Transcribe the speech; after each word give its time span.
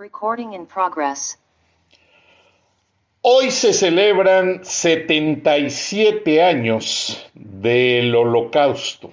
Recording 0.00 0.54
in 0.54 0.64
progress. 0.64 1.36
Hoy 3.20 3.50
se 3.50 3.74
celebran 3.74 4.64
77 4.64 6.42
años 6.42 7.30
del 7.34 8.14
Holocausto, 8.16 9.12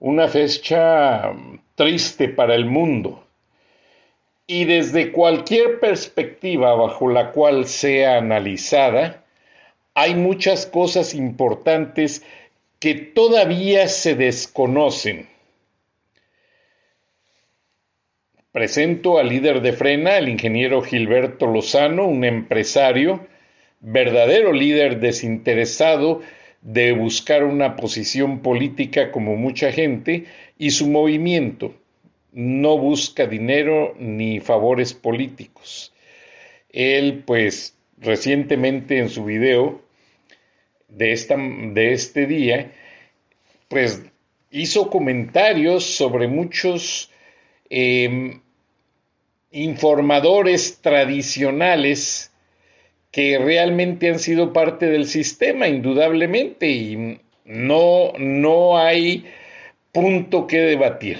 una 0.00 0.26
fecha 0.26 1.32
triste 1.76 2.30
para 2.30 2.56
el 2.56 2.64
mundo. 2.64 3.22
Y 4.48 4.64
desde 4.64 5.12
cualquier 5.12 5.78
perspectiva 5.78 6.74
bajo 6.74 7.08
la 7.08 7.30
cual 7.30 7.66
sea 7.66 8.16
analizada, 8.18 9.22
hay 9.94 10.16
muchas 10.16 10.66
cosas 10.66 11.14
importantes 11.14 12.24
que 12.80 12.96
todavía 12.96 13.86
se 13.86 14.16
desconocen. 14.16 15.28
Presento 18.58 19.20
al 19.20 19.28
líder 19.28 19.60
de 19.60 19.72
Frena, 19.72 20.18
el 20.18 20.28
ingeniero 20.28 20.82
Gilberto 20.82 21.46
Lozano, 21.46 22.08
un 22.08 22.24
empresario, 22.24 23.24
verdadero 23.78 24.52
líder 24.52 24.98
desinteresado 24.98 26.22
de 26.60 26.90
buscar 26.90 27.44
una 27.44 27.76
posición 27.76 28.40
política 28.40 29.12
como 29.12 29.36
mucha 29.36 29.70
gente 29.70 30.24
y 30.58 30.72
su 30.72 30.88
movimiento 30.88 31.72
no 32.32 32.76
busca 32.76 33.28
dinero 33.28 33.94
ni 33.96 34.40
favores 34.40 34.92
políticos. 34.92 35.94
Él, 36.72 37.22
pues, 37.24 37.76
recientemente 37.96 38.98
en 38.98 39.08
su 39.08 39.24
video 39.24 39.80
de, 40.88 41.12
esta, 41.12 41.36
de 41.36 41.92
este 41.92 42.26
día, 42.26 42.72
pues 43.68 44.02
hizo 44.50 44.90
comentarios 44.90 45.84
sobre 45.84 46.26
muchos 46.26 47.12
Em, 47.70 48.40
informadores 49.50 50.80
tradicionales 50.80 52.32
que 53.10 53.38
realmente 53.38 54.08
han 54.08 54.18
sido 54.18 54.52
parte 54.52 54.86
del 54.86 55.06
sistema, 55.06 55.68
indudablemente, 55.68 56.68
y 56.68 57.20
no, 57.44 58.12
no 58.18 58.78
hay 58.78 59.24
punto 59.92 60.46
que 60.46 60.58
debatir. 60.58 61.18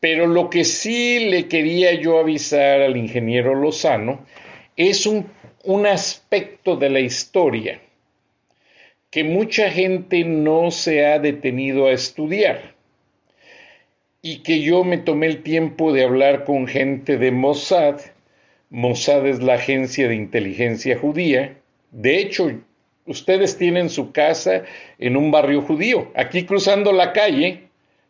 Pero 0.00 0.26
lo 0.26 0.50
que 0.50 0.64
sí 0.64 1.30
le 1.30 1.48
quería 1.48 1.94
yo 1.94 2.18
avisar 2.18 2.82
al 2.82 2.96
ingeniero 2.96 3.54
Lozano 3.54 4.26
es 4.76 5.06
un, 5.06 5.26
un 5.64 5.86
aspecto 5.86 6.76
de 6.76 6.90
la 6.90 7.00
historia 7.00 7.80
que 9.10 9.24
mucha 9.24 9.70
gente 9.70 10.24
no 10.24 10.70
se 10.70 11.06
ha 11.06 11.18
detenido 11.18 11.86
a 11.86 11.92
estudiar 11.92 12.71
y 14.22 14.38
que 14.38 14.60
yo 14.60 14.84
me 14.84 14.98
tomé 14.98 15.26
el 15.26 15.42
tiempo 15.42 15.92
de 15.92 16.04
hablar 16.04 16.44
con 16.44 16.68
gente 16.68 17.18
de 17.18 17.32
Mossad. 17.32 18.00
Mossad 18.70 19.26
es 19.26 19.42
la 19.42 19.54
agencia 19.54 20.06
de 20.06 20.14
inteligencia 20.14 20.96
judía. 20.96 21.56
De 21.90 22.18
hecho, 22.18 22.52
ustedes 23.04 23.58
tienen 23.58 23.90
su 23.90 24.12
casa 24.12 24.62
en 25.00 25.16
un 25.16 25.32
barrio 25.32 25.60
judío. 25.60 26.12
Aquí 26.14 26.44
cruzando 26.44 26.92
la 26.92 27.12
calle, 27.12 27.64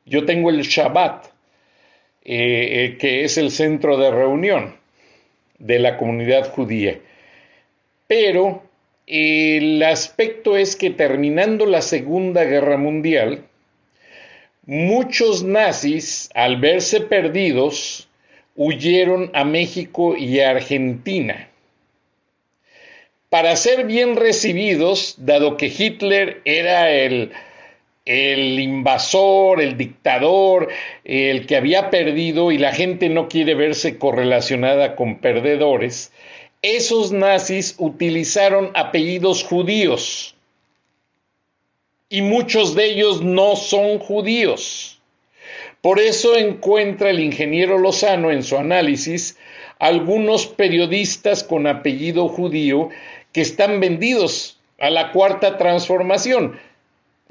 yo 0.04 0.26
tengo 0.26 0.50
el 0.50 0.60
Shabbat, 0.60 1.26
eh, 2.24 2.84
eh, 2.84 2.96
que 2.98 3.24
es 3.24 3.38
el 3.38 3.50
centro 3.50 3.96
de 3.96 4.10
reunión 4.10 4.74
de 5.58 5.78
la 5.78 5.96
comunidad 5.96 6.50
judía. 6.52 7.00
Pero 8.06 8.62
el 9.06 9.82
aspecto 9.82 10.58
es 10.58 10.76
que 10.76 10.90
terminando 10.90 11.64
la 11.64 11.80
Segunda 11.80 12.44
Guerra 12.44 12.76
Mundial, 12.76 13.44
Muchos 14.64 15.42
nazis, 15.42 16.30
al 16.34 16.60
verse 16.60 17.00
perdidos, 17.00 18.08
huyeron 18.54 19.28
a 19.34 19.44
México 19.44 20.16
y 20.16 20.38
a 20.38 20.50
Argentina. 20.50 21.48
Para 23.28 23.56
ser 23.56 23.86
bien 23.86 24.14
recibidos, 24.14 25.16
dado 25.18 25.56
que 25.56 25.66
Hitler 25.66 26.42
era 26.44 26.92
el, 26.92 27.32
el 28.04 28.60
invasor, 28.60 29.60
el 29.60 29.76
dictador, 29.76 30.68
el 31.02 31.46
que 31.46 31.56
había 31.56 31.90
perdido 31.90 32.52
y 32.52 32.58
la 32.58 32.72
gente 32.72 33.08
no 33.08 33.28
quiere 33.28 33.56
verse 33.56 33.98
correlacionada 33.98 34.94
con 34.94 35.18
perdedores, 35.18 36.12
esos 36.62 37.10
nazis 37.10 37.74
utilizaron 37.78 38.70
apellidos 38.74 39.42
judíos 39.42 40.36
y 42.12 42.20
muchos 42.20 42.74
de 42.74 42.90
ellos 42.90 43.22
no 43.22 43.56
son 43.56 43.98
judíos. 43.98 45.00
Por 45.80 45.98
eso 45.98 46.36
encuentra 46.36 47.08
el 47.08 47.20
ingeniero 47.20 47.78
Lozano 47.78 48.30
en 48.30 48.42
su 48.42 48.58
análisis 48.58 49.38
algunos 49.78 50.46
periodistas 50.46 51.42
con 51.42 51.66
apellido 51.66 52.28
judío 52.28 52.90
que 53.32 53.40
están 53.40 53.80
vendidos 53.80 54.58
a 54.78 54.90
la 54.90 55.10
cuarta 55.10 55.56
transformación. 55.56 56.60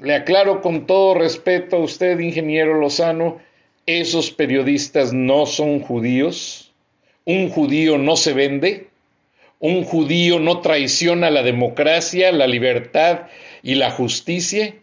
Le 0.00 0.16
aclaro 0.16 0.60
con 0.60 0.84
todo 0.84 1.14
respeto 1.14 1.76
a 1.76 1.78
usted, 1.78 2.18
ingeniero 2.18 2.74
Lozano, 2.74 3.38
esos 3.86 4.32
periodistas 4.32 5.12
no 5.12 5.46
son 5.46 5.78
judíos. 5.78 6.72
Un 7.24 7.50
judío 7.50 7.98
no 7.98 8.16
se 8.16 8.32
vende. 8.32 8.88
Un 9.60 9.84
judío 9.84 10.40
no 10.40 10.60
traiciona 10.60 11.30
la 11.30 11.44
democracia, 11.44 12.32
la 12.32 12.48
libertad 12.48 13.28
y 13.62 13.76
la 13.76 13.90
justicia, 13.90 14.74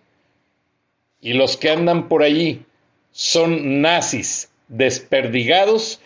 y 1.21 1.33
los 1.33 1.57
que 1.57 1.69
andan 1.69 2.07
por 2.07 2.23
allí 2.23 2.61
son 3.11 3.81
nazis 3.81 4.49
desperdigados 4.69 6.01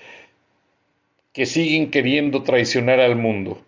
que 1.34 1.46
siguen 1.46 1.92
queriendo 1.92 2.44
traicionar 2.44 3.00
al 3.00 3.16
mundo. 3.16 3.62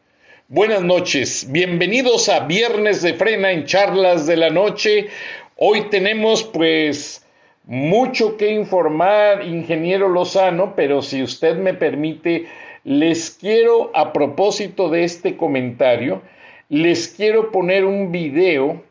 Buenas 0.48 0.84
noches, 0.84 1.48
bienvenidos 1.52 2.30
a 2.30 2.42
Viernes 2.42 3.02
de 3.02 3.14
Frena 3.16 3.52
en 3.52 3.66
Charlas 3.66 4.28
de 4.28 4.38
la 4.38 4.50
Noche. 4.50 5.08
Hoy 5.58 5.90
tenemos 5.90 6.44
pues 6.44 7.26
mucho 7.66 8.38
que 8.38 8.52
informar, 8.52 9.44
ingeniero 9.44 10.08
Lozano, 10.08 10.76
pero 10.76 11.02
si 11.02 11.24
usted 11.24 11.58
me 11.58 11.74
permite, 11.74 12.46
les 12.84 13.32
quiero, 13.32 13.92
a 13.96 14.14
propósito 14.14 14.90
de 14.90 15.04
este 15.04 15.36
comentario, 15.36 16.22
les 16.70 17.08
quiero 17.08 17.52
poner 17.52 17.86
un 17.86 18.12
video 18.12 18.84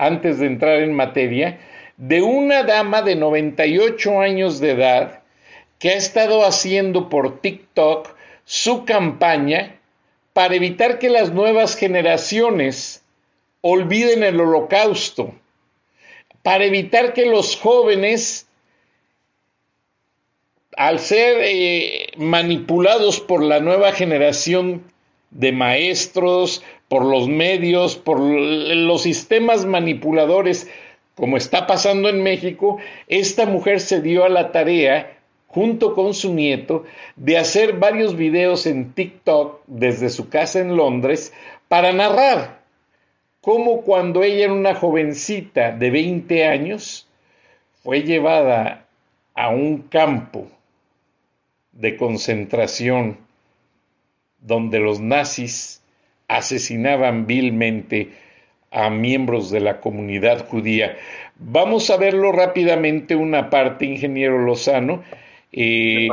antes 0.00 0.38
de 0.38 0.46
entrar 0.46 0.78
en 0.78 0.94
materia, 0.94 1.60
de 1.98 2.22
una 2.22 2.62
dama 2.62 3.02
de 3.02 3.16
98 3.16 4.20
años 4.20 4.58
de 4.58 4.70
edad 4.70 5.22
que 5.78 5.90
ha 5.90 5.94
estado 5.94 6.46
haciendo 6.46 7.10
por 7.10 7.40
TikTok 7.42 8.08
su 8.44 8.86
campaña 8.86 9.78
para 10.32 10.54
evitar 10.54 10.98
que 10.98 11.10
las 11.10 11.32
nuevas 11.32 11.76
generaciones 11.76 13.04
olviden 13.60 14.22
el 14.22 14.40
holocausto, 14.40 15.34
para 16.42 16.64
evitar 16.64 17.12
que 17.12 17.26
los 17.26 17.56
jóvenes, 17.56 18.48
al 20.78 20.98
ser 20.98 21.40
eh, 21.42 22.06
manipulados 22.16 23.20
por 23.20 23.42
la 23.42 23.60
nueva 23.60 23.92
generación 23.92 24.89
de 25.30 25.52
maestros, 25.52 26.62
por 26.88 27.04
los 27.04 27.28
medios, 27.28 27.96
por 27.96 28.20
los 28.20 29.02
sistemas 29.02 29.64
manipuladores, 29.64 30.68
como 31.14 31.36
está 31.36 31.66
pasando 31.66 32.08
en 32.08 32.22
México, 32.22 32.78
esta 33.06 33.46
mujer 33.46 33.80
se 33.80 34.00
dio 34.00 34.24
a 34.24 34.28
la 34.28 34.52
tarea 34.52 35.18
junto 35.46 35.94
con 35.94 36.14
su 36.14 36.32
nieto, 36.32 36.84
de 37.16 37.36
hacer 37.36 37.74
varios 37.74 38.16
videos 38.16 38.66
en 38.66 38.92
TikTok 38.92 39.62
desde 39.66 40.08
su 40.08 40.28
casa 40.28 40.60
en 40.60 40.76
Londres 40.76 41.32
para 41.66 41.92
narrar 41.92 42.60
cómo 43.40 43.82
cuando 43.82 44.22
ella 44.22 44.44
era 44.44 44.52
una 44.52 44.74
jovencita 44.74 45.72
de 45.72 45.90
20 45.90 46.46
años, 46.46 47.08
fue 47.82 48.02
llevada 48.02 48.86
a 49.34 49.48
un 49.48 49.78
campo 49.82 50.46
de 51.72 51.96
concentración 51.96 53.16
donde 54.40 54.78
los 54.78 55.00
nazis 55.00 55.82
asesinaban 56.28 57.26
vilmente 57.26 58.10
a 58.70 58.88
miembros 58.88 59.50
de 59.50 59.60
la 59.60 59.80
comunidad 59.80 60.46
judía. 60.46 60.96
Vamos 61.36 61.90
a 61.90 61.96
verlo 61.96 62.32
rápidamente 62.32 63.16
una 63.16 63.50
parte, 63.50 63.86
ingeniero 63.86 64.38
Lozano, 64.38 65.02
eh, 65.52 66.08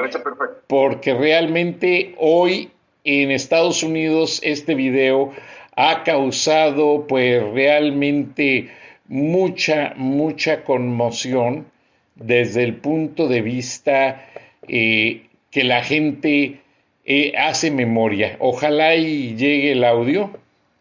porque 0.68 1.14
realmente 1.14 2.16
hoy 2.18 2.72
en 3.04 3.32
Estados 3.32 3.84
Unidos 3.84 4.40
este 4.44 4.74
video 4.74 5.32
ha 5.76 6.04
causado 6.04 7.06
pues 7.08 7.44
realmente 7.54 8.70
mucha, 9.08 9.94
mucha 9.96 10.64
conmoción 10.64 11.68
desde 12.16 12.64
el 12.64 12.76
punto 12.78 13.28
de 13.28 13.42
vista 13.42 14.26
eh, 14.68 15.22
que 15.52 15.64
la 15.64 15.84
gente 15.84 16.62
eh, 17.08 17.32
hace 17.36 17.72
memoria. 17.72 18.38
Ojalá 18.40 18.96
y 18.96 19.36
llegue 19.36 19.72
el 19.72 19.84
audio. 19.84 20.30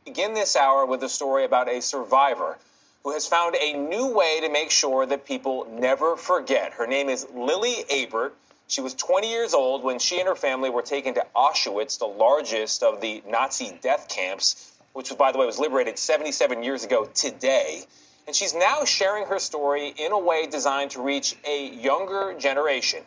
Begin 0.04 0.34
this 0.34 0.56
hour 0.56 0.84
with 0.84 1.02
a 1.02 1.08
story 1.08 1.44
about 1.44 1.68
a 1.68 1.80
survivor 1.80 2.58
who 3.04 3.12
has 3.12 3.26
found 3.28 3.54
a 3.54 3.72
new 3.72 4.12
way 4.12 4.40
to 4.40 4.48
make 4.50 4.70
sure 4.70 5.06
that 5.06 5.24
people 5.24 5.66
never 5.78 6.16
forget. 6.16 6.72
Her 6.72 6.86
name 6.86 7.08
is 7.08 7.26
Lily 7.34 7.84
Abert. 7.88 8.32
She 8.68 8.80
was 8.80 8.94
20 8.94 9.30
years 9.30 9.54
old 9.54 9.84
when 9.84 10.00
she 10.00 10.18
and 10.18 10.26
her 10.26 10.34
family 10.34 10.70
were 10.70 10.82
taken 10.82 11.14
to 11.14 11.24
Auschwitz, 11.36 12.00
the 12.00 12.06
largest 12.06 12.82
of 12.82 13.00
the 13.00 13.22
Nazi 13.28 13.78
death 13.80 14.08
camps, 14.08 14.72
which, 14.92 15.16
by 15.16 15.30
the 15.30 15.38
way, 15.38 15.46
was 15.46 15.60
liberated 15.60 15.98
77 15.98 16.64
years 16.64 16.82
ago 16.82 17.08
today. 17.14 17.84
And 18.26 18.34
she's 18.34 18.54
now 18.54 18.84
sharing 18.84 19.26
her 19.26 19.38
story 19.38 19.94
in 19.96 20.10
a 20.10 20.18
way 20.18 20.48
designed 20.48 20.90
to 20.92 21.02
reach 21.02 21.36
a 21.46 21.68
younger 21.68 22.34
generation. 22.36 23.04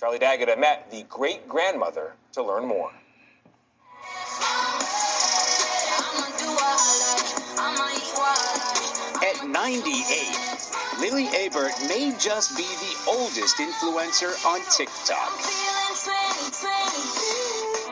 Charlie 0.00 0.18
Daggett 0.18 0.58
met 0.58 0.90
the 0.90 1.02
great 1.10 1.46
grandmother 1.46 2.14
to 2.32 2.42
learn 2.42 2.64
more. 2.64 2.90
At 9.22 9.46
98, 9.46 11.00
Lily 11.00 11.26
Abert 11.26 11.86
may 11.86 12.14
just 12.18 12.56
be 12.56 12.62
the 12.62 13.10
oldest 13.10 13.58
influencer 13.58 14.32
on 14.46 14.60
TikTok. 14.70 15.32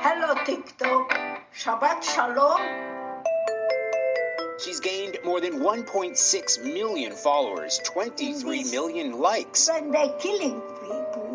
Hello, 0.01 0.35
TikTok. 0.47 1.13
Shabbat 1.55 2.03
Shalom. 2.03 2.89
She's 4.65 4.81
gained 4.81 5.19
more 5.27 5.43
than 5.43 5.61
1.6 5.61 6.65
million 6.65 7.13
followers, 7.13 7.79
23 7.85 8.65
million 8.71 9.21
likes. 9.21 9.69
When 9.69 9.91
they're 9.91 10.19
killing 10.19 10.63
people, 10.81 11.28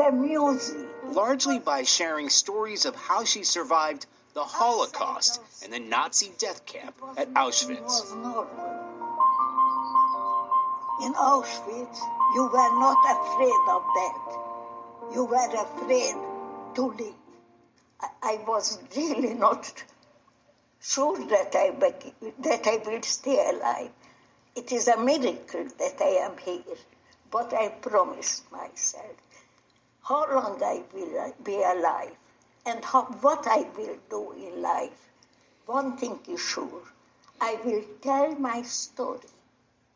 the 0.00 0.12
music. 0.12 0.88
Largely 1.04 1.58
by 1.58 1.82
sharing 1.82 2.30
stories 2.30 2.84
of 2.86 2.94
how 2.94 3.24
she 3.24 3.42
survived 3.42 4.06
the 4.32 4.44
Holocaust 4.44 5.40
and 5.62 5.72
the 5.72 5.78
Nazi 5.78 6.32
death 6.38 6.64
camp 6.64 6.94
at 7.18 7.34
Auschwitz. 7.34 8.12
In 11.04 11.12
Auschwitz, 11.14 11.98
you 12.34 12.44
were 12.44 12.72
not 12.84 13.00
afraid 13.16 13.62
of 13.76 13.82
death. 14.00 15.14
You 15.14 15.24
were 15.24 15.50
afraid 15.66 16.14
to 16.76 16.82
live. 17.00 17.20
I, 18.00 18.08
I 18.22 18.34
was 18.46 18.78
really 18.96 19.34
not 19.34 19.84
sure 20.80 21.18
that 21.18 21.54
I, 21.54 21.72
that 22.38 22.66
I 22.66 22.76
will 22.86 23.02
stay 23.02 23.50
alive. 23.50 23.90
It 24.54 24.72
is 24.72 24.88
a 24.88 24.96
miracle 24.96 25.66
that 25.78 26.00
I 26.00 26.12
am 26.26 26.38
here, 26.38 26.78
but 27.30 27.52
I 27.52 27.68
promised 27.68 28.50
myself 28.52 29.16
how 30.02 30.26
long 30.34 30.62
I 30.62 30.82
will 30.92 31.18
uh, 31.18 31.30
be 31.42 31.56
alive 31.56 32.16
and 32.66 32.84
how, 32.84 33.02
what 33.20 33.46
I 33.46 33.66
will 33.76 33.96
do 34.08 34.32
in 34.32 34.62
life. 34.62 35.10
One 35.66 35.96
thing 35.96 36.18
is 36.28 36.40
sure 36.40 36.82
I 37.40 37.58
will 37.64 37.82
tell 38.02 38.34
my 38.34 38.62
story. 38.62 39.20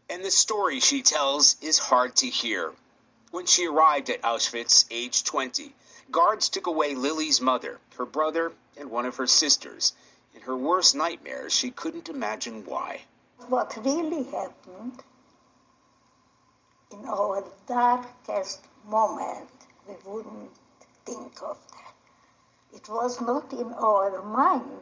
And 0.09 0.25
the 0.25 0.31
story 0.31 0.81
she 0.81 1.03
tells 1.03 1.57
is 1.61 1.79
hard 1.79 2.17
to 2.17 2.27
hear. 2.27 2.73
When 3.31 3.47
she 3.47 3.67
arrived 3.67 4.11
at 4.11 4.23
Auschwitz, 4.23 4.87
age 4.91 5.25
20, 5.25 5.75
guards 6.11 6.49
took 6.49 6.67
away 6.67 6.95
Lily's 6.95 7.41
mother, 7.41 7.81
her 7.97 8.07
brother, 8.07 8.53
and 8.77 8.91
one 8.91 9.07
of 9.07 9.17
her 9.17 9.27
sisters. 9.27 9.93
In 10.35 10.41
her 10.43 10.57
worst 10.57 10.95
nightmares, 10.95 11.53
she 11.53 11.71
couldn't 11.71 12.09
imagine 12.09 12.65
why. 12.65 13.03
What 13.49 13.77
really 13.85 14.25
happened 14.25 15.03
in 16.91 17.05
our 17.07 17.45
darkest 17.67 18.61
moment, 18.87 19.51
we 19.87 19.95
wouldn't 20.05 20.51
think 21.05 21.43
of 21.43 21.59
that. 21.73 21.95
It 22.77 22.89
was 22.89 23.21
not 23.21 23.53
in 23.53 23.73
our 23.73 24.23
mind 24.23 24.81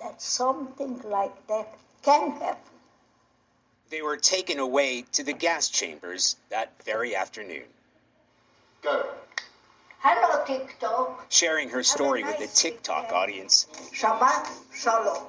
that 0.00 0.22
something 0.22 1.00
like 1.04 1.46
that 1.48 1.74
can 2.02 2.32
happen. 2.32 2.62
They 3.90 4.02
were 4.02 4.16
taken 4.16 4.58
away 4.58 5.04
to 5.12 5.24
the 5.24 5.32
gas 5.32 5.68
chambers 5.68 6.36
that 6.50 6.72
very 6.84 7.16
afternoon. 7.16 7.64
Go. 8.82 9.06
Hello, 10.00 10.44
TikTok. 10.44 11.26
Sharing 11.28 11.70
her 11.70 11.82
story 11.82 12.22
with 12.22 12.38
the 12.38 12.46
TikTok 12.46 13.12
audience 13.12 13.66
Shabbat 13.92 14.48
Shalom. 14.72 15.24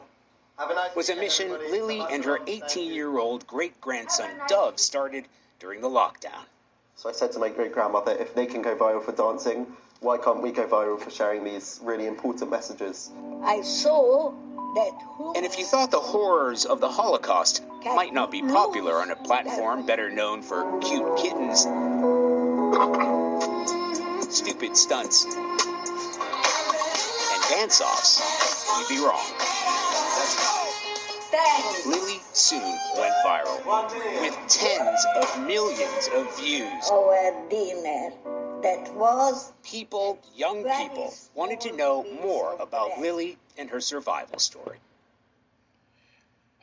Nice 0.60 0.95
was 0.95 1.10
a 1.10 1.16
mission 1.16 1.50
Lily 1.50 2.06
and 2.12 2.24
her 2.25 2.40
18 2.45 2.94
year 2.94 3.18
old 3.18 3.48
great 3.48 3.80
grandson 3.81 4.30
Doug 4.48 4.78
started 4.78 5.25
during 5.60 5.81
the 5.81 5.90
lockdown. 5.90 6.45
So 7.00 7.07
I 7.07 7.13
said 7.13 7.31
to 7.31 7.40
my 7.40 7.48
great 7.48 7.72
grandmother, 7.72 8.12
if 8.12 8.36
they 8.36 8.46
can 8.46 8.62
go 8.62 8.75
viral 8.75 9.01
for 9.01 9.13
dancing, 9.13 9.68
why 10.01 10.18
can't 10.18 10.44
we 10.44 10.51
go 10.51 10.68
viral 10.68 11.00
for 11.00 11.10
sharing 11.10 11.46
these 11.46 11.80
really 11.81 12.06
important 12.06 12.51
messages? 12.51 13.10
I 13.42 13.62
saw 13.62 14.31
that. 14.31 14.92
And 15.38 15.46
if 15.46 15.57
you 15.57 15.63
thought 15.63 15.92
the 15.92 16.00
horrors 16.01 16.66
of 16.66 16.81
the 16.81 16.90
Holocaust 16.90 17.63
might 17.86 18.13
not 18.13 18.31
be 18.31 18.42
popular 18.42 18.96
on 18.96 19.12
a 19.12 19.16
platform 19.16 19.86
better 19.86 20.10
known 20.10 20.42
for 20.42 20.78
cute 20.81 21.16
kittens, 21.16 21.62
stupid 24.36 24.75
stunts, 24.75 25.23
and 25.23 25.33
dance 27.50 27.80
offs, 27.80 28.19
you'd 28.78 28.90
be 28.90 29.02
wrong. 29.02 30.58
Lily 31.86 32.19
soon 32.33 32.62
went 32.98 33.14
viral 33.26 33.59
with 34.21 34.36
tens 34.48 35.06
of 35.16 35.45
millions 35.45 36.09
of 36.16 36.40
views. 36.40 36.90
Our 36.92 37.33
dinner 37.50 38.12
that 38.64 38.94
was 38.95 39.54
People, 39.64 40.18
young 40.36 40.64
people, 40.64 41.14
wanted 41.36 41.62
to 41.62 41.71
know 41.76 42.04
more 42.24 42.56
about 42.59 43.00
Lily 43.00 43.38
and 43.57 43.69
her 43.69 43.80
survival 43.80 44.40
story. 44.40 44.78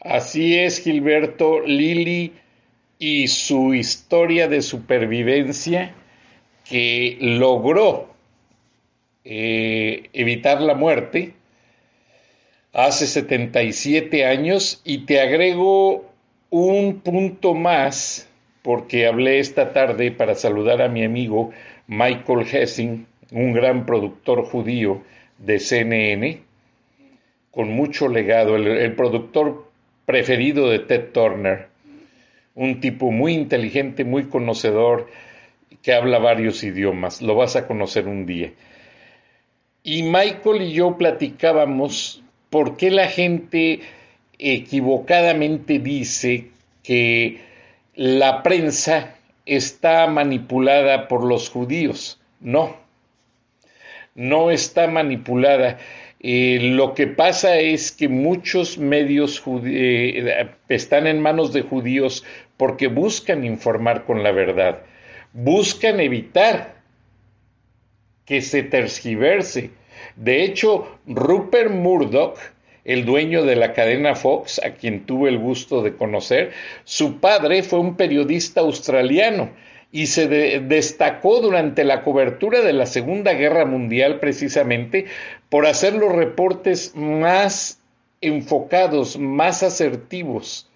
Así 0.04 0.58
es, 0.58 0.82
Gilberto, 0.82 1.61
Lili 1.61 2.32
y 2.99 3.28
su 3.28 3.73
historia 3.75 4.49
de 4.49 4.62
supervivencia 4.62 5.94
que 6.64 7.16
logró 7.20 8.08
eh, 9.25 10.08
evitar 10.12 10.61
la 10.61 10.75
muerte 10.75 11.35
hace 12.76 13.06
77 13.06 14.26
años 14.26 14.83
y 14.85 15.06
te 15.06 15.23
agrego 15.23 16.04
un 16.50 17.00
punto 17.00 17.54
más 17.54 18.28
porque 18.61 19.06
hablé 19.06 19.38
esta 19.38 19.73
tarde 19.73 20.11
para 20.12 20.35
saludar 20.35 20.83
a 20.83 20.88
mi 20.88 21.02
amigo 21.02 21.52
Michael 21.87 22.47
Hessing, 22.47 23.06
un 23.33 23.54
gran 23.54 23.87
productor 23.87 24.45
judío 24.45 25.02
de 25.38 25.59
CNN, 25.59 26.42
con 27.50 27.71
mucho 27.71 28.09
legado, 28.09 28.56
el, 28.56 28.66
el 28.66 28.95
productor 28.95 29.71
preferido 30.04 30.68
de 30.68 30.80
Ted 30.80 31.12
Turner, 31.12 31.68
un 32.54 32.83
tipo 32.83 33.11
muy 33.11 33.33
inteligente, 33.33 34.04
muy 34.04 34.25
conocedor, 34.25 35.09
que 35.80 35.95
habla 35.95 36.18
varios 36.18 36.62
idiomas, 36.62 37.23
lo 37.23 37.37
vas 37.37 37.56
a 37.56 37.66
conocer 37.66 38.06
un 38.06 38.26
día. 38.26 38.52
Y 39.83 40.02
Michael 40.02 40.61
y 40.61 40.73
yo 40.73 40.99
platicábamos 40.99 42.23
por 42.50 42.76
qué 42.76 42.90
la 42.90 43.08
gente 43.08 43.80
equivocadamente 44.38 45.78
dice 45.78 46.48
que 46.82 47.40
la 47.94 48.42
prensa 48.42 49.14
está 49.46 50.06
manipulada 50.06 51.08
por 51.08 51.24
los 51.24 51.48
judíos. 51.48 52.20
No, 52.40 52.76
no 54.14 54.50
está 54.50 54.86
manipulada. 54.86 55.78
Eh, 56.20 56.58
lo 56.60 56.94
que 56.94 57.06
pasa 57.06 57.58
es 57.58 57.92
que 57.92 58.08
muchos 58.08 58.78
medios 58.78 59.42
eh, 59.64 60.48
están 60.68 61.06
en 61.06 61.20
manos 61.20 61.52
de 61.52 61.62
judíos 61.62 62.24
porque 62.56 62.88
buscan 62.88 63.44
informar 63.44 64.04
con 64.04 64.22
la 64.22 64.32
verdad, 64.32 64.82
buscan 65.32 66.00
evitar 66.00 66.76
que 68.24 68.42
se 68.42 68.62
tergiverse. 68.62 69.70
De 70.16 70.44
hecho, 70.44 70.86
Rupert 71.06 71.70
Murdoch, 71.70 72.38
el 72.84 73.04
dueño 73.04 73.44
de 73.44 73.56
la 73.56 73.72
cadena 73.72 74.14
Fox, 74.14 74.60
a 74.64 74.74
quien 74.74 75.06
tuve 75.06 75.28
el 75.28 75.38
gusto 75.38 75.82
de 75.82 75.96
conocer, 75.96 76.52
su 76.84 77.18
padre 77.18 77.62
fue 77.62 77.80
un 77.80 77.96
periodista 77.96 78.60
australiano 78.60 79.50
y 79.92 80.06
se 80.06 80.28
destacó 80.60 81.40
durante 81.40 81.84
la 81.84 82.02
cobertura 82.02 82.60
de 82.60 82.72
la 82.72 82.86
Segunda 82.86 83.32
Guerra 83.32 83.64
Mundial 83.64 84.20
precisamente 84.20 85.06
por 85.48 85.66
hacer 85.66 85.94
los 85.94 86.12
reportes 86.12 86.94
más 86.94 87.80
enfocados, 88.20 89.18
más 89.18 89.62
asertivos 89.62 90.68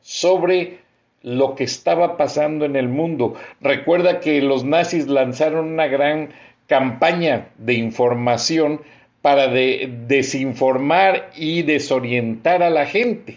sobre 0.00 0.78
lo 1.22 1.54
que 1.54 1.64
estaba 1.64 2.16
pasando 2.16 2.64
en 2.64 2.76
el 2.76 2.88
mundo. 2.88 3.34
Recuerda 3.60 4.20
que 4.20 4.42
los 4.42 4.64
nazis 4.64 5.06
lanzaron 5.06 5.66
una 5.66 5.86
gran 5.86 6.30
campaña 6.66 7.48
de 7.58 7.74
información 7.74 8.80
para 9.22 9.48
desinformar 9.48 11.30
y 11.34 11.62
desorientar 11.62 12.62
a 12.62 12.70
la 12.70 12.86
gente. 12.86 13.36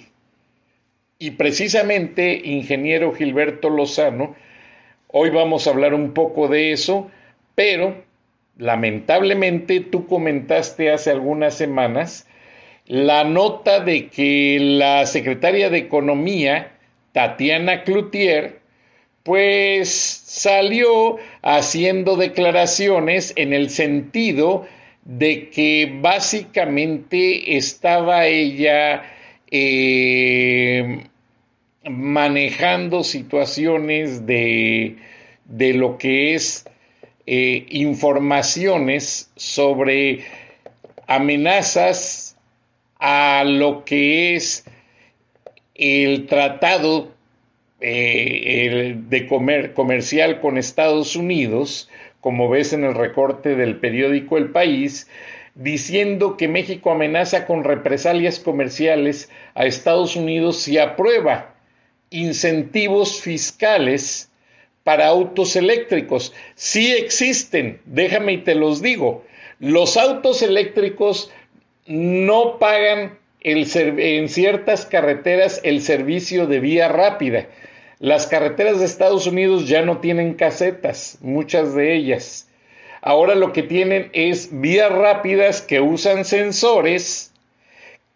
Y 1.20 1.32
precisamente, 1.32 2.42
ingeniero 2.44 3.14
Gilberto 3.14 3.70
Lozano, 3.70 4.36
hoy 5.08 5.30
vamos 5.30 5.66
a 5.66 5.72
hablar 5.72 5.94
un 5.94 6.14
poco 6.14 6.48
de 6.48 6.74
eso, 6.74 7.10
pero 7.56 8.04
lamentablemente 8.58 9.80
tú 9.80 10.08
comentaste 10.08 10.92
hace 10.92 11.12
algunas 11.12 11.56
semanas 11.56 12.28
la 12.86 13.24
nota 13.24 13.82
de 13.82 14.08
que 14.08 14.58
la 14.60 15.06
secretaria 15.06 15.70
de 15.70 15.78
Economía, 15.78 16.72
Tatiana 17.12 17.84
Cloutier, 17.84 18.60
pues 19.28 19.90
salió 19.90 21.18
haciendo 21.42 22.16
declaraciones 22.16 23.34
en 23.36 23.52
el 23.52 23.70
sentido 23.70 24.66
de 25.04 25.50
que 25.50 25.92
básicamente 26.00 27.58
estaba 27.58 28.26
ella 28.26 29.04
eh, 29.52 31.10
manejando 31.84 33.04
situaciones 33.04 34.26
de, 34.26 34.96
de, 35.44 35.74
lo 35.74 35.98
que 35.98 36.34
es 36.34 36.64
eh, 37.26 37.66
informaciones 37.70 39.30
sobre 39.36 40.24
amenazas 41.06 42.38
a 42.98 43.44
lo 43.46 43.84
que 43.84 44.38
es 44.38 44.64
el 45.76 46.28
tratado 46.28 47.17
eh, 47.80 48.96
de 48.98 49.28
comer, 49.28 49.74
comercial 49.74 50.40
con 50.40 50.58
Estados 50.58 51.16
Unidos, 51.16 51.90
como 52.22 52.50
ves 52.50 52.74
en 52.74 52.84
el 52.84 52.96
recorte 52.96 53.56
del 53.56 53.78
periódico 53.78 54.38
El 54.38 54.50
País, 54.50 55.08
diciendo 55.54 56.38
que 56.38 56.48
México 56.48 56.92
amenaza 56.92 57.46
con 57.46 57.64
represalias 57.64 58.40
comerciales 58.40 59.30
a 59.56 59.66
Estados 59.66 60.16
Unidos 60.16 60.58
si 60.58 60.78
aprueba 60.78 61.56
incentivos 62.10 63.22
fiscales 63.22 64.32
para 64.84 65.08
autos 65.08 65.56
eléctricos. 65.56 66.34
Sí 66.56 66.94
existen, 66.94 67.82
déjame 67.86 68.34
y 68.34 68.38
te 68.40 68.56
los 68.56 68.82
digo. 68.82 69.26
Los 69.60 69.98
autos 69.98 70.42
eléctricos 70.42 71.32
no 71.86 72.58
pagan 72.60 73.18
en 73.42 74.30
ciertas 74.30 74.86
carreteras 74.86 75.62
el 75.64 75.82
servicio 75.82 76.48
de 76.48 76.60
vía 76.60 76.88
rápida. 76.88 77.48
Las 78.00 78.28
carreteras 78.28 78.80
de 78.80 78.86
Estados 78.86 79.26
Unidos 79.26 79.68
ya 79.68 79.82
no 79.82 79.98
tienen 79.98 80.36
casetas, 80.36 81.18
muchas 81.22 81.74
de 81.74 81.96
ellas. 81.96 82.48
Ahora 83.02 83.34
lo 83.34 83.54
que 83.54 83.64
tienen 83.64 84.10
es 84.14 84.50
vías 84.52 84.92
rápidas 84.92 85.62
que 85.62 85.82
usan 85.82 86.24
sensores 86.24 87.34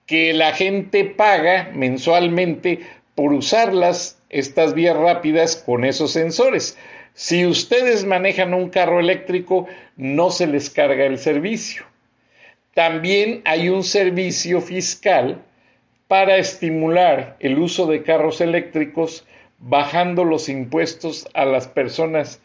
que 0.05 0.33
la 0.33 0.53
gente 0.53 1.05
paga 1.05 1.71
mensualmente 1.73 2.81
por 3.15 3.33
usarlas, 3.33 4.19
estas 4.29 4.73
vías 4.75 4.95
rápidas 4.95 5.55
con 5.55 5.83
esos 5.83 6.11
sensores. 6.11 6.77
Si 7.13 7.45
ustedes 7.45 8.05
manejan 8.05 8.53
un 8.53 8.69
carro 8.69 8.99
eléctrico, 8.99 9.67
no 9.97 10.29
se 10.29 10.45
les 10.45 10.69
carga 10.69 11.05
el 11.05 11.17
servicio. 11.17 11.85
También 12.75 13.41
hay 13.45 13.69
un 13.69 13.83
servicio 13.83 14.61
fiscal 14.61 15.41
para 16.07 16.37
estimular 16.37 17.35
el 17.39 17.57
uso 17.57 17.87
de 17.87 18.03
carros 18.03 18.41
eléctricos 18.41 19.25
bajando 19.61 20.23
los 20.23 20.49
impuestos 20.49 21.27
a 21.33 21.45
las 21.45 21.67
personas 21.67 22.41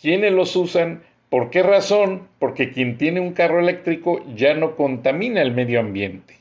quienes 0.00 0.32
los 0.32 0.54
usan. 0.56 1.02
¿Por 1.28 1.50
qué 1.50 1.62
razón? 1.62 2.28
Porque 2.38 2.72
quien 2.72 2.98
tiene 2.98 3.20
un 3.20 3.32
carro 3.32 3.60
eléctrico 3.60 4.24
ya 4.34 4.54
no 4.54 4.76
contamina 4.76 5.42
el 5.42 5.52
medio 5.52 5.80
ambiente. 5.80 6.38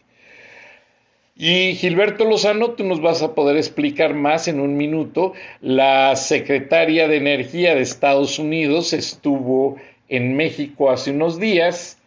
Y 1.35 1.75
Gilberto 1.75 2.25
Lozano, 2.25 2.71
tú 2.71 2.83
nos 2.83 3.01
vas 3.01 3.21
a 3.21 3.33
poder 3.33 3.55
explicar 3.55 4.13
más 4.13 4.49
en 4.49 4.59
un 4.59 4.75
minuto. 4.75 5.33
La 5.61 6.15
secretaria 6.17 7.07
de 7.07 7.15
Energía 7.15 7.75
de 7.75 7.81
Estados 7.81 8.39
Unidos 8.39 8.91
estuvo 8.91 9.77
en 10.09 10.35
México 10.35 10.91
hace 10.91 11.11
unos 11.11 11.39
días 11.39 11.97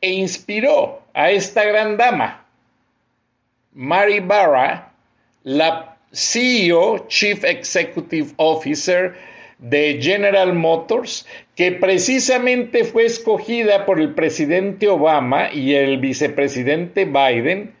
e 0.00 0.12
inspiró 0.12 1.00
a 1.14 1.30
esta 1.30 1.64
gran 1.64 1.96
dama, 1.96 2.44
Mary 3.72 4.20
Barra, 4.20 4.92
la 5.42 5.95
CEO, 6.12 7.06
Chief 7.08 7.42
Executive 7.44 8.32
Officer 8.36 9.14
de 9.58 9.98
General 10.00 10.52
Motors, 10.52 11.26
que 11.54 11.72
precisamente 11.72 12.84
fue 12.84 13.06
escogida 13.06 13.86
por 13.86 14.00
el 14.00 14.14
presidente 14.14 14.88
Obama 14.88 15.52
y 15.52 15.74
el 15.74 15.98
vicepresidente 15.98 17.06
Biden 17.06 17.74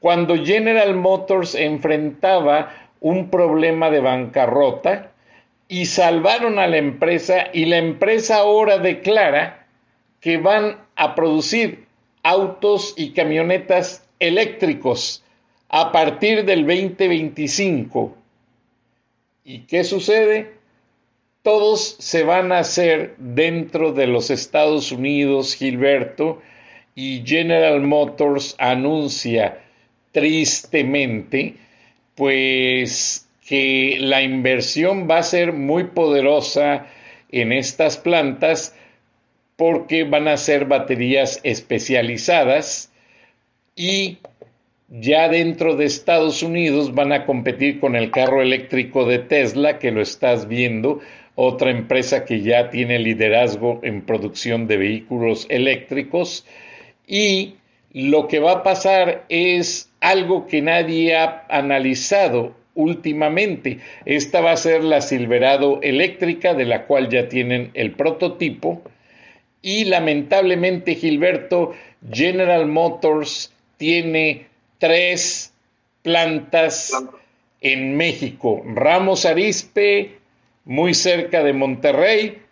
cuando 0.00 0.36
General 0.36 0.94
Motors 0.94 1.54
enfrentaba 1.54 2.74
un 3.00 3.30
problema 3.30 3.90
de 3.90 4.00
bancarrota 4.00 5.12
y 5.66 5.86
salvaron 5.86 6.58
a 6.58 6.66
la 6.66 6.76
empresa 6.76 7.46
y 7.54 7.64
la 7.64 7.78
empresa 7.78 8.36
ahora 8.36 8.76
declara 8.76 9.66
que 10.20 10.36
van 10.36 10.76
a 10.94 11.14
producir 11.14 11.86
autos 12.22 12.92
y 12.98 13.12
camionetas 13.12 14.06
eléctricos 14.18 15.23
a 15.68 15.92
partir 15.92 16.44
del 16.44 16.66
2025. 16.66 18.16
¿Y 19.44 19.60
qué 19.60 19.84
sucede? 19.84 20.52
Todos 21.42 21.96
se 21.98 22.24
van 22.24 22.52
a 22.52 22.60
hacer 22.60 23.14
dentro 23.18 23.92
de 23.92 24.06
los 24.06 24.30
Estados 24.30 24.92
Unidos, 24.92 25.54
Gilberto, 25.54 26.40
y 26.94 27.22
General 27.26 27.80
Motors 27.80 28.54
anuncia 28.58 29.58
tristemente, 30.12 31.56
pues 32.14 33.28
que 33.46 33.96
la 34.00 34.22
inversión 34.22 35.08
va 35.10 35.18
a 35.18 35.22
ser 35.22 35.52
muy 35.52 35.84
poderosa 35.84 36.86
en 37.30 37.52
estas 37.52 37.96
plantas 37.96 38.74
porque 39.56 40.04
van 40.04 40.28
a 40.28 40.36
ser 40.36 40.64
baterías 40.64 41.40
especializadas 41.42 42.90
y 43.76 44.18
ya 45.00 45.28
dentro 45.28 45.74
de 45.74 45.86
Estados 45.86 46.42
Unidos 46.42 46.94
van 46.94 47.12
a 47.12 47.26
competir 47.26 47.80
con 47.80 47.96
el 47.96 48.10
carro 48.10 48.40
eléctrico 48.40 49.04
de 49.04 49.18
Tesla, 49.18 49.78
que 49.78 49.90
lo 49.90 50.00
estás 50.00 50.46
viendo, 50.46 51.00
otra 51.34 51.70
empresa 51.70 52.24
que 52.24 52.42
ya 52.42 52.70
tiene 52.70 53.00
liderazgo 53.00 53.80
en 53.82 54.02
producción 54.02 54.68
de 54.68 54.76
vehículos 54.76 55.46
eléctricos. 55.50 56.46
Y 57.08 57.54
lo 57.92 58.28
que 58.28 58.38
va 58.38 58.52
a 58.52 58.62
pasar 58.62 59.24
es 59.28 59.90
algo 60.00 60.46
que 60.46 60.62
nadie 60.62 61.16
ha 61.16 61.44
analizado 61.48 62.54
últimamente. 62.74 63.78
Esta 64.04 64.40
va 64.40 64.52
a 64.52 64.56
ser 64.56 64.84
la 64.84 65.00
Silverado 65.00 65.80
eléctrica, 65.82 66.54
de 66.54 66.66
la 66.66 66.86
cual 66.86 67.08
ya 67.08 67.28
tienen 67.28 67.70
el 67.74 67.92
prototipo 67.92 68.82
y 69.64 69.86
lamentablemente, 69.86 70.94
Gilberto, 70.94 71.72
General 72.12 72.66
Motors 72.66 73.50
tiene 73.78 74.46
tres 74.78 75.52
plantas 76.02 76.92
en 77.60 77.96
México. 77.96 78.62
Ramos 78.66 79.24
Arispe, 79.24 80.18
muy 80.64 80.94
cerca 80.94 81.42
de 81.42 81.52
Monterrey, 81.52 82.42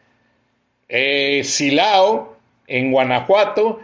eh, 0.88 1.42
Silao, 1.44 2.36
en 2.66 2.92
Guanajuato, 2.92 3.80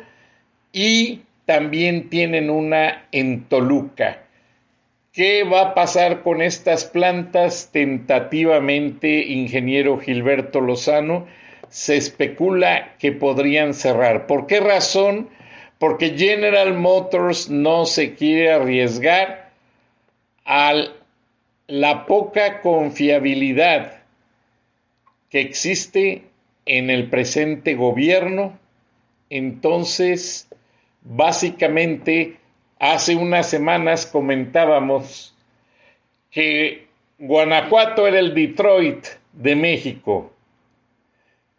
y 0.72 1.22
también 1.44 2.08
tienen 2.10 2.50
una 2.50 3.06
en 3.12 3.44
Toluca. 3.44 4.24
¿Qué 5.12 5.44
va 5.44 5.62
a 5.62 5.74
pasar 5.74 6.22
con 6.22 6.42
estas 6.42 6.84
plantas? 6.84 7.70
Tentativamente, 7.72 9.26
ingeniero 9.26 9.98
Gilberto 9.98 10.60
Lozano, 10.60 11.26
se 11.68 11.96
especula 11.96 12.94
que 12.98 13.12
podrían 13.12 13.74
cerrar. 13.74 14.26
¿Por 14.26 14.46
qué 14.46 14.60
razón? 14.60 15.28
Porque 15.78 16.16
General 16.16 16.74
Motors 16.74 17.48
no 17.48 17.86
se 17.86 18.14
quiere 18.14 18.52
arriesgar 18.52 19.50
a 20.44 20.74
la 21.66 22.06
poca 22.06 22.60
confiabilidad 22.60 24.02
que 25.30 25.40
existe 25.40 26.24
en 26.66 26.90
el 26.90 27.08
presente 27.08 27.74
gobierno 27.74 28.58
entonces, 29.30 30.48
básicamente, 31.02 32.38
hace 32.78 33.14
unas 33.14 33.48
semanas 33.48 34.06
comentábamos 34.06 35.34
que 36.30 36.86
Guanajuato 37.18 38.06
era 38.06 38.18
el 38.18 38.34
Detroit 38.34 39.06
de 39.32 39.56
México. 39.56 40.32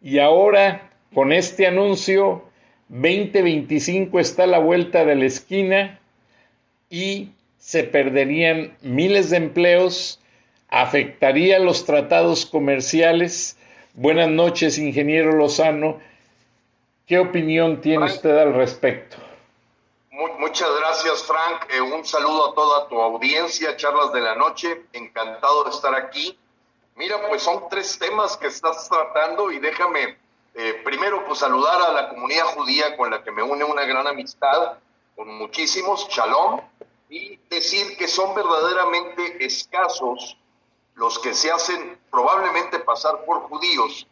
Y 0.02 0.18
ahora, 0.18 0.90
con 1.14 1.32
este 1.32 1.66
anuncio, 1.66 2.44
2025 2.90 4.18
está 4.18 4.44
a 4.44 4.46
la 4.48 4.58
vuelta 4.58 5.04
de 5.04 5.14
la 5.14 5.24
esquina 5.24 6.00
y 6.88 7.30
se 7.56 7.84
perderían 7.84 8.76
miles 8.82 9.30
de 9.30 9.36
empleos, 9.36 10.20
afectaría 10.68 11.60
los 11.60 11.84
tratados 11.84 12.46
comerciales. 12.46 13.56
Buenas 13.94 14.28
noches, 14.28 14.76
ingeniero 14.76 15.36
Lozano. 15.36 16.00
¿Qué 17.06 17.20
opinión 17.20 17.80
tiene 17.80 18.06
usted 18.06 18.36
al 18.36 18.54
respecto? 18.54 19.16
Muchas 20.10 20.68
gracias, 20.80 21.22
Frank. 21.22 21.72
Eh, 21.72 21.80
un 21.80 22.04
saludo 22.04 22.50
a 22.50 22.54
toda 22.56 22.88
tu 22.88 23.00
audiencia, 23.00 23.76
charlas 23.76 24.12
de 24.12 24.20
la 24.20 24.34
noche. 24.34 24.82
Encantado 24.92 25.62
de 25.62 25.70
estar 25.70 25.94
aquí. 25.94 26.36
Mira, 26.96 27.16
pues 27.28 27.42
son 27.42 27.68
tres 27.70 27.96
temas 28.00 28.36
que 28.36 28.48
estás 28.48 28.88
tratando 28.88 29.52
y 29.52 29.60
déjame 29.60 30.16
eh, 30.54 30.80
primero 30.84 31.24
pues 31.26 31.38
saludar 31.38 31.80
a 31.82 31.92
la 31.92 32.08
comunidad 32.08 32.46
judía 32.46 32.96
con 32.96 33.10
la 33.10 33.22
que 33.22 33.30
me 33.30 33.42
une 33.42 33.64
una 33.64 33.84
gran 33.84 34.06
amistad, 34.06 34.78
con 35.16 35.28
muchísimos, 35.36 36.08
shalom, 36.08 36.60
y 37.08 37.36
decir 37.48 37.96
que 37.96 38.06
son 38.06 38.34
verdaderamente 38.34 39.44
escasos 39.44 40.36
los 40.94 41.18
que 41.18 41.34
se 41.34 41.50
hacen 41.50 41.98
probablemente 42.10 42.78
pasar 42.78 43.24
por 43.24 43.42
judíos 43.48 44.06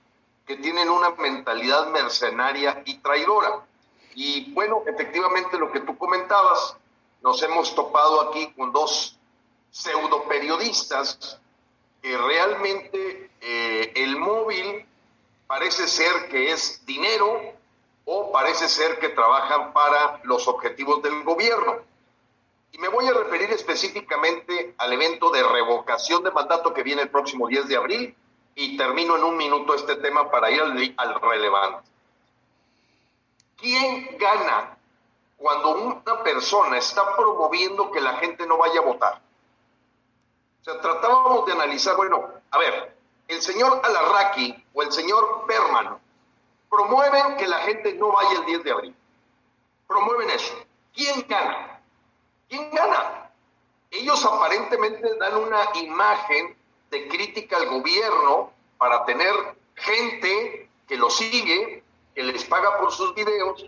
que 0.47 0.57
tienen 0.57 0.89
una 0.89 1.11
mentalidad 1.11 1.89
mercenaria 1.89 2.83
y 2.87 2.97
traidora. 2.99 3.67
Y 4.15 4.51
bueno, 4.53 4.83
efectivamente 4.87 5.59
lo 5.59 5.71
que 5.71 5.81
tú 5.81 5.97
comentabas, 5.99 6.77
nos 7.23 7.43
hemos 7.43 7.75
topado 7.75 8.23
aquí 8.23 8.51
con 8.53 8.73
dos 8.73 9.19
pseudo 9.71 10.25
periodistas 10.25 11.39
que 12.01 12.17
realmente 12.17 13.31
eh, 13.41 13.93
el 13.95 14.17
móvil 14.17 14.88
parece 15.49 15.89
ser 15.89 16.29
que 16.29 16.53
es 16.53 16.85
dinero 16.85 17.41
o 18.05 18.31
parece 18.31 18.69
ser 18.69 18.99
que 19.01 19.09
trabajan 19.09 19.73
para 19.73 20.21
los 20.23 20.47
objetivos 20.47 21.03
del 21.03 21.25
gobierno. 21.25 21.79
Y 22.71 22.79
me 22.79 22.89
voy 22.89 23.07
a 23.07 23.15
referir 23.15 23.51
específicamente 23.51 24.75
al 24.77 24.93
evento 24.93 25.31
de 25.31 25.43
revocación 25.43 26.23
de 26.23 26.31
mandato 26.31 26.73
que 26.73 26.83
viene 26.83 27.03
el 27.03 27.09
próximo 27.09 27.49
10 27.49 27.67
de 27.67 27.77
abril 27.77 28.17
y 28.55 28.77
termino 28.77 29.17
en 29.17 29.25
un 29.25 29.37
minuto 29.37 29.75
este 29.75 29.97
tema 29.97 30.31
para 30.31 30.51
ir 30.51 30.61
al, 30.97 31.21
relevante. 31.21 31.89
¿Quién 33.57 34.19
gana 34.19 34.77
cuando 35.39 35.77
una 35.77 36.23
persona 36.23 36.77
está 36.77 37.17
promoviendo 37.17 37.91
que 37.91 38.01
la 38.03 38.17
gente 38.17 38.47
no 38.47 38.59
vaya 38.59 38.81
a 38.81 38.85
votar? 38.85 39.23
O 40.61 40.65
sea, 40.65 40.79
tratábamos 40.81 41.47
de 41.47 41.53
analizar, 41.53 41.97
bueno, 41.97 42.29
a 42.51 42.59
ver, 42.59 42.97
el 43.29 43.41
señor 43.41 43.81
Alarraqui 43.83 44.65
o 44.79 44.83
el 44.83 44.93
señor 44.93 45.45
Berman 45.49 45.99
promueven 46.71 47.37
que 47.37 47.49
la 47.49 47.59
gente 47.63 47.95
no 47.95 48.13
vaya 48.13 48.39
el 48.39 48.45
10 48.45 48.63
de 48.63 48.71
abril. 48.71 48.97
Promueven 49.89 50.31
eso. 50.31 50.55
¿Quién 50.95 51.27
gana? 51.29 51.81
¿Quién 52.49 52.71
gana? 52.71 53.33
Ellos 53.91 54.25
aparentemente 54.25 55.17
dan 55.17 55.37
una 55.37 55.71
imagen 55.75 56.57
de 56.91 57.09
crítica 57.09 57.57
al 57.57 57.69
gobierno 57.69 58.53
para 58.77 59.05
tener 59.05 59.35
gente 59.75 60.71
que 60.87 60.97
lo 60.97 61.11
sigue, 61.11 61.83
que 62.15 62.23
les 62.23 62.45
paga 62.45 62.79
por 62.79 62.93
sus 62.93 63.13
videos, 63.17 63.67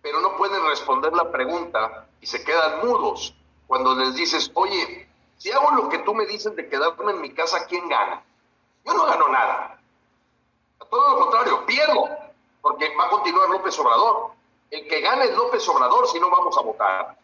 pero 0.00 0.20
no 0.20 0.38
pueden 0.38 0.64
responder 0.66 1.12
la 1.12 1.30
pregunta 1.30 2.06
y 2.22 2.26
se 2.26 2.42
quedan 2.42 2.86
mudos 2.86 3.34
cuando 3.66 3.94
les 3.94 4.14
dices, 4.14 4.50
oye, 4.54 5.06
si 5.36 5.52
hago 5.52 5.72
lo 5.72 5.90
que 5.90 5.98
tú 5.98 6.14
me 6.14 6.24
dices 6.24 6.56
de 6.56 6.66
quedarme 6.66 7.12
en 7.12 7.20
mi 7.20 7.34
casa, 7.34 7.66
¿quién 7.66 7.86
gana? 7.88 8.24
Yo 8.86 8.94
no 8.94 9.04
gano 9.04 9.28
nada. 9.28 9.79
Todo 10.90 11.14
lo 11.14 11.20
contrario, 11.20 11.64
pierdo, 11.66 12.08
porque 12.60 12.94
va 12.96 13.06
a 13.06 13.10
continuar 13.10 13.48
López 13.48 13.78
Obrador. 13.78 14.32
El 14.70 14.86
que 14.88 15.00
gana 15.00 15.24
es 15.24 15.36
López 15.36 15.66
Obrador 15.68 16.08
si 16.08 16.18
no 16.20 16.30
vamos 16.30 16.56
a 16.58 16.62
votar. 16.62 17.16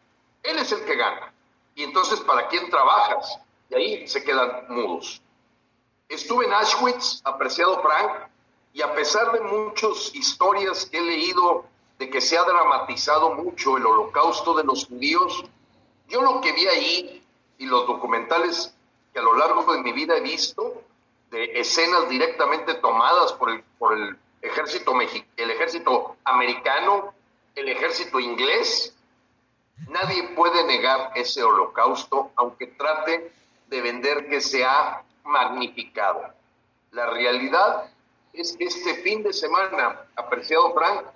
Él 0.42 0.58
es 0.58 0.70
el 0.72 0.84
que 0.84 0.96
gana. 0.96 1.32
Y 1.74 1.84
entonces, 1.84 2.20
¿para 2.20 2.48
quién 2.48 2.70
trabajas? 2.70 3.38
Y 3.68 3.74
ahí 3.74 4.08
se 4.08 4.22
quedan 4.24 4.66
mudos. 4.68 5.20
Estuve 6.08 6.46
en 6.46 6.52
Auschwitz, 6.52 7.20
apreciado 7.24 7.82
Frank, 7.82 8.30
y 8.72 8.82
a 8.82 8.94
pesar 8.94 9.32
de 9.32 9.40
muchas 9.40 10.14
historias 10.14 10.86
que 10.86 10.98
he 10.98 11.02
leído 11.02 11.64
de 11.98 12.10
que 12.10 12.20
se 12.20 12.38
ha 12.38 12.44
dramatizado 12.44 13.34
mucho 13.34 13.76
el 13.76 13.86
holocausto 13.86 14.54
de 14.54 14.64
los 14.64 14.86
judíos, 14.86 15.44
yo 16.08 16.22
lo 16.22 16.40
que 16.40 16.52
vi 16.52 16.66
ahí 16.68 17.24
y 17.58 17.66
los 17.66 17.86
documentales 17.86 18.74
que 19.12 19.18
a 19.18 19.22
lo 19.22 19.36
largo 19.36 19.72
de 19.72 19.80
mi 19.80 19.92
vida 19.92 20.16
he 20.16 20.20
visto, 20.20 20.82
de 21.30 21.60
escenas 21.60 22.08
directamente 22.08 22.74
tomadas 22.74 23.32
por 23.32 23.50
el, 23.50 23.62
por 23.78 23.96
el 23.96 24.16
ejército 24.42 24.92
el 25.36 25.50
ejército 25.50 26.16
americano, 26.24 27.14
el 27.54 27.68
ejército 27.68 28.20
inglés, 28.20 28.94
nadie 29.88 30.22
puede 30.34 30.64
negar 30.64 31.12
ese 31.14 31.42
holocausto, 31.42 32.30
aunque 32.36 32.66
trate 32.68 33.32
de 33.68 33.80
vender 33.80 34.28
que 34.28 34.40
se 34.40 34.64
ha 34.64 35.02
magnificado. 35.24 36.22
La 36.92 37.06
realidad 37.10 37.90
es 38.32 38.56
que 38.56 38.64
este 38.64 38.94
fin 39.02 39.22
de 39.22 39.32
semana, 39.32 40.06
apreciado 40.14 40.72
Frank, 40.74 41.06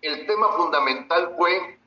el 0.00 0.26
tema 0.26 0.52
fundamental 0.52 1.34
fue 1.36 1.78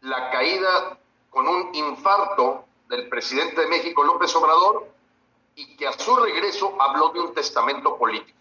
la 0.00 0.30
caída 0.30 0.98
con 1.30 1.46
un 1.46 1.74
infarto 1.74 2.64
del 2.88 3.08
presidente 3.08 3.60
de 3.62 3.66
México, 3.68 4.02
López 4.02 4.34
Obrador, 4.34 4.88
y 5.54 5.76
que 5.76 5.86
a 5.86 5.92
su 5.92 6.16
regreso 6.16 6.74
habló 6.80 7.10
de 7.10 7.20
un 7.20 7.34
testamento 7.34 7.96
político. 7.96 8.38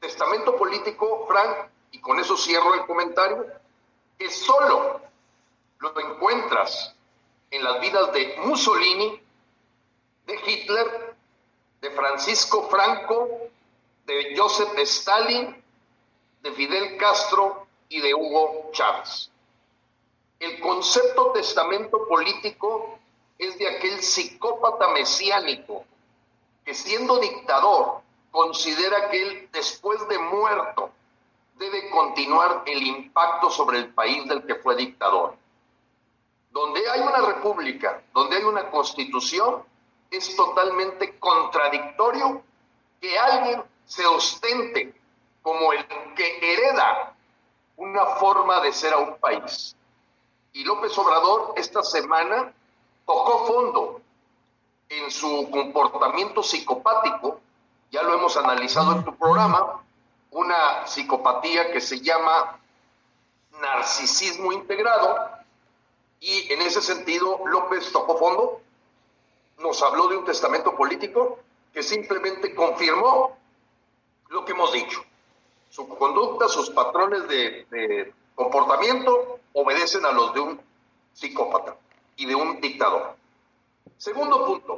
Testamento 0.00 0.56
político, 0.56 1.26
Frank, 1.26 1.70
y 1.90 2.00
con 2.00 2.18
eso 2.18 2.36
cierro 2.36 2.74
el 2.74 2.86
comentario, 2.86 3.46
que 4.18 4.30
solo 4.30 5.00
lo 5.78 6.00
encuentras 6.00 6.94
en 7.50 7.64
las 7.64 7.80
vidas 7.80 8.12
de 8.12 8.36
Mussolini, 8.44 9.20
de 10.26 10.40
Hitler, 10.46 11.16
de 11.80 11.90
Francisco 11.90 12.68
Franco, 12.68 13.28
de 14.06 14.34
Joseph 14.36 14.76
Stalin, 14.78 15.62
de 16.42 16.52
Fidel 16.52 16.96
Castro 16.98 17.66
y 17.88 18.00
de 18.00 18.14
Hugo 18.14 18.70
Chávez. 18.72 19.30
El 20.38 20.60
concepto 20.60 21.32
testamento 21.32 22.06
político 22.06 22.98
es 23.38 23.58
de 23.58 23.68
aquel 23.68 24.00
psicópata 24.02 24.88
mesiánico 24.88 25.84
que 26.64 26.74
siendo 26.74 27.18
dictador 27.18 28.00
considera 28.30 29.10
que 29.10 29.22
él 29.22 29.48
después 29.52 30.06
de 30.08 30.18
muerto 30.18 30.90
debe 31.56 31.90
continuar 31.90 32.62
el 32.66 32.82
impacto 32.82 33.50
sobre 33.50 33.78
el 33.78 33.94
país 33.94 34.26
del 34.28 34.44
que 34.44 34.56
fue 34.56 34.76
dictador. 34.76 35.36
Donde 36.50 36.88
hay 36.88 37.00
una 37.00 37.18
república, 37.18 38.02
donde 38.12 38.36
hay 38.36 38.44
una 38.44 38.70
constitución, 38.70 39.62
es 40.10 40.34
totalmente 40.36 41.18
contradictorio 41.18 42.42
que 43.00 43.18
alguien 43.18 43.62
se 43.84 44.06
ostente 44.06 44.94
como 45.42 45.72
el 45.72 45.86
que 46.14 46.38
hereda 46.40 47.14
una 47.76 48.06
forma 48.16 48.60
de 48.60 48.72
ser 48.72 48.94
a 48.94 48.98
un 48.98 49.18
país. 49.18 49.76
Y 50.52 50.64
López 50.64 50.96
Obrador 50.96 51.54
esta 51.56 51.82
semana 51.82 52.52
tocó 53.06 53.46
fondo 53.46 54.00
en 54.88 55.10
su 55.10 55.50
comportamiento 55.50 56.42
psicopático, 56.42 57.40
ya 57.90 58.02
lo 58.02 58.14
hemos 58.14 58.36
analizado 58.36 58.92
en 58.92 59.04
tu 59.04 59.14
programa, 59.16 59.82
una 60.30 60.86
psicopatía 60.86 61.72
que 61.72 61.80
se 61.80 62.00
llama 62.00 62.58
narcisismo 63.60 64.52
integrado, 64.52 65.30
y 66.20 66.52
en 66.52 66.62
ese 66.62 66.80
sentido 66.80 67.40
López 67.46 67.92
tocó 67.92 68.18
fondo, 68.18 68.60
nos 69.58 69.82
habló 69.82 70.08
de 70.08 70.16
un 70.16 70.24
testamento 70.24 70.74
político 70.74 71.38
que 71.72 71.82
simplemente 71.82 72.54
confirmó 72.54 73.36
lo 74.28 74.44
que 74.44 74.52
hemos 74.52 74.72
dicho. 74.72 75.04
Su 75.70 75.88
conducta, 75.88 76.48
sus 76.48 76.70
patrones 76.70 77.28
de, 77.28 78.12
comportamiento 78.34 79.38
obedecen 79.52 80.04
a 80.04 80.12
los 80.12 80.34
de 80.34 80.40
un 80.40 80.60
psicópata 81.12 81.76
y 82.16 82.26
de 82.26 82.34
un 82.34 82.60
dictador. 82.60 83.16
Segundo 83.96 84.46
punto, 84.46 84.76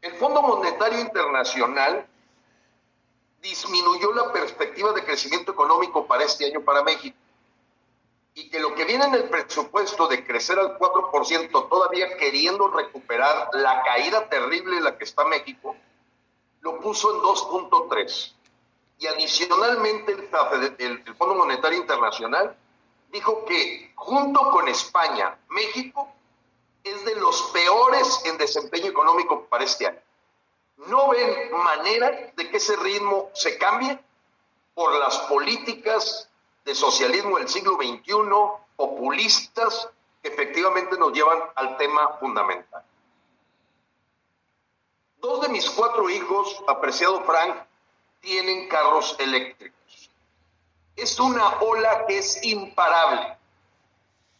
el 0.00 0.14
Fondo 0.14 0.42
Monetario 0.42 1.00
Internacional 1.00 2.06
disminuyó 3.40 4.12
la 4.12 4.32
perspectiva 4.32 4.92
de 4.92 5.04
crecimiento 5.04 5.52
económico 5.52 6.06
para 6.06 6.24
este 6.24 6.46
año 6.46 6.62
para 6.62 6.82
México 6.82 7.16
y 8.34 8.48
que 8.48 8.60
lo 8.60 8.74
que 8.74 8.84
viene 8.84 9.04
en 9.04 9.14
el 9.14 9.28
presupuesto 9.28 10.08
de 10.08 10.24
crecer 10.24 10.58
al 10.58 10.78
4%, 10.78 11.68
todavía 11.68 12.16
queriendo 12.16 12.68
recuperar 12.68 13.50
la 13.52 13.82
caída 13.82 14.28
terrible 14.28 14.78
en 14.78 14.84
la 14.84 14.96
que 14.96 15.04
está 15.04 15.24
México, 15.24 15.76
lo 16.60 16.80
puso 16.80 17.14
en 17.14 17.20
2.3. 17.20 18.32
Y 18.98 19.06
adicionalmente 19.06 20.12
el, 20.12 21.02
el 21.06 21.14
Fondo 21.16 21.34
Monetario 21.34 21.78
Internacional 21.78 22.56
dijo 23.10 23.44
que 23.44 23.92
junto 23.94 24.50
con 24.50 24.68
España, 24.68 25.38
México 25.52 26.08
es 26.84 27.04
de 27.04 27.14
los 27.16 27.42
peores 27.52 28.22
en 28.24 28.38
desempeño 28.38 28.90
económico 28.90 29.46
para 29.46 29.64
este 29.64 29.86
año. 29.86 30.00
No 30.76 31.10
ven 31.10 31.52
manera 31.52 32.32
de 32.34 32.50
que 32.50 32.56
ese 32.56 32.76
ritmo 32.76 33.30
se 33.34 33.56
cambie 33.56 33.98
por 34.74 34.94
las 34.98 35.18
políticas 35.20 36.28
de 36.64 36.74
socialismo 36.74 37.38
del 37.38 37.48
siglo 37.48 37.76
XXI, 37.76 38.12
populistas, 38.76 39.88
que 40.22 40.28
efectivamente 40.28 40.96
nos 40.96 41.12
llevan 41.12 41.38
al 41.54 41.76
tema 41.76 42.16
fundamental. 42.18 42.82
Dos 45.18 45.40
de 45.42 45.48
mis 45.48 45.68
cuatro 45.70 46.08
hijos, 46.10 46.62
apreciado 46.66 47.22
Frank, 47.24 47.56
tienen 48.20 48.68
carros 48.68 49.16
eléctricos. 49.18 50.10
Es 50.96 51.18
una 51.18 51.60
ola 51.60 52.06
que 52.06 52.18
es 52.18 52.42
imparable, 52.44 53.36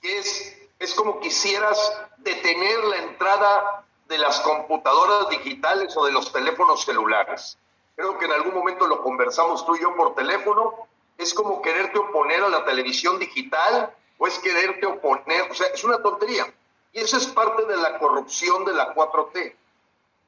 que 0.00 0.18
es, 0.18 0.61
es 0.82 0.94
como 0.94 1.20
quisieras 1.20 1.78
detener 2.18 2.82
la 2.84 2.96
entrada 2.96 3.84
de 4.08 4.18
las 4.18 4.40
computadoras 4.40 5.28
digitales 5.28 5.96
o 5.96 6.04
de 6.04 6.10
los 6.10 6.32
teléfonos 6.32 6.84
celulares. 6.84 7.56
Creo 7.94 8.18
que 8.18 8.24
en 8.24 8.32
algún 8.32 8.52
momento 8.52 8.88
lo 8.88 9.00
conversamos 9.00 9.64
tú 9.64 9.76
y 9.76 9.80
yo 9.80 9.94
por 9.94 10.16
teléfono. 10.16 10.74
Es 11.16 11.34
como 11.34 11.62
quererte 11.62 12.00
oponer 12.00 12.42
a 12.42 12.48
la 12.48 12.64
televisión 12.64 13.20
digital 13.20 13.94
o 14.18 14.26
es 14.26 14.40
quererte 14.40 14.86
oponer, 14.86 15.48
o 15.48 15.54
sea, 15.54 15.68
es 15.68 15.84
una 15.84 16.02
tontería. 16.02 16.52
Y 16.92 16.98
eso 16.98 17.16
es 17.16 17.28
parte 17.28 17.64
de 17.64 17.76
la 17.76 18.00
corrupción 18.00 18.64
de 18.64 18.72
la 18.72 18.92
4T. 18.92 19.54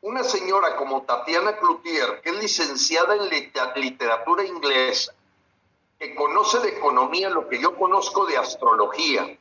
Una 0.02 0.22
señora 0.22 0.76
como 0.76 1.02
Tatiana 1.02 1.56
Cloutier, 1.56 2.20
que 2.20 2.30
es 2.30 2.36
licenciada 2.36 3.16
en 3.16 3.28
literatura 3.74 4.44
inglesa, 4.44 5.14
que 5.98 6.14
conoce 6.14 6.60
de 6.60 6.68
economía 6.68 7.28
lo 7.28 7.48
que 7.48 7.58
yo 7.58 7.76
conozco 7.76 8.24
de 8.26 8.36
astrología, 8.36 9.36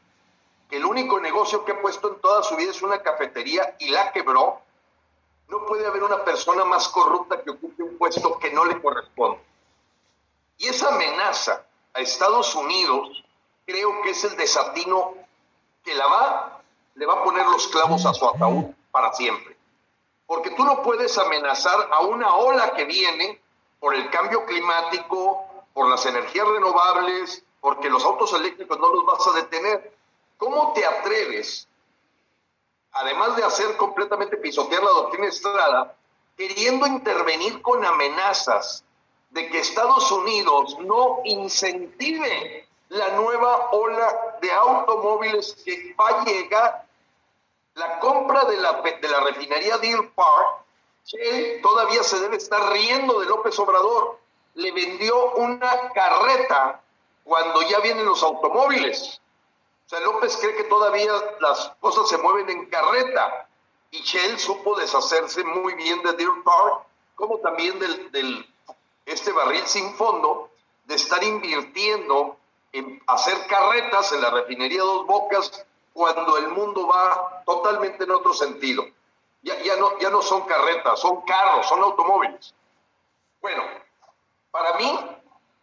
el 0.74 0.86
único 0.86 1.20
negocio 1.20 1.64
que 1.66 1.74
ha 1.74 1.82
puesto 1.82 2.10
en 2.14 2.20
toda 2.20 2.44
su 2.44 2.56
vida 2.56 2.72
es 2.72 2.82
una 2.82 3.02
cafetería 3.02 3.76
y 3.80 3.90
la 3.90 4.12
quebró, 4.12 4.60
no 5.50 5.66
puede 5.66 5.86
haber 5.86 6.04
una 6.04 6.24
persona 6.24 6.66
más 6.66 6.88
corrupta 6.88 7.42
que 7.44 7.52
ocupe 7.52 7.84
un 7.84 7.98
puesto 7.98 8.40
que 8.40 8.52
no 8.52 8.66
le 8.66 8.82
corresponde. 8.82 9.40
Y 10.58 10.68
esa 10.68 10.94
amenaza 10.94 11.64
a 11.94 12.00
Estados 12.00 12.56
Unidos 12.56 13.24
creo 13.66 14.02
que 14.02 14.12
es 14.12 14.24
el 14.24 14.36
desatino 14.36 15.14
que 15.84 15.94
la 15.94 16.08
va, 16.08 16.62
le 16.96 17.06
va 17.06 17.16
a 17.16 17.24
poner 17.24 17.46
los 17.46 17.68
clavos 17.68 18.06
a 18.06 18.14
su 18.14 18.28
ataúd 18.28 18.66
para 18.92 19.14
siempre. 19.14 19.56
Porque 20.26 20.52
tú 20.52 20.64
no 20.64 20.82
puedes 20.82 21.18
amenazar 21.18 21.90
a 21.92 22.00
una 22.02 22.36
ola 22.36 22.74
que 22.74 22.86
viene 22.86 23.42
por 23.80 23.94
el 23.94 24.10
cambio 24.10 24.46
climático, 24.46 25.46
por 25.74 25.90
las 25.90 26.06
energías 26.06 26.48
renovables, 26.48 27.44
porque 27.60 27.90
los 27.90 28.04
autos 28.06 28.34
eléctricos 28.34 28.80
no 28.80 28.90
los 28.90 29.06
vas 29.06 29.28
a 29.28 29.34
detener. 29.34 29.94
¿Cómo 30.38 30.74
te 30.74 30.86
atreves, 30.86 31.68
además 32.92 33.36
de 33.36 33.44
hacer 33.44 33.78
completamente 33.78 34.38
pisotear 34.38 34.84
la 34.84 34.92
doctrina 34.92 35.28
Estrada, 35.28 35.96
queriendo 36.38 36.88
intervenir 36.88 37.62
con 37.62 37.86
amenazas 37.86 38.84
de 39.30 39.50
que 39.50 39.60
Estados 39.60 40.12
Unidos 40.12 40.78
no 40.80 41.22
incentive 41.26 42.68
la 42.90 43.10
nueva 43.10 43.70
ola 43.72 44.38
de 44.42 44.52
automóviles 44.52 45.56
que 45.64 45.96
va 46.00 46.22
a 46.22 46.26
llegar? 46.26 46.86
La 47.76 48.00
compra 48.00 48.46
de 48.46 48.58
la, 48.58 48.82
de 48.82 49.08
la 49.08 49.22
refinería 49.22 49.78
Deer 49.80 50.12
Park, 50.14 50.64
él 51.12 51.60
todavía 51.62 52.04
se 52.04 52.20
debe 52.20 52.38
estar 52.38 52.72
riendo 52.72 53.20
de 53.20 53.26
López 53.26 53.58
Obrador. 53.60 54.20
Le 54.56 54.72
vendió 54.72 55.34
una 55.34 55.92
carreta 55.94 56.82
cuando 57.24 57.62
ya 57.64 57.80
vienen 57.80 58.06
los 58.06 58.22
automóviles. 58.24 59.20
Sea, 59.94 60.00
López 60.00 60.36
cree 60.38 60.56
que 60.56 60.64
todavía 60.64 61.14
las 61.40 61.72
cosas 61.80 62.10
se 62.10 62.18
mueven 62.18 62.50
en 62.50 62.66
carreta. 62.66 63.48
Y 63.92 64.02
Shell 64.02 64.40
supo 64.40 64.76
deshacerse 64.76 65.44
muy 65.44 65.76
bien 65.76 66.02
de 66.02 66.14
Deer 66.14 66.32
Park, 66.44 66.86
como 67.14 67.38
también 67.38 67.78
del, 67.78 68.12
del 68.12 68.54
este 69.06 69.32
barril 69.32 69.62
sin 69.68 69.94
fondo, 69.94 70.50
de 70.86 70.96
estar 70.96 71.24
invirtiendo 71.24 72.38
en 72.72 73.04
hacer 73.06 73.46
carretas 73.46 74.12
en 74.14 74.24
la 74.24 74.32
refinería 74.32 74.82
Dos 74.82 75.06
Bocas 75.06 75.64
cuando 75.94 76.38
el 76.38 76.48
mundo 76.48 76.88
va 76.88 77.44
totalmente 77.46 78.04
en 78.04 78.12
otro 78.12 78.34
sentido. 78.34 78.84
Ya, 79.44 79.62
ya, 79.62 79.76
no, 79.76 80.00
ya 80.00 80.10
no 80.10 80.24
son 80.24 80.42
carretas, 80.48 81.00
son 81.00 81.22
carros, 81.22 81.68
son 81.68 81.84
automóviles. 81.84 82.56
Bueno, 83.42 83.62
para 84.50 84.74
mí, 84.74 85.00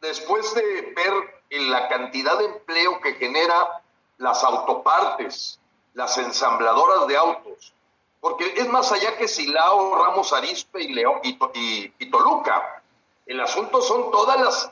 después 0.00 0.54
de 0.54 0.92
ver 0.94 1.42
la 1.50 1.88
cantidad 1.88 2.38
de 2.38 2.44
empleo 2.44 3.00
que 3.00 3.14
genera 3.14 3.79
las 4.20 4.44
autopartes, 4.44 5.58
las 5.94 6.16
ensambladoras 6.18 7.06
de 7.06 7.16
autos, 7.16 7.72
porque 8.20 8.52
es 8.54 8.68
más 8.68 8.92
allá 8.92 9.16
que 9.16 9.26
Silao, 9.26 9.94
Ramos 9.96 10.32
Arispe 10.34 10.82
y, 10.82 10.92
León, 10.92 11.20
y, 11.22 12.10
Toluca. 12.10 12.82
El 13.24 13.40
asunto 13.40 13.80
son 13.80 14.10
todos 14.10 14.38
los 14.38 14.70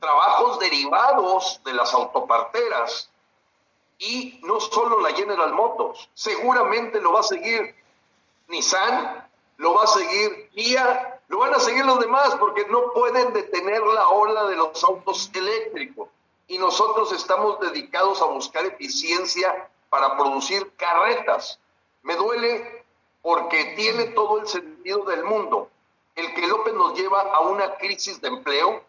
trabajos 0.00 0.58
derivados 0.60 1.60
de 1.64 1.74
las 1.74 1.92
autoparteras. 1.92 3.10
Y 3.98 4.40
no 4.42 4.60
solo 4.60 5.00
la 5.00 5.12
General 5.12 5.52
Motors, 5.52 6.08
seguramente 6.14 7.00
lo 7.00 7.12
va 7.12 7.20
a 7.20 7.22
seguir 7.22 7.74
Nissan, 8.48 9.28
lo 9.58 9.74
va 9.74 9.84
a 9.84 9.86
seguir 9.86 10.50
Kia, 10.54 11.20
lo 11.28 11.38
van 11.38 11.54
a 11.54 11.60
seguir 11.60 11.84
los 11.84 12.00
demás 12.00 12.34
porque 12.36 12.66
no 12.66 12.92
pueden 12.92 13.32
detener 13.34 13.82
la 13.82 14.08
ola 14.08 14.44
de 14.44 14.56
los 14.56 14.82
autos 14.84 15.30
eléctricos 15.34 16.08
y 16.48 16.58
nosotros 16.58 17.12
estamos 17.12 17.60
dedicados 17.60 18.22
a 18.22 18.26
buscar 18.26 18.64
eficiencia 18.64 19.68
para 19.88 20.16
producir 20.16 20.72
carretas. 20.76 21.58
Me 22.02 22.14
duele 22.16 22.84
porque 23.22 23.74
tiene 23.76 24.04
todo 24.06 24.40
el 24.40 24.46
sentido 24.46 25.04
del 25.04 25.24
mundo. 25.24 25.68
El 26.14 26.32
que 26.34 26.46
López 26.46 26.74
nos 26.74 26.94
lleva 26.98 27.20
a 27.20 27.40
una 27.40 27.74
crisis 27.76 28.20
de 28.20 28.28
empleo, 28.28 28.82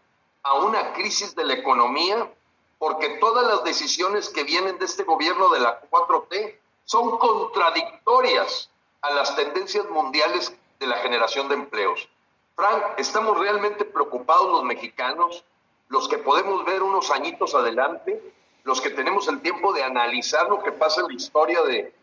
a 0.43 0.53
una 0.53 0.93
crisis 0.93 1.35
de 1.35 1.43
la 1.43 1.55
economía, 1.55 2.31
porque 2.77 3.09
todas 3.17 3.47
las 3.47 3.63
decisiones 3.63 4.29
que 4.29 4.43
vienen 4.43 4.77
de 4.77 4.85
este 4.85 5.03
gobierno 5.03 5.49
de 5.49 5.59
la 5.59 5.81
4T 5.89 6.55
son 6.85 7.17
contradictorias 7.17 8.69
a 9.01 9.09
las 9.11 9.35
tendencias 9.35 9.89
mundiales 9.89 10.55
de 10.79 10.87
la 10.87 10.97
generación 10.97 11.49
de 11.49 11.55
empleos. 11.55 12.07
Frank, 12.55 12.83
estamos 12.97 13.37
realmente 13.39 13.83
preocupados 13.85 14.51
los 14.51 14.63
mexicanos 14.63 15.43
los 15.89 16.07
que 16.07 16.17
podemos 16.17 16.65
ver 16.65 16.83
unos 16.83 17.11
añitos 17.11 17.55
adelante, 17.55 18.21
los 18.63 18.81
que 18.81 18.89
tenemos 18.89 19.27
el 19.27 19.41
tiempo 19.41 19.73
de 19.73 19.83
analizar 19.83 20.49
lo 20.49 20.61
que 20.61 20.71
pasa 20.71 21.01
en 21.01 21.07
la 21.07 21.13
historia 21.13 21.61
de, 21.63 21.93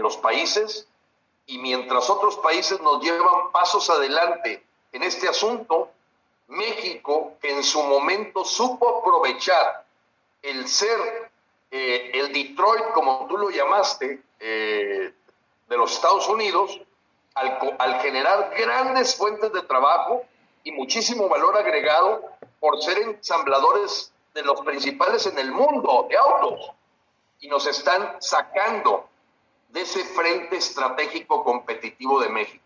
los 0.00 0.16
países, 0.16 0.88
y 1.46 1.58
mientras 1.58 2.10
otros 2.10 2.36
países 2.38 2.80
nos 2.80 3.02
llevan 3.02 3.52
pasos 3.52 3.88
adelante 3.90 4.64
en 4.92 5.02
este 5.02 5.28
asunto, 5.28 5.90
México, 6.48 7.34
que 7.40 7.52
en 7.52 7.62
su 7.62 7.82
momento 7.82 8.44
supo 8.44 8.98
aprovechar 8.98 9.84
el 10.42 10.66
ser 10.66 11.30
eh, 11.70 12.10
el 12.14 12.32
Detroit, 12.32 12.90
como 12.92 13.26
tú 13.28 13.38
lo 13.38 13.50
llamaste, 13.50 14.20
eh, 14.40 15.14
de 15.68 15.76
los 15.76 15.94
Estados 15.94 16.28
Unidos, 16.28 16.80
al 17.34 18.00
generar 18.00 18.52
grandes 18.58 19.14
fuentes 19.16 19.52
de 19.52 19.62
trabajo 19.62 20.22
y 20.64 20.72
muchísimo 20.72 21.28
valor 21.28 21.56
agregado, 21.56 22.31
por 22.62 22.80
ser 22.80 22.96
ensambladores 22.98 24.12
de 24.34 24.42
los 24.42 24.60
principales 24.60 25.26
en 25.26 25.36
el 25.36 25.50
mundo 25.50 26.06
de 26.08 26.16
autos 26.16 26.70
y 27.40 27.48
nos 27.48 27.66
están 27.66 28.22
sacando 28.22 29.08
de 29.70 29.80
ese 29.80 30.04
frente 30.04 30.58
estratégico 30.58 31.42
competitivo 31.42 32.20
de 32.20 32.28
México. 32.28 32.62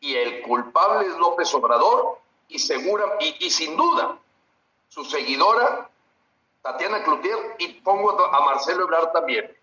Y 0.00 0.16
el 0.16 0.42
culpable 0.42 1.06
es 1.06 1.16
López 1.16 1.54
Obrador 1.54 2.18
y 2.48 2.58
segura 2.58 3.04
y, 3.20 3.50
sin 3.50 3.76
duda 3.76 4.18
su 4.88 5.04
seguidora 5.04 5.88
Tatiana 6.60 7.04
Cloutier 7.04 7.54
y 7.58 7.68
pongo 7.82 8.20
a 8.20 8.40
Marcelo 8.40 8.82
Ebrard 8.82 9.12
también. 9.12 9.56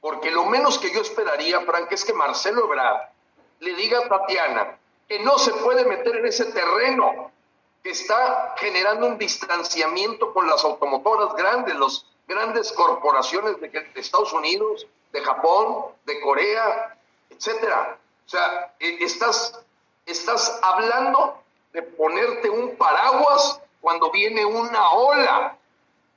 Porque 0.00 0.30
lo 0.30 0.46
menos 0.46 0.78
que 0.78 0.90
yo 0.90 1.02
esperaría, 1.02 1.60
Frank, 1.66 1.92
es 1.92 2.02
que 2.02 2.14
Marcelo 2.14 2.64
Ebrard 2.64 3.10
le 3.58 3.74
diga 3.74 3.98
a 3.98 4.08
Tatiana 4.08 4.78
que 5.06 5.18
no 5.18 5.38
se 5.38 5.52
puede 5.52 5.84
meter 5.84 6.16
en 6.16 6.24
ese 6.24 6.46
terreno, 6.46 7.30
que 7.82 7.90
está 7.90 8.54
generando 8.58 9.06
un 9.06 9.18
distanciamiento 9.18 10.32
con 10.34 10.46
las 10.46 10.62
automotoras 10.64 11.34
grandes, 11.34 11.74
las 11.76 12.06
grandes 12.28 12.72
corporaciones 12.72 13.60
de, 13.60 13.88
Estados 13.94 14.32
Unidos, 14.32 14.86
de 15.12 15.20
Japón, 15.22 15.86
de 16.04 16.20
Corea, 16.20 16.96
etcétera. 17.30 17.98
O 18.26 18.28
sea, 18.28 18.74
e, 18.78 19.02
estás, 19.02 19.58
estás 20.06 20.58
hablando 20.62 21.42
de 21.72 21.82
ponerte 21.82 22.50
un 22.50 22.76
paraguas 22.76 23.60
cuando 23.80 24.10
viene 24.10 24.44
una 24.44 24.90
ola. 24.90 25.56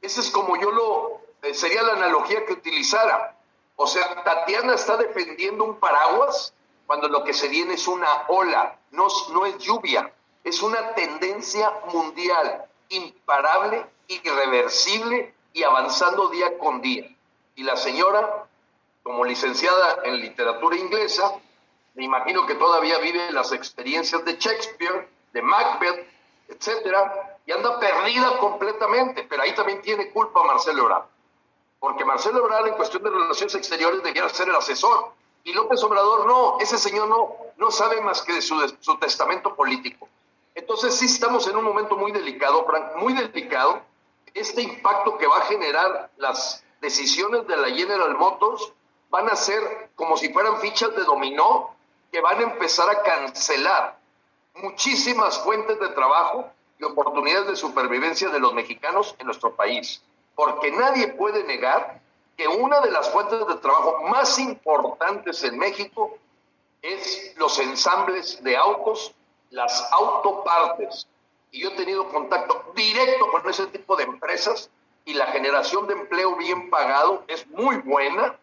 Esa 0.01 0.19
es 0.19 0.29
como 0.31 0.57
yo 0.57 0.69
lo, 0.71 1.21
eh, 1.43 1.53
sería 1.53 1.81
la 1.83 1.93
analogía 1.93 2.45
que 2.45 2.53
utilizara. 2.53 3.35
O 3.77 3.87
sea, 3.87 4.23
Tatiana 4.23 4.75
está 4.75 4.97
defendiendo 4.97 5.63
un 5.63 5.79
paraguas 5.79 6.53
cuando 6.85 7.07
lo 7.07 7.23
que 7.23 7.33
se 7.33 7.47
viene 7.47 7.75
es 7.75 7.87
una 7.87 8.25
ola, 8.27 8.77
no, 8.91 9.07
no 9.31 9.45
es 9.45 9.57
lluvia 9.59 10.11
Es 10.43 10.61
una 10.61 10.93
tendencia 10.93 11.71
mundial, 11.93 12.65
imparable, 12.89 13.85
irreversible 14.07 15.33
y 15.53 15.63
avanzando 15.63 16.29
día 16.29 16.57
con 16.57 16.81
día. 16.81 17.09
Y 17.55 17.63
la 17.63 17.77
señora, 17.77 18.45
como 19.03 19.23
licenciada 19.25 19.99
en 20.03 20.19
literatura 20.19 20.75
inglesa, 20.75 21.39
me 21.95 22.03
imagino 22.03 22.45
que 22.45 22.55
todavía 22.55 22.97
vive 22.99 23.31
las 23.31 23.51
experiencias 23.51 24.25
de 24.25 24.37
Shakespeare, 24.37 25.07
de 25.31 25.41
Macbeth, 25.41 26.07
etcétera, 26.47 27.37
y 27.45 27.51
anda 27.51 27.79
perdida 27.79 28.37
completamente, 28.39 29.23
pero 29.23 29.43
ahí 29.43 29.53
también 29.53 29.81
tiene 29.81 30.11
culpa 30.11 30.43
Marcelo 30.43 30.83
Ebrard, 30.83 31.03
porque 31.79 32.05
Marcelo 32.05 32.39
Ebrard 32.39 32.67
en 32.67 32.75
cuestión 32.75 33.03
de 33.03 33.09
relaciones 33.09 33.55
exteriores 33.55 34.01
debiera 34.03 34.29
ser 34.29 34.49
el 34.49 34.55
asesor, 34.55 35.13
y 35.43 35.53
López 35.53 35.83
Obrador 35.83 36.25
no, 36.25 36.57
ese 36.59 36.77
señor 36.77 37.09
no, 37.09 37.35
no 37.57 37.69
sabe 37.69 37.99
más 38.01 38.21
que 38.21 38.33
de 38.33 38.41
su, 38.41 38.55
su 38.79 38.97
testamento 38.97 39.55
político. 39.55 40.07
Entonces 40.55 40.95
sí 40.95 41.05
estamos 41.05 41.47
en 41.47 41.55
un 41.57 41.63
momento 41.63 41.97
muy 41.97 42.11
delicado, 42.11 42.65
Frank, 42.65 42.95
muy 42.97 43.13
delicado. 43.13 43.81
Este 44.33 44.61
impacto 44.61 45.17
que 45.17 45.27
va 45.27 45.37
a 45.37 45.45
generar 45.45 46.09
las 46.17 46.63
decisiones 46.81 47.47
de 47.47 47.57
la 47.57 47.69
General 47.69 48.15
Motors 48.15 48.71
van 49.09 49.29
a 49.29 49.35
ser 49.35 49.89
como 49.95 50.17
si 50.17 50.31
fueran 50.33 50.59
fichas 50.59 50.95
de 50.95 51.03
dominó 51.03 51.75
que 52.11 52.21
van 52.21 52.39
a 52.39 52.43
empezar 52.43 52.89
a 52.89 53.01
cancelar 53.01 53.97
muchísimas 54.55 55.39
fuentes 55.39 55.79
de 55.79 55.89
trabajo 55.89 56.47
y 56.79 56.83
oportunidades 56.83 57.47
de 57.47 57.55
supervivencia 57.55 58.29
de 58.29 58.39
los 58.39 58.53
mexicanos 58.53 59.15
en 59.19 59.25
nuestro 59.25 59.55
país. 59.55 60.01
Porque 60.35 60.71
nadie 60.71 61.07
puede 61.09 61.43
negar 61.43 62.01
que 62.37 62.47
una 62.47 62.81
de 62.81 62.91
las 62.91 63.09
fuentes 63.09 63.39
de 63.47 63.55
trabajo 63.55 64.03
más 64.09 64.37
importantes 64.39 65.43
en 65.43 65.57
México 65.57 66.17
es 66.81 67.33
los 67.37 67.57
ensambles 67.59 68.43
de 68.43 68.57
autos, 68.57 69.13
las 69.53 69.87
autopartes. 69.91 71.07
Y 71.51 71.61
yo 71.61 71.69
he 71.69 71.75
tenido 71.75 72.09
contacto 72.09 72.73
directo 72.75 73.29
con 73.31 73.47
ese 73.49 73.67
tipo 73.67 73.95
de 73.95 74.03
empresas 74.03 74.69
y 75.05 75.13
la 75.13 75.27
generación 75.27 75.87
de 75.87 75.93
empleo 75.93 76.35
bien 76.35 76.69
pagado 76.69 77.23
es 77.27 77.47
muy 77.47 77.77
buena. 77.77 78.35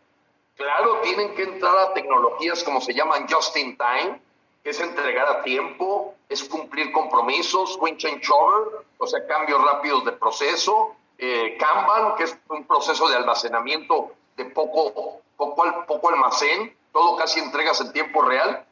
Claro, 0.56 1.00
tienen 1.02 1.34
que 1.34 1.42
entrar 1.42 1.76
a 1.78 1.92
tecnologías 1.94 2.62
como 2.62 2.80
se 2.80 2.94
llaman 2.94 3.26
just 3.28 3.56
in 3.56 3.76
time, 3.76 4.20
que 4.62 4.70
es 4.70 4.80
entregar 4.80 5.26
a 5.28 5.42
tiempo, 5.42 6.14
es 6.28 6.44
cumplir 6.44 6.92
compromisos, 6.92 7.76
win 7.80 7.96
changeover, 7.96 8.84
o 8.98 9.06
sea, 9.06 9.26
cambios 9.26 9.60
rápidos 9.64 10.04
de 10.04 10.12
proceso, 10.12 10.94
eh, 11.18 11.56
Kanban, 11.58 12.14
que 12.16 12.24
es 12.24 12.38
un 12.48 12.64
proceso 12.64 13.08
de 13.08 13.16
almacenamiento 13.16 14.12
de 14.36 14.44
poco, 14.46 15.20
poco, 15.36 15.84
poco 15.86 16.08
almacén, 16.10 16.76
todo 16.92 17.16
casi 17.16 17.40
entregas 17.40 17.80
en 17.80 17.92
tiempo 17.92 18.22
real. 18.22 18.64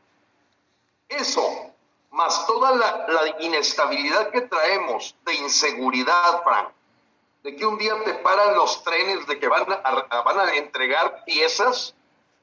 Eso, 1.09 1.73
más 2.11 2.47
toda 2.47 2.75
la, 2.75 3.07
la 3.09 3.43
inestabilidad 3.45 4.31
que 4.31 4.43
traemos 4.43 5.15
de 5.25 5.35
inseguridad, 5.35 6.43
Frank, 6.43 6.71
de 7.43 7.55
que 7.55 7.67
un 7.67 7.79
día 7.79 7.95
te 8.05 8.15
paran 8.15 8.55
los 8.55 8.83
trenes, 8.83 9.27
de 9.27 9.39
que 9.39 9.49
van 9.49 9.67
a, 9.71 10.23
van 10.23 10.41
a 10.41 10.55
entregar 10.55 11.25
piezas 11.25 11.95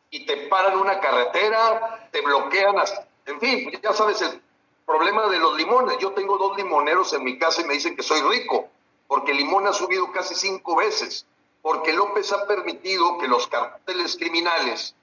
y 0.09 0.25
te 0.25 0.47
paran 0.47 0.77
una 0.77 0.99
carretera, 0.99 2.09
te 2.11 2.21
bloquean 2.21 2.79
hasta 2.79 3.07
en 3.25 3.39
fin, 3.39 3.71
ya 3.81 3.93
sabes 3.93 4.21
el 4.21 4.41
problema 4.85 5.27
de 5.27 5.39
los 5.39 5.57
limones. 5.57 5.97
Yo 5.99 6.11
tengo 6.11 6.37
dos 6.37 6.55
limoneros 6.57 7.11
en 7.13 7.23
mi 7.23 7.37
casa 7.37 7.61
y 7.61 7.65
me 7.65 7.73
dicen 7.73 7.95
que 7.95 8.03
soy 8.03 8.21
rico, 8.21 8.69
porque 9.07 9.31
el 9.31 9.37
limón 9.37 9.67
ha 9.67 9.73
subido 9.73 10.11
casi 10.11 10.35
cinco 10.35 10.75
veces, 10.75 11.25
porque 11.61 11.93
López 11.93 12.31
ha 12.31 12.45
permitido 12.45 13.17
que 13.17 13.27
los 13.27 13.47
carteles 13.47 14.15
criminales 14.15 14.95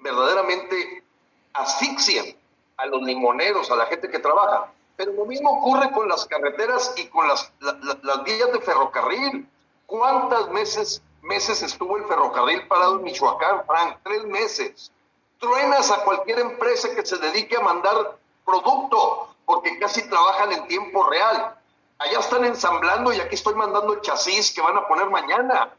verdaderamente 0.00 1.04
asfixien 1.52 2.36
a 2.78 2.86
los 2.86 3.02
limoneros, 3.02 3.70
a 3.70 3.76
la 3.76 3.86
gente 3.86 4.08
que 4.08 4.18
trabaja. 4.18 4.72
Pero 4.96 5.12
lo 5.12 5.26
mismo 5.26 5.58
ocurre 5.58 5.90
con 5.92 6.08
las 6.08 6.24
carreteras 6.26 6.94
y 6.96 7.06
con 7.06 7.28
las, 7.28 7.52
las 7.60 8.24
vías 8.24 8.52
de 8.52 8.60
ferrocarril. 8.60 9.48
¿Cuántas 9.86 10.48
meses, 10.50 11.02
meses 11.22 11.62
estuvo 11.62 11.96
el 11.96 12.04
ferrocarril 12.06 12.66
parado 12.66 12.96
en 12.96 13.04
Michoacán, 13.04 13.64
Frank? 13.66 13.98
Tres 14.02 14.24
meses 14.24 14.90
truenas 15.38 15.90
a 15.90 16.04
cualquier 16.04 16.40
empresa 16.40 16.94
que 16.94 17.04
se 17.04 17.16
dedique 17.18 17.56
a 17.56 17.60
mandar 17.60 18.16
producto, 18.44 19.34
porque 19.44 19.78
casi 19.78 20.08
trabajan 20.08 20.52
en 20.52 20.66
tiempo 20.68 21.08
real. 21.08 21.54
Allá 21.98 22.20
están 22.20 22.44
ensamblando 22.44 23.12
y 23.12 23.20
aquí 23.20 23.34
estoy 23.34 23.54
mandando 23.54 23.94
el 23.94 24.00
chasis 24.00 24.52
que 24.52 24.60
van 24.60 24.76
a 24.76 24.86
poner 24.86 25.08
mañana. 25.10 25.70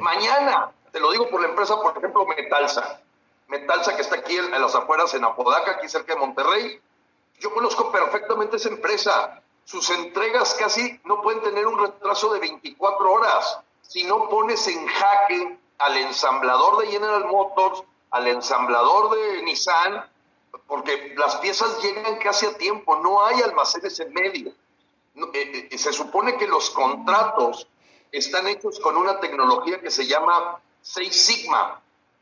Mañana, 0.00 0.72
te 0.92 1.00
lo 1.00 1.10
digo 1.12 1.28
por 1.28 1.40
la 1.40 1.48
empresa, 1.48 1.80
por 1.80 1.96
ejemplo, 1.96 2.26
Metalsa. 2.26 3.00
Metalsa 3.48 3.96
que 3.96 4.02
está 4.02 4.16
aquí 4.16 4.36
en, 4.36 4.50
las 4.50 4.74
afueras, 4.74 5.14
en 5.14 5.24
Apodaca, 5.24 5.72
aquí 5.72 5.88
cerca 5.88 6.14
de 6.14 6.20
Monterrey. 6.20 6.80
Yo 7.40 7.52
conozco 7.52 7.90
perfectamente 7.90 8.56
esa 8.56 8.68
empresa. 8.68 9.42
Sus 9.64 9.90
entregas 9.90 10.54
casi 10.54 11.00
no 11.04 11.22
pueden 11.22 11.42
tener 11.42 11.66
un 11.66 11.78
retraso 11.78 12.32
de 12.32 12.40
24 12.40 13.12
horas. 13.12 13.60
Si 13.82 14.04
no 14.04 14.28
pones 14.28 14.66
en 14.68 14.86
jaque 14.86 15.58
al 15.78 15.96
ensamblador 15.96 16.78
de 16.78 16.88
General 16.88 17.24
Motors, 17.26 17.82
al 18.10 18.26
ensamblador 18.26 19.16
de 19.16 19.42
Nissan, 19.42 20.04
porque 20.66 21.14
las 21.16 21.36
piezas 21.36 21.82
llegan 21.82 22.16
casi 22.18 22.46
a 22.46 22.56
tiempo, 22.56 22.96
no 22.96 23.24
hay 23.24 23.40
almacenes 23.40 23.98
en 24.00 24.12
medio. 24.12 24.52
Eh, 25.32 25.68
eh, 25.70 25.78
se 25.78 25.92
supone 25.92 26.36
que 26.36 26.46
los 26.46 26.70
contratos 26.70 27.66
están 28.12 28.46
hechos 28.46 28.78
con 28.80 28.96
una 28.96 29.20
tecnología 29.20 29.80
que 29.80 29.90
se 29.90 30.06
llama 30.06 30.60
6 30.82 31.26
Sigma. 31.26 31.80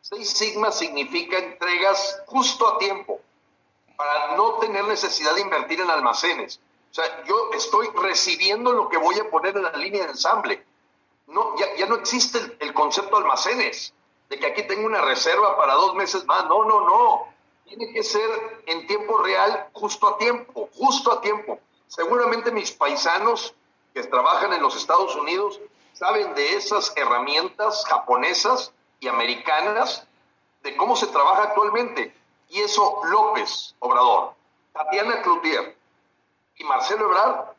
6 0.08 0.30
Sigma 0.30 0.70
significa 0.70 1.36
entregas 1.36 2.22
justo 2.26 2.68
a 2.68 2.78
tiempo, 2.78 3.18
para 3.96 4.36
no 4.36 4.54
tener 4.58 4.84
necesidad 4.84 5.34
de 5.34 5.40
invertir 5.40 5.80
en 5.80 5.90
almacenes. 5.90 6.60
O 6.92 6.94
sea, 6.94 7.24
yo 7.24 7.50
estoy 7.54 7.88
recibiendo 7.88 8.72
lo 8.72 8.88
que 8.88 8.98
voy 8.98 9.18
a 9.18 9.28
poner 9.28 9.56
en 9.56 9.64
la 9.64 9.72
línea 9.72 10.04
de 10.04 10.10
ensamble. 10.10 10.64
No, 11.26 11.56
ya, 11.56 11.86
no 11.86 11.96
existe 11.96 12.38
el, 12.38 12.56
el 12.60 12.72
concepto 12.72 13.16
de 13.16 13.22
almacenes 13.22 13.92
de 14.28 14.38
que 14.38 14.46
aquí 14.46 14.62
tengo 14.62 14.86
una 14.86 15.00
reserva 15.00 15.56
para 15.56 15.74
dos 15.74 15.96
meses 15.96 16.24
más. 16.26 16.44
No, 16.44 16.64
no, 16.64 16.86
no. 16.86 17.26
Tiene 17.64 17.92
que 17.92 18.04
ser 18.04 18.62
en 18.66 18.86
tiempo 18.86 19.18
real, 19.18 19.70
justo 19.72 20.06
a 20.06 20.18
tiempo, 20.18 20.68
justo 20.72 21.10
a 21.10 21.20
tiempo. 21.20 21.58
Seguramente 21.88 22.52
mis 22.52 22.70
paisanos 22.70 23.56
que 23.92 24.04
trabajan 24.04 24.52
en 24.52 24.62
los 24.62 24.76
Estados 24.76 25.16
Unidos 25.16 25.60
saben 25.94 26.32
de 26.36 26.54
esas 26.54 26.92
herramientas 26.96 27.84
japonesas 27.86 28.72
americanas 29.08 30.06
de 30.62 30.76
cómo 30.76 30.96
se 30.96 31.06
trabaja 31.08 31.44
actualmente. 31.44 32.14
Y 32.48 32.60
eso 32.60 33.00
López 33.04 33.74
Obrador, 33.80 34.34
Tatiana 34.72 35.22
Cloutier 35.22 35.76
y 36.56 36.64
Marcelo 36.64 37.06
Ebrard 37.06 37.54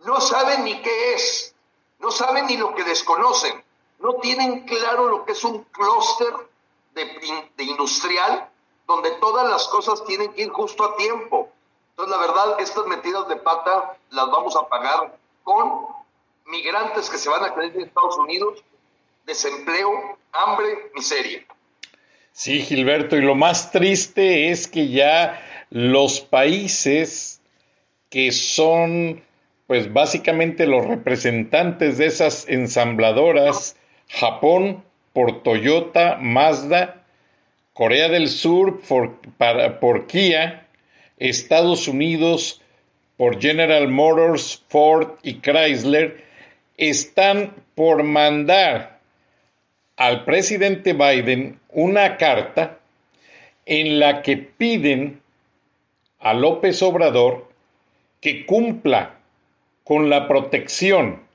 no 0.00 0.20
saben 0.20 0.64
ni 0.64 0.82
qué 0.82 1.14
es, 1.14 1.54
no 1.98 2.10
saben 2.10 2.46
ni 2.46 2.56
lo 2.56 2.74
que 2.74 2.84
desconocen 2.84 3.64
no 3.98 4.14
tienen 4.14 4.66
claro 4.66 5.08
lo 5.08 5.24
que 5.24 5.32
es 5.32 5.44
un 5.44 5.64
clúster 5.64 6.34
de, 6.94 7.62
industrial 7.64 8.48
donde 8.86 9.10
todas 9.12 9.48
las 9.48 9.66
cosas 9.68 10.04
tienen 10.04 10.32
que 10.32 10.42
ir 10.42 10.50
justo 10.50 10.84
a 10.84 10.96
tiempo. 10.96 11.50
Entonces, 11.90 12.16
la 12.16 12.26
verdad, 12.26 12.60
estas 12.60 12.86
metidas 12.86 13.26
de 13.28 13.36
pata 13.36 13.98
las 14.10 14.30
vamos 14.30 14.54
a 14.56 14.68
pagar 14.68 15.18
con 15.42 15.86
migrantes 16.44 17.10
que 17.10 17.18
se 17.18 17.28
van 17.28 17.44
a 17.44 17.54
quedar 17.54 17.66
en 17.66 17.82
Estados 17.82 18.16
Unidos, 18.18 18.62
desempleo, 19.24 20.18
hambre, 20.42 20.66
miseria. 20.94 21.40
Sí, 22.32 22.60
Gilberto, 22.60 23.16
y 23.16 23.22
lo 23.22 23.34
más 23.34 23.72
triste 23.72 24.50
es 24.50 24.68
que 24.68 24.88
ya 24.88 25.40
los 25.70 26.20
países 26.20 27.40
que 28.10 28.30
son, 28.30 29.22
pues 29.66 29.92
básicamente 29.92 30.66
los 30.66 30.86
representantes 30.86 31.98
de 31.98 32.06
esas 32.06 32.48
ensambladoras, 32.48 33.76
Japón 34.08 34.84
por 35.12 35.42
Toyota, 35.42 36.18
Mazda, 36.20 37.02
Corea 37.72 38.08
del 38.08 38.28
Sur 38.28 38.80
por, 38.80 39.18
por 39.80 40.06
Kia, 40.06 40.66
Estados 41.18 41.88
Unidos 41.88 42.60
por 43.16 43.40
General 43.40 43.88
Motors, 43.88 44.62
Ford 44.68 45.12
y 45.22 45.40
Chrysler, 45.40 46.22
están 46.76 47.54
por 47.74 48.02
mandar 48.02 48.95
al 49.96 50.24
presidente 50.24 50.92
Biden 50.92 51.58
una 51.70 52.16
carta 52.16 52.78
en 53.64 53.98
la 53.98 54.22
que 54.22 54.36
piden 54.36 55.20
a 56.20 56.34
López 56.34 56.82
Obrador 56.82 57.48
que 58.20 58.46
cumpla 58.46 59.14
con 59.84 60.10
la 60.10 60.28
protección 60.28 61.26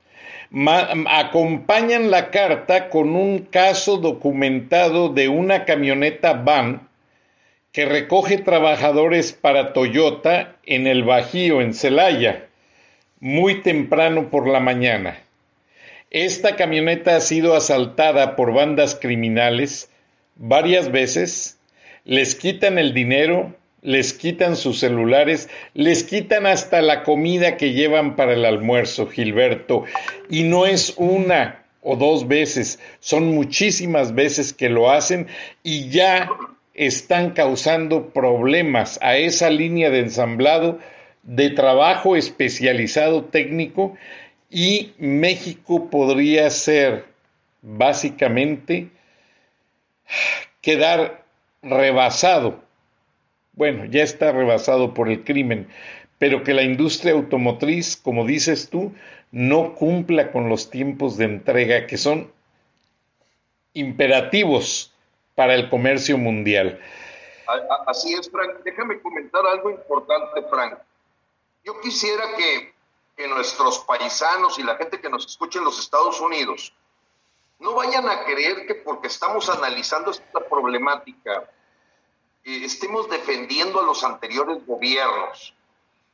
acompañan 1.08 2.10
la 2.10 2.30
carta 2.30 2.90
con 2.90 3.16
un 3.16 3.38
caso 3.38 3.96
documentado 3.96 5.08
de 5.08 5.28
una 5.28 5.64
camioneta 5.64 6.34
van 6.34 6.88
que 7.72 7.86
recoge 7.86 8.36
trabajadores 8.36 9.32
para 9.32 9.72
Toyota 9.72 10.56
en 10.64 10.86
el 10.86 11.04
Bajío, 11.04 11.62
en 11.62 11.72
Celaya, 11.72 12.48
muy 13.18 13.62
temprano 13.62 14.28
por 14.28 14.46
la 14.46 14.60
mañana. 14.60 15.18
Esta 16.12 16.56
camioneta 16.56 17.16
ha 17.16 17.20
sido 17.20 17.54
asaltada 17.56 18.36
por 18.36 18.52
bandas 18.52 18.94
criminales 18.94 19.90
varias 20.36 20.92
veces, 20.92 21.58
les 22.04 22.34
quitan 22.34 22.76
el 22.76 22.92
dinero, 22.92 23.56
les 23.80 24.12
quitan 24.12 24.56
sus 24.56 24.80
celulares, 24.80 25.48
les 25.72 26.04
quitan 26.04 26.44
hasta 26.44 26.82
la 26.82 27.02
comida 27.02 27.56
que 27.56 27.72
llevan 27.72 28.14
para 28.14 28.34
el 28.34 28.44
almuerzo, 28.44 29.06
Gilberto. 29.06 29.84
Y 30.28 30.42
no 30.42 30.66
es 30.66 30.92
una 30.98 31.64
o 31.80 31.96
dos 31.96 32.28
veces, 32.28 32.78
son 33.00 33.34
muchísimas 33.34 34.14
veces 34.14 34.52
que 34.52 34.68
lo 34.68 34.90
hacen 34.90 35.28
y 35.62 35.88
ya 35.88 36.28
están 36.74 37.30
causando 37.30 38.10
problemas 38.10 38.98
a 39.00 39.16
esa 39.16 39.48
línea 39.48 39.88
de 39.88 40.00
ensamblado 40.00 40.78
de 41.22 41.48
trabajo 41.48 42.16
especializado 42.16 43.24
técnico 43.24 43.96
y 44.52 44.92
México 44.98 45.88
podría 45.88 46.50
ser 46.50 47.06
básicamente 47.62 48.90
quedar 50.60 51.24
rebasado. 51.62 52.60
Bueno, 53.54 53.86
ya 53.86 54.02
está 54.02 54.30
rebasado 54.30 54.92
por 54.92 55.08
el 55.08 55.24
crimen, 55.24 55.68
pero 56.18 56.44
que 56.44 56.52
la 56.52 56.62
industria 56.62 57.14
automotriz, 57.14 57.96
como 57.96 58.26
dices 58.26 58.68
tú, 58.68 58.92
no 59.30 59.74
cumpla 59.74 60.30
con 60.30 60.50
los 60.50 60.68
tiempos 60.68 61.16
de 61.16 61.24
entrega 61.24 61.86
que 61.86 61.96
son 61.96 62.30
imperativos 63.72 64.92
para 65.34 65.54
el 65.54 65.70
comercio 65.70 66.18
mundial. 66.18 66.78
Así 67.86 68.12
es, 68.12 68.30
Frank. 68.30 68.62
Déjame 68.64 69.00
comentar 69.00 69.46
algo 69.46 69.70
importante, 69.70 70.42
Frank. 70.50 70.78
Yo 71.64 71.80
quisiera 71.80 72.24
que, 72.36 72.71
que 73.16 73.28
nuestros 73.28 73.80
paisanos 73.80 74.58
y 74.58 74.62
la 74.62 74.76
gente 74.76 75.00
que 75.00 75.10
nos 75.10 75.26
escuche 75.26 75.58
en 75.58 75.64
los 75.64 75.78
Estados 75.78 76.20
Unidos 76.20 76.72
no 77.58 77.74
vayan 77.74 78.08
a 78.08 78.24
creer 78.24 78.66
que 78.66 78.74
porque 78.74 79.06
estamos 79.06 79.48
analizando 79.48 80.10
esta 80.10 80.40
problemática 80.48 81.48
eh, 82.44 82.64
estemos 82.64 83.08
defendiendo 83.08 83.80
a 83.80 83.84
los 83.84 84.02
anteriores 84.02 84.66
gobiernos. 84.66 85.54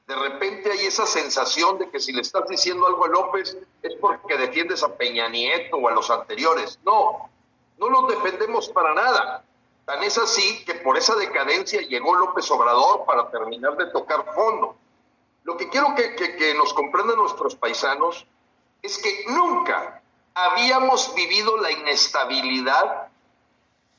De 0.07 0.15
repente 0.15 0.71
hay 0.71 0.87
esa 0.87 1.07
sensación 1.07 1.79
de 1.79 1.91
que 1.91 2.01
si 2.01 2.13
le 2.13 2.23
estás 2.23 2.47
diciendo 2.49 2.87
algo 2.87 3.05
a 3.05 3.09
López 3.09 3.57
es 3.83 3.95
porque 4.01 4.37
defiendes 4.37 4.83
a 4.83 4.95
Peña 4.95 5.29
Nieto 5.29 5.77
o 5.77 5.89
a 5.89 5.93
los 5.93 6.11
anteriores. 6.11 6.79
No, 6.85 7.31
no 7.79 7.89
los 7.89 8.09
defendemos 8.09 8.69
para 8.69 8.95
nada. 8.95 9.45
Tan 9.85 10.03
es 10.03 10.19
así 10.19 10.65
que 10.65 10.75
por 10.75 10.99
esa 10.99 11.15
decadencia 11.15 11.81
llegó 11.81 12.15
López 12.15 12.51
Obrador 12.51 13.05
para 13.07 13.31
terminar 13.31 13.77
de 13.77 13.87
tocar 13.87 14.35
fondo. 14.35 14.77
Lo 15.49 15.57
que 15.57 15.71
quiero 15.71 15.95
que, 15.95 16.55
nos 16.59 16.75
comprendan 16.75 17.17
nuestros 17.17 17.55
paisanos 17.55 18.27
es 18.83 18.99
que 18.99 19.25
nunca 19.29 20.03
habíamos 20.35 21.15
vivido 21.15 21.57
la 21.57 21.73
inestabilidad 21.73 23.09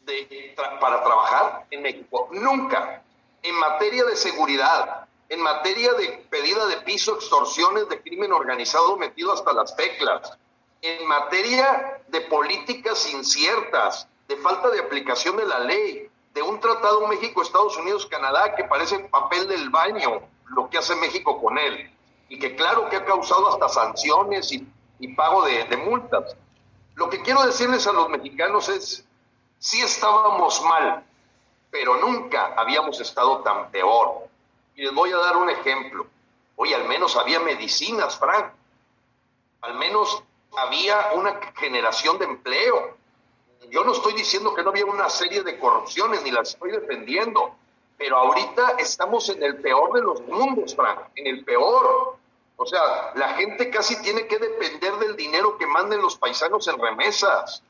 de, 0.06 0.54
para 0.80 1.04
trabajar 1.04 1.66
en 1.72 1.82
México. 1.82 2.30
Nunca. 2.34 3.02
En 3.42 3.56
materia 3.56 4.06
de 4.06 4.16
seguridad, 4.16 5.08
en 5.28 5.42
materia 5.42 5.94
de 5.94 6.24
pedida 6.30 6.68
de 6.68 6.82
piso, 6.82 7.16
extorsiones 7.16 7.90
de 7.90 8.00
crimen 8.00 8.32
organizado 8.32 8.96
metido 8.98 9.34
hasta 9.34 9.52
las 9.52 9.76
teclas, 9.76 10.38
en 10.84 11.08
materia 11.08 12.00
de 12.10 12.22
políticas 12.22 13.12
inciertas, 13.12 14.08
de 14.28 14.38
falta 14.38 14.70
de 14.70 14.82
aplicación 14.82 15.36
de 15.36 15.48
la 15.48 15.62
ley, 15.62 16.12
de 16.32 16.44
un 16.44 16.60
tratado 16.60 17.08
México, 17.08 17.42
Estados 17.42 17.76
Unidos, 17.78 18.06
Canadá 18.06 18.54
que 18.54 18.66
parece 18.66 19.00
papel 19.00 19.48
del 19.48 19.72
baño 19.72 20.22
lo 20.50 20.70
que 20.70 20.78
hace 20.78 20.96
México 20.96 21.42
con 21.42 21.58
él 21.58 21.92
y 22.28 22.40
que 22.40 22.56
claro 22.56 22.90
que 22.90 22.96
ha 22.96 23.06
causado 23.06 23.50
hasta 23.50 23.70
sanciones 23.70 24.52
y 24.52 25.08
pago 25.16 25.44
de, 25.44 25.78
multas. 25.78 26.36
Lo 26.96 27.10
que 27.10 27.22
quiero 27.22 27.46
decirles 27.46 27.88
a 27.88 27.94
los 27.94 28.10
mexicanos 28.10 28.70
es, 28.70 29.06
sí 29.58 29.82
estábamos 29.82 30.62
mal, 30.64 31.04
pero 31.72 31.98
nunca 31.98 32.54
habíamos 32.56 33.00
estado 33.00 33.40
tan 33.40 33.72
peor. 33.72 34.28
Y 34.76 34.84
les 34.84 34.94
voy 34.94 35.12
a 35.12 35.18
dar 35.18 35.38
un 35.38 35.50
ejemplo. 35.50 36.08
Hoy 36.56 36.74
al 36.74 36.88
menos 36.88 37.16
había 37.16 37.40
medicinas, 37.40 38.18
Frank. 38.18 38.54
Al 39.62 39.76
menos 39.76 40.24
había 40.58 41.12
una 41.16 41.40
generación 41.56 42.18
de 42.18 42.26
empleo. 42.26 42.98
Yo 43.72 43.84
no 43.84 43.94
estoy 43.94 44.14
diciendo 44.14 44.54
que 44.54 44.64
no 44.64 44.70
había 44.70 44.86
una 44.86 45.10
serie 45.10 45.44
de 45.44 45.60
corrupciones, 45.60 46.24
ni 46.24 46.32
las 46.32 46.50
estoy 46.50 46.72
defendiendo, 46.72 47.56
pero 48.00 48.16
ahorita 48.16 48.76
estamos 48.80 49.28
en 49.28 49.44
el 49.44 49.58
peor 49.58 49.92
de 49.92 50.02
los 50.02 50.22
mundos, 50.22 50.74
Frank, 50.74 51.00
en 51.16 51.28
el 51.28 51.44
peor. 51.44 52.16
O 52.56 52.66
sea, 52.66 53.12
la 53.16 53.34
gente 53.34 53.70
casi 53.70 54.02
tiene 54.02 54.26
que 54.26 54.40
depender 54.40 54.94
del 55.00 55.18
dinero 55.18 55.58
que 55.58 55.68
manden 55.68 56.02
los 56.02 56.16
paisanos 56.16 56.66
en 56.70 56.80
remesas, 56.80 57.62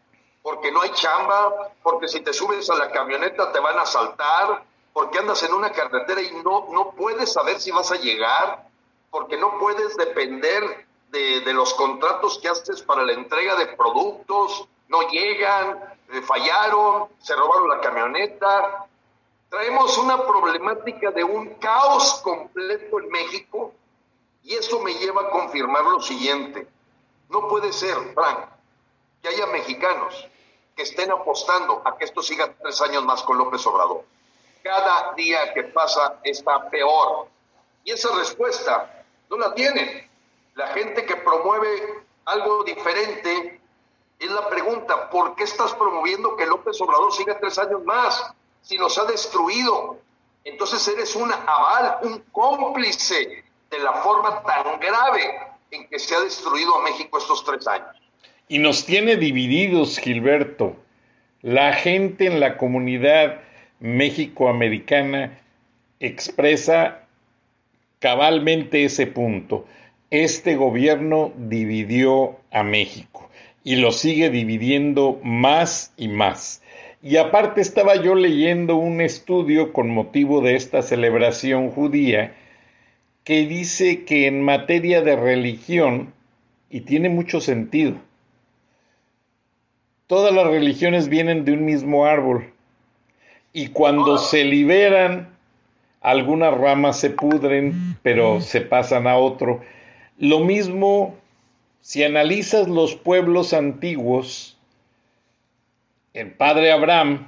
porque 0.44 0.72
no 0.72 0.82
hay 0.82 0.92
chamba, 0.92 1.72
porque 1.82 2.08
si 2.08 2.22
te 2.22 2.32
subes 2.32 2.70
a 2.70 2.76
la 2.76 2.92
camioneta 2.92 3.52
te 3.52 3.60
van 3.60 3.80
a 3.80 3.82
asaltar, 3.82 4.64
porque 4.94 5.18
andas 5.18 5.42
en 5.42 5.54
una 5.54 5.72
carretera 5.72 6.22
y 6.22 6.32
no, 6.44 6.68
no 6.72 6.92
puedes 6.92 7.34
saber 7.34 7.60
si 7.60 7.72
vas 7.72 7.92
a 7.92 7.96
llegar, 7.96 8.68
porque 9.10 9.36
no 9.36 9.58
puedes 9.58 9.98
depender 9.98 10.86
de, 11.10 11.42
de 11.42 11.54
los 11.54 11.74
contratos 11.74 12.38
que 12.38 12.50
haces 12.50 12.84
para 12.84 13.04
la 13.04 13.14
entrega 13.14 13.56
de 13.56 13.66
productos, 13.66 14.68
no 14.90 15.02
llegan, 15.10 15.98
eh, 16.12 16.22
fallaron, 16.22 17.08
se 17.20 17.36
robaron 17.36 17.68
la 17.68 17.80
camioneta. 17.80 18.86
Traemos 19.50 19.98
una 19.98 20.26
problemática 20.28 21.10
de 21.10 21.24
un 21.24 21.56
caos 21.56 22.22
completo 22.24 23.00
en 23.00 23.10
México 23.10 23.74
y 24.44 24.54
eso 24.54 24.80
me 24.80 24.94
lleva 24.94 25.24
a 25.24 25.30
confirmar 25.32 25.84
lo 25.86 26.00
siguiente. 26.02 26.68
No 27.30 27.48
puede 27.48 27.74
ser, 27.74 27.96
Frank, 28.14 28.48
que 29.22 29.30
haya 29.30 29.48
mexicanos 29.48 30.28
que 30.76 30.84
estén 30.84 31.12
apostando 31.12 31.82
a 31.84 31.98
que 31.98 32.06
esto 32.06 32.22
siga 32.22 32.54
tres 32.62 32.80
años 32.82 33.04
más 33.04 33.24
con 33.24 33.38
López 33.38 33.66
Obrador. 33.66 34.04
Cada 34.64 35.14
día 35.14 35.54
que 35.54 35.64
pasa 35.64 36.20
está 36.24 36.70
peor. 36.70 37.28
Y 37.84 37.92
esa 37.92 38.16
respuesta 38.16 39.04
no 39.30 39.38
la 39.38 39.54
tienen. 39.56 40.10
La 40.54 40.68
gente 40.68 41.06
que 41.06 41.16
promueve 41.16 42.04
algo 42.26 42.64
diferente 42.64 43.60
es 44.20 44.30
la 44.30 44.48
pregunta, 44.48 45.10
¿por 45.10 45.36
qué 45.36 45.46
estás 45.46 45.74
promoviendo 45.74 46.36
que 46.36 46.46
López 46.46 46.80
Obrador 46.82 47.12
siga 47.14 47.40
tres 47.40 47.58
años 47.58 47.84
más 47.84 48.34
si 48.62 48.78
nos 48.78 48.98
ha 48.98 49.06
destruido? 49.06 49.98
Entonces 50.44 50.88
eres 50.88 51.16
un 51.16 51.32
aval, 51.32 51.98
un 52.04 52.24
cómplice 52.32 53.44
de 53.70 53.80
la 53.80 53.94
forma 53.94 54.42
tan 54.44 54.80
grave 54.80 55.22
en 55.72 55.88
que 55.88 56.00
se 56.00 56.16
ha 56.16 56.22
destruido 56.22 56.76
a 56.78 56.84
México 56.84 57.18
estos 57.18 57.44
tres 57.44 57.68
años. 57.68 57.96
Y 58.48 58.58
nos 58.60 58.86
tiene 58.86 59.16
divididos, 59.16 60.00
Gilberto. 60.00 60.76
La 61.42 61.74
gente 61.74 62.26
en 62.26 62.40
la 62.40 62.58
comunidad 62.58 63.42
méxico-americana 63.80 65.40
expresa 66.00 67.02
cabalmente 68.00 68.86
ese 68.86 69.08
punto. 69.08 69.66
Este 70.10 70.56
gobierno 70.56 71.32
dividió 71.36 72.38
a 72.52 72.64
México 72.64 73.30
y 73.64 73.76
lo 73.76 73.92
sigue 73.92 74.30
dividiendo 74.30 75.20
más 75.24 75.94
y 75.98 76.08
más. 76.08 76.64
Y 77.02 77.18
aparte 77.18 77.62
estaba 77.62 77.96
yo 77.96 78.16
leyendo 78.16 78.76
un 78.76 79.02
estudio 79.02 79.72
con 79.72 79.90
motivo 79.90 80.42
de 80.42 80.56
esta 80.56 80.82
celebración 80.82 81.72
judía 81.72 82.36
que 83.24 83.46
dice 83.46 84.04
que 84.04 84.28
en 84.28 84.42
materia 84.42 85.02
de 85.02 85.16
religión, 85.16 86.14
y 86.70 86.82
tiene 86.82 87.10
mucho 87.10 87.42
sentido, 87.42 87.94
todas 90.08 90.34
las 90.34 90.48
religiones 90.48 91.10
vienen 91.10 91.46
de 91.46 91.54
un 91.54 91.64
mismo 91.66 92.06
árbol, 92.06 92.52
y 93.54 93.68
cuando 93.68 94.18
se 94.18 94.44
liberan, 94.44 95.30
algunas 96.02 96.54
ramas 96.54 97.00
se 97.00 97.10
pudren, 97.10 97.98
pero 98.04 98.42
se 98.42 98.62
pasan 98.62 99.08
a 99.08 99.18
otro. 99.18 99.62
Lo 100.18 100.40
mismo 100.40 101.16
si 101.82 102.04
analizas 102.04 102.68
los 102.68 102.96
pueblos 102.96 103.54
antiguos, 103.54 104.59
el 106.14 106.32
padre 106.32 106.72
Abraham 106.72 107.28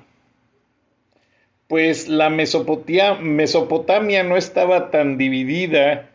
pues 1.72 2.10
la 2.10 2.30
Mesopotamia, 2.30 4.24
no 4.24 4.36
estaba 4.36 4.92
tan 4.92 5.18
dividida 5.18 6.10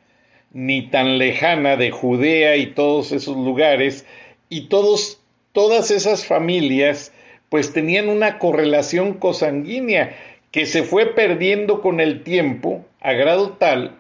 ni 0.52 0.90
tan 0.90 1.16
lejana 1.16 1.78
de 1.78 1.90
Judea 1.90 2.56
y 2.56 2.66
todos 2.66 3.10
esos 3.10 3.38
lugares, 3.38 4.04
y 4.50 4.68
todos, 4.68 5.18
todas 5.52 5.90
esas 5.90 6.26
familias 6.26 7.10
pues 7.48 7.72
tenían 7.72 8.10
una 8.10 8.38
correlación 8.38 9.14
cosanguínea 9.14 10.14
que 10.50 10.66
se 10.66 10.82
fue 10.82 11.14
perdiendo 11.14 11.80
con 11.80 12.00
el 12.00 12.22
tiempo 12.22 12.84
a 13.00 13.14
grado 13.14 13.52
tal 13.52 13.98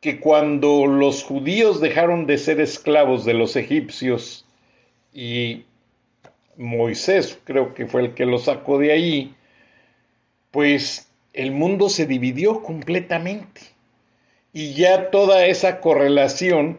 que 0.00 0.20
cuando 0.20 0.86
los 0.86 1.24
judíos 1.24 1.80
dejaron 1.80 2.26
de 2.26 2.38
ser 2.38 2.60
esclavos 2.60 3.24
de 3.24 3.34
los 3.34 3.56
egipcios 3.56 4.46
y 5.12 5.64
Moisés 6.56 7.38
creo 7.44 7.74
que 7.74 7.86
fue 7.86 8.02
el 8.02 8.14
que 8.14 8.26
los 8.26 8.44
sacó 8.44 8.78
de 8.78 8.92
ahí, 8.92 9.34
pues 10.50 11.10
el 11.32 11.52
mundo 11.52 11.88
se 11.88 12.06
dividió 12.06 12.62
completamente. 12.62 13.60
Y 14.52 14.72
ya 14.72 15.10
toda 15.10 15.44
esa 15.46 15.80
correlación, 15.80 16.78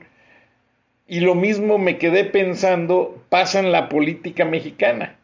y 1.07 1.19
lo 1.19 1.36
mismo 1.36 1.78
me 1.78 1.99
quedé 1.99 2.25
pensando, 2.25 3.23
pasa 3.30 3.59
en 3.59 3.71
la 3.71 3.88
política 3.88 4.45
mexicana. 4.45 5.15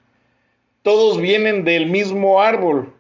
Todos 0.84 1.20
vienen 1.20 1.64
del 1.64 1.88
mismo 1.88 2.42
árbol. 2.42 2.94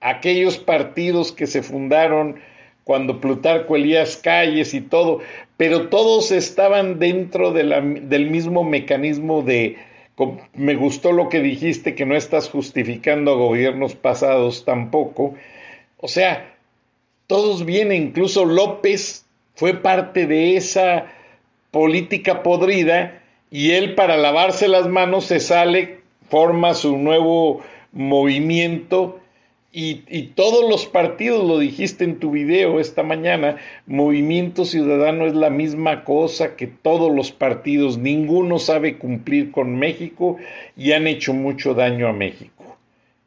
aquellos 0.00 0.58
partidos 0.58 1.32
que 1.32 1.48
se 1.48 1.60
fundaron 1.60 2.36
cuando 2.84 3.20
Plutarco 3.20 3.74
Elías 3.74 4.16
Calles 4.16 4.72
y 4.72 4.80
todo, 4.80 5.20
pero 5.56 5.88
todos 5.88 6.30
estaban 6.30 7.00
dentro 7.00 7.52
del 7.52 8.30
mismo 8.30 8.62
mecanismo 8.62 9.42
de, 9.42 9.76
me 10.54 10.74
gustó 10.74 11.12
lo 11.12 11.28
que 11.28 11.40
dijiste, 11.40 11.94
que 11.94 12.06
no 12.06 12.16
estás 12.16 12.50
justificando 12.50 13.32
a 13.32 13.36
gobiernos 13.36 13.94
pasados 13.94 14.64
tampoco, 14.64 15.34
o 15.98 16.08
sea, 16.08 16.54
todos 17.26 17.64
vienen, 17.64 18.02
incluso 18.08 18.44
López 18.44 19.26
fue 19.54 19.74
parte 19.74 20.26
de 20.26 20.56
esa 20.56 21.06
política 21.70 22.42
podrida 22.42 23.22
y 23.50 23.72
él 23.72 23.94
para 23.94 24.16
lavarse 24.16 24.68
las 24.68 24.88
manos 24.88 25.26
se 25.26 25.40
sale, 25.40 26.00
forma 26.28 26.74
su 26.74 26.96
nuevo 26.96 27.60
movimiento 27.92 29.20
y, 29.80 30.32
todos 30.34 30.68
los 30.68 30.86
partidos, 30.86 31.46
lo 31.46 31.60
dijiste 31.60 32.02
en 32.02 32.18
tu 32.18 32.32
video 32.32 32.80
esta 32.80 33.04
mañana, 33.04 33.58
Movimiento 33.86 34.64
Ciudadano 34.64 35.24
es 35.24 35.34
la 35.34 35.50
misma 35.50 36.02
cosa 36.02 36.56
que 36.56 36.66
todos 36.66 37.14
los 37.14 37.30
partidos, 37.30 37.96
ninguno 37.96 38.58
sabe 38.58 38.98
cumplir 38.98 39.52
con 39.52 39.78
México 39.78 40.36
y 40.76 40.92
han 40.92 41.06
hecho 41.06 41.32
mucho 41.32 41.74
daño 41.74 42.08
a 42.08 42.12
México. 42.12 42.76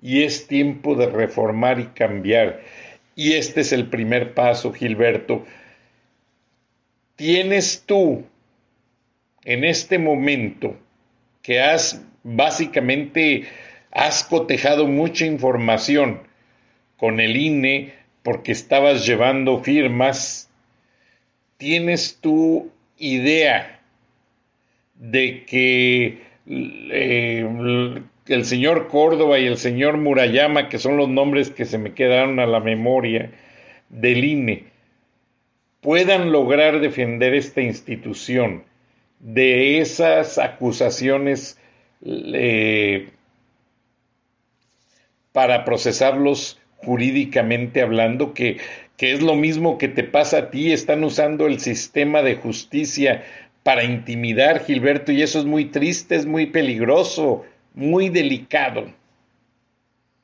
Y 0.02 0.24
es 0.24 0.48
tiempo 0.48 0.96
de 0.96 1.08
reformar 1.08 1.80
y 1.80 1.86
cambiar. 1.86 2.60
Y 3.16 3.34
este 3.34 3.62
es 3.62 3.72
el 3.72 3.88
primer 3.88 4.34
paso, 4.34 4.74
Gilberto. 4.74 5.46
Tienes 7.16 7.84
tú, 7.86 8.26
en 9.46 9.64
este 9.64 9.98
momento, 10.00 10.76
que 11.44 11.62
has 11.62 12.04
básicamente, 12.24 13.46
has 13.92 14.26
cotejado 14.26 14.86
mucha 14.86 15.26
información, 15.26 16.30
con 17.02 17.20
el 17.20 17.36
INE 17.36 17.94
porque 18.22 18.52
estabas 18.52 19.08
llevando 19.08 19.64
firmas, 19.64 20.52
¿tienes 21.58 22.20
tu 22.22 22.70
idea 23.00 23.82
de 24.94 25.44
que 25.46 26.20
eh, 26.46 28.04
el 28.28 28.46
señor 28.46 28.88
Córdoba 28.88 29.40
y 29.40 29.48
el 29.48 29.58
señor 29.58 29.98
Murayama, 29.98 30.70
que 30.70 30.78
son 30.78 30.96
los 30.96 31.10
nombres 31.10 31.50
que 31.50 31.66
se 31.66 31.80
me 31.80 31.96
quedaron 31.96 32.40
a 32.40 32.46
la 32.46 32.60
memoria 32.60 33.32
del 33.90 34.24
INE, 34.24 34.66
puedan 35.80 36.32
lograr 36.32 36.82
defender 36.82 37.34
esta 37.34 37.62
institución 37.62 38.64
de 39.20 39.80
esas 39.80 40.38
acusaciones 40.38 41.58
eh, 42.06 43.10
para 45.32 45.66
procesarlos 45.66 46.61
jurídicamente 46.84 47.82
hablando, 47.82 48.34
que, 48.34 48.60
que 48.98 49.14
es 49.14 49.22
lo 49.22 49.36
mismo 49.36 49.78
que 49.78 49.88
te 49.88 50.04
pasa 50.04 50.38
a 50.38 50.50
ti, 50.50 50.72
están 50.72 51.04
usando 51.04 51.48
el 51.48 51.60
sistema 51.60 52.22
de 52.22 52.36
justicia 52.36 53.24
para 53.64 53.84
intimidar, 53.84 54.64
Gilberto, 54.66 55.12
y 55.12 55.22
eso 55.22 55.40
es 55.40 55.46
muy 55.46 55.66
triste, 55.66 56.16
es 56.16 56.26
muy 56.26 56.48
peligroso, 56.48 57.46
muy 57.74 58.10
delicado. 58.10 58.92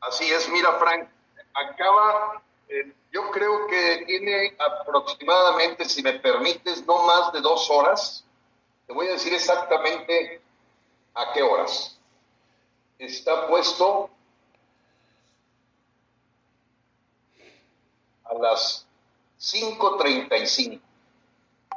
Así 0.01 0.26
es, 0.26 0.49
mira, 0.49 0.74
Frank, 0.80 1.08
acaba, 1.53 2.41
eh, 2.70 2.91
yo 3.12 3.30
creo 3.32 3.68
que 3.68 4.05
tiene 4.05 4.55
aproximadamente, 4.58 5.86
si 5.86 6.01
me 6.01 6.14
permites, 6.14 6.86
no 6.86 7.03
más 7.05 7.34
de 7.34 7.41
dos 7.41 7.70
horas. 7.70 8.26
Te 8.86 8.93
voy 8.93 9.08
a 9.08 9.12
decir 9.12 9.34
exactamente 9.34 10.41
a 11.14 11.34
qué 11.34 11.41
horas. 11.41 11.99
Está 12.97 13.47
puesto 13.47 14.10
a 18.30 18.34
las 18.36 18.86
5.35. 19.39 20.80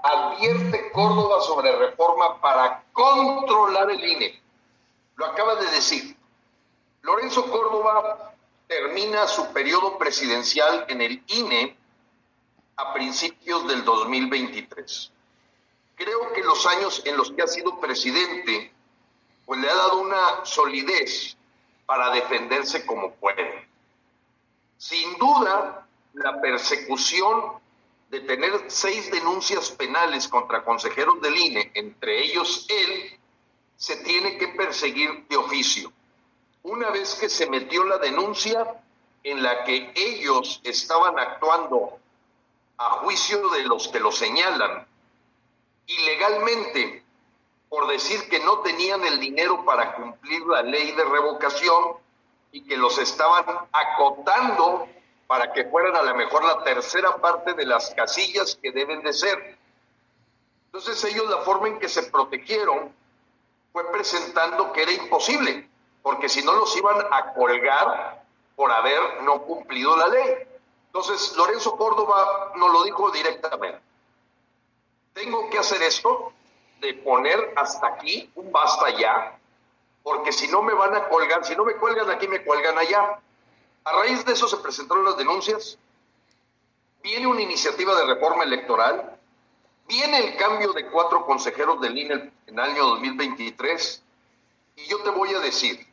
Advierte 0.03 0.90
Córdoba 0.92 1.40
sobre 1.42 1.76
reforma 1.76 2.40
para 2.40 2.84
controlar 2.92 3.90
el 3.90 4.03
INE. 4.03 4.40
Lo 5.16 5.26
acaba 5.26 5.57
de 5.57 5.70
decir. 5.70 6.16
Lorenzo 7.03 7.51
Córdoba 7.51 8.34
termina 8.66 9.26
su 9.26 9.53
periodo 9.53 9.98
presidencial 9.98 10.86
en 10.88 11.03
el 11.03 11.22
INE 11.26 11.76
a 12.76 12.94
principios 12.94 13.66
del 13.68 13.84
2023. 13.84 15.12
Creo 15.96 16.32
que 16.32 16.42
los 16.42 16.64
años 16.66 17.03
en 17.05 17.16
los 17.16 17.30
que 17.32 17.42
ha 17.42 17.46
sido 17.46 17.78
presidente, 17.78 18.72
pues 19.44 19.61
le 19.61 19.68
ha 19.68 19.74
dado 19.74 20.01
una 20.01 20.44
solidez 20.44 21.36
para 21.84 22.11
defenderse 22.11 22.86
como 22.86 23.12
puede. 23.16 23.68
Sin 24.78 25.18
duda, 25.18 25.86
la 26.14 26.40
persecución 26.40 27.61
de 28.11 28.20
tener 28.20 28.64
seis 28.68 29.11
denuncias 29.11 29.70
penales 29.70 30.26
contra 30.28 30.64
consejeros 30.64 31.20
del 31.20 31.36
INE, 31.36 31.70
entre 31.74 32.24
ellos 32.24 32.66
él, 32.68 33.18
se 33.76 33.96
tiene 33.98 34.36
que 34.36 34.48
perseguir 34.48 35.26
de 35.28 35.36
oficio. 35.36 35.92
Una 36.62 36.90
vez 36.90 37.14
que 37.14 37.28
se 37.28 37.48
metió 37.48 37.84
la 37.84 37.98
denuncia 37.98 38.82
en 39.22 39.42
la 39.42 39.64
que 39.64 39.92
ellos 39.94 40.61
estaban 40.64 41.18
actuando 41.18 41.98
a 42.78 42.90
juicio 43.02 43.48
de 43.50 43.62
los 43.64 43.88
que 43.88 44.00
lo 44.00 44.11
señalan, 44.11 44.86
ilegalmente, 45.86 47.04
por 47.68 47.86
decir 47.86 48.28
que 48.28 48.40
no 48.40 48.58
tenían 48.61 49.04
el 49.04 49.20
dinero 49.20 49.64
para 49.64 49.94
cumplir 49.94 50.42
la 50.46 50.62
ley 50.62 50.92
de 50.92 51.04
revocación 51.04 51.96
y 52.52 52.62
que 52.62 52.76
los 52.76 52.98
estaban 52.98 53.44
acotando 53.70 54.88
para 55.31 55.53
que 55.53 55.64
fueran 55.66 55.95
a 55.95 56.03
lo 56.03 56.16
mejor 56.16 56.43
la 56.43 56.64
tercera 56.64 57.16
parte 57.18 57.55
de 57.55 57.64
las 57.64 57.95
casillas 57.95 58.59
que 58.61 58.72
deben 58.72 59.01
de 59.01 59.12
ser. 59.12 59.57
Entonces 60.66 61.05
ellos 61.05 61.31
la 61.31 61.37
forma 61.43 61.68
en 61.68 61.78
que 61.78 61.89
se 61.89 62.03
protegieron 62.03 62.93
fue 63.72 63.89
presentando 63.93 64.72
que 64.72 64.83
era 64.83 64.91
imposible, 64.91 65.70
porque 66.03 66.28
si 66.28 66.43
no 66.43 66.53
los 66.55 66.76
iban 66.76 66.97
a 67.12 67.33
colgar 67.33 68.24
por 68.57 68.72
haber 68.72 69.22
no 69.22 69.43
cumplido 69.43 69.97
la 69.97 70.09
ley. 70.09 70.49
Entonces 70.87 71.37
Lorenzo 71.37 71.76
Córdoba 71.76 72.51
nos 72.57 72.72
lo 72.72 72.83
dijo 72.83 73.09
directamente. 73.12 73.81
Tengo 75.12 75.49
que 75.49 75.59
hacer 75.59 75.81
esto 75.85 76.33
de 76.81 76.95
poner 76.95 77.55
hasta 77.55 77.87
aquí 77.87 78.28
un 78.35 78.51
basta 78.51 78.91
ya, 78.99 79.39
porque 80.03 80.33
si 80.33 80.49
no 80.49 80.61
me 80.62 80.74
van 80.74 80.97
a 80.97 81.09
colgar, 81.09 81.45
si 81.45 81.55
no 81.55 81.64
me 81.64 81.76
cuelgan 81.76 82.11
aquí, 82.11 82.26
me 82.26 82.43
cuelgan 82.43 82.76
allá. 82.76 83.20
A 83.85 83.93
raíz 83.93 84.24
de 84.24 84.33
eso 84.33 84.47
se 84.47 84.59
presentaron 84.59 85.05
las 85.05 85.16
denuncias, 85.16 85.78
viene 87.03 87.26
una 87.26 87.41
iniciativa 87.41 87.95
de 87.95 88.07
reforma 88.07 88.45
electoral, 88.45 89.18
viene 89.89 90.18
el 90.18 90.37
cambio 90.37 90.72
de 90.72 90.87
cuatro 90.87 91.24
consejeros 91.24 91.81
del 91.81 91.97
INE 91.97 92.14
en 92.47 92.59
el 92.59 92.61
año 92.61 92.87
2023, 92.89 94.03
y 94.76 94.85
yo 94.87 95.03
te 95.03 95.11
voy 95.11 95.35
a 95.35 95.41
decir, 95.41 95.87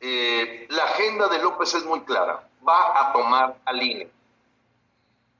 eh, 0.00 0.66
la 0.70 0.84
agenda 0.84 1.28
de 1.28 1.40
López 1.40 1.74
es 1.74 1.84
muy 1.84 2.00
clara, 2.00 2.48
va 2.66 3.00
a 3.00 3.12
tomar 3.12 3.56
al 3.66 3.82
INE, 3.82 4.10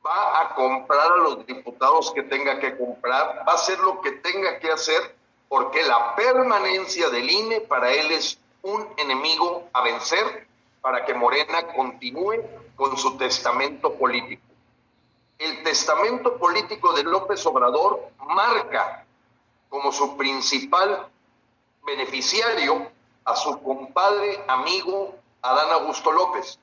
va 0.04 0.42
a 0.42 0.54
comprar 0.54 1.12
a 1.12 1.16
los 1.16 1.46
diputados 1.46 2.12
que 2.12 2.22
tenga 2.24 2.60
que 2.60 2.76
comprar, 2.76 3.42
va 3.48 3.52
a 3.52 3.54
hacer 3.54 3.78
lo 3.78 4.02
que 4.02 4.12
tenga 4.12 4.58
que 4.58 4.70
hacer, 4.70 5.16
porque 5.48 5.82
la 5.82 6.14
permanencia 6.14 7.08
del 7.08 7.28
INE 7.28 7.62
para 7.62 7.90
él 7.90 8.12
es 8.12 8.38
un 8.62 8.86
enemigo 8.98 9.68
a 9.72 9.82
vencer 9.82 10.49
para 10.80 11.04
que 11.04 11.14
Morena 11.14 11.66
continúe 11.74 12.42
con 12.76 12.96
su 12.96 13.16
testamento 13.16 13.94
político. 13.94 14.42
El 15.38 15.62
testamento 15.62 16.36
político 16.36 16.92
de 16.92 17.02
López 17.04 17.44
Obrador 17.46 18.10
marca 18.26 19.04
como 19.68 19.92
su 19.92 20.16
principal 20.16 21.08
beneficiario 21.84 22.90
a 23.24 23.36
su 23.36 23.62
compadre, 23.62 24.42
amigo 24.48 25.14
Adán 25.42 25.70
Augusto 25.72 26.12
López. 26.12 26.58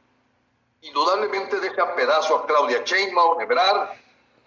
Indudablemente 0.82 1.60
deja 1.60 1.96
pedazo 1.96 2.36
a 2.36 2.46
Claudia 2.46 2.84
Sheinbaum, 2.84 3.42
Ebrard, 3.42 3.90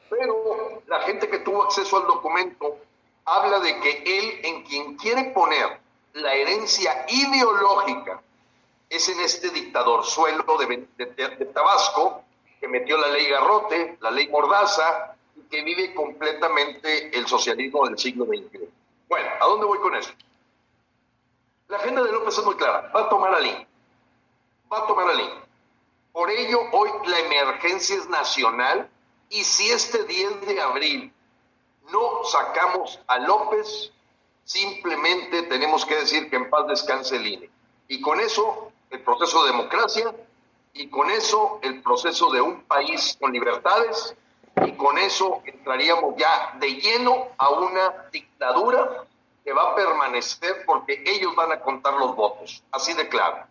pero 0.09 0.83
la 0.87 1.01
gente 1.03 1.29
que 1.29 1.39
tuvo 1.41 1.65
acceso 1.65 1.97
al 1.97 2.07
documento 2.07 2.77
habla 3.25 3.61
de 3.61 3.81
que 3.81 4.03
él 4.07 4.41
en 4.45 4.63
quien 4.65 4.97
quiere 4.97 5.25
poner 5.31 5.81
la 6.15 6.35
herencia 6.35 7.05
ideológica 7.09 8.21
es 8.91 9.09
en 9.09 9.21
este 9.21 9.51
dictador 9.51 10.05
suelo 10.05 10.45
de, 10.59 11.47
Tabasco 11.55 12.25
que 12.61 12.69
metió 12.69 12.99
la 12.99 13.09
ley 13.09 13.27
Garrote, 13.29 13.97
la 14.01 14.11
ley 14.11 14.29
Mordaza, 14.29 15.15
y 15.37 15.43
que 15.49 15.63
vive 15.63 15.95
completamente 15.95 17.17
el 17.17 17.27
socialismo 17.27 17.87
del 17.87 17.97
siglo 17.97 18.27
XXI. 18.27 18.69
Bueno, 19.09 19.29
¿a 19.41 19.47
dónde 19.47 19.65
voy 19.65 19.79
con 19.79 19.95
eso? 19.95 20.11
La 21.69 21.77
agenda 21.79 22.03
de 22.03 22.13
López 22.13 22.37
es 22.37 22.45
muy 22.45 22.57
clara, 22.57 22.91
va 22.95 23.03
a 23.03 23.09
tomar 23.09 23.33
a 23.33 23.41
Lin, 23.41 23.67
va 24.71 24.79
a 24.79 24.87
tomar 24.89 25.09
a 25.09 25.15
Lin. 25.15 25.31
Por 26.13 26.29
ello, 26.29 26.59
hoy 26.73 26.91
la 27.07 27.21
emergencia 27.21 27.97
es 27.97 28.09
nacional 28.09 28.91
y 29.29 29.45
si 29.45 29.71
este 29.71 30.03
10 30.03 30.47
de 30.49 30.61
abril 30.61 31.13
no 31.93 32.25
sacamos 32.25 32.99
a 33.07 33.19
López, 33.19 33.93
simplemente 34.45 35.45
tenemos 35.45 35.87
que 35.87 35.95
decir 35.95 36.29
que 36.29 36.37
en 36.37 36.51
paz 36.51 36.67
descanse 36.67 37.17
el 37.17 37.27
INE. 37.27 37.51
Y 37.87 38.01
con 38.01 38.21
eso 38.21 38.70
el 38.91 39.03
proceso 39.03 39.45
de 39.45 39.53
democracia 39.53 40.15
y 40.73 40.89
con 40.89 41.11
eso 41.11 41.59
el 41.63 41.83
proceso 41.83 42.31
de 42.31 42.41
un 42.41 42.63
país 42.63 43.17
con 43.21 43.33
libertades 43.33 44.15
y 44.65 44.73
con 44.73 44.99
eso 44.99 45.43
entraríamos 45.45 46.15
ya 46.17 46.55
de 46.59 46.75
lleno 46.75 47.29
a 47.39 47.51
una 47.51 48.09
dictadura 48.13 49.05
que 49.45 49.53
va 49.53 49.73
a 49.73 49.75
permanecer 49.75 50.65
porque 50.67 51.03
ellos 51.07 51.35
van 51.35 51.53
a 51.53 51.61
contar 51.61 51.95
los 51.95 52.15
votos, 52.15 52.63
así 52.73 52.93
de 52.95 53.09
claro. 53.09 53.47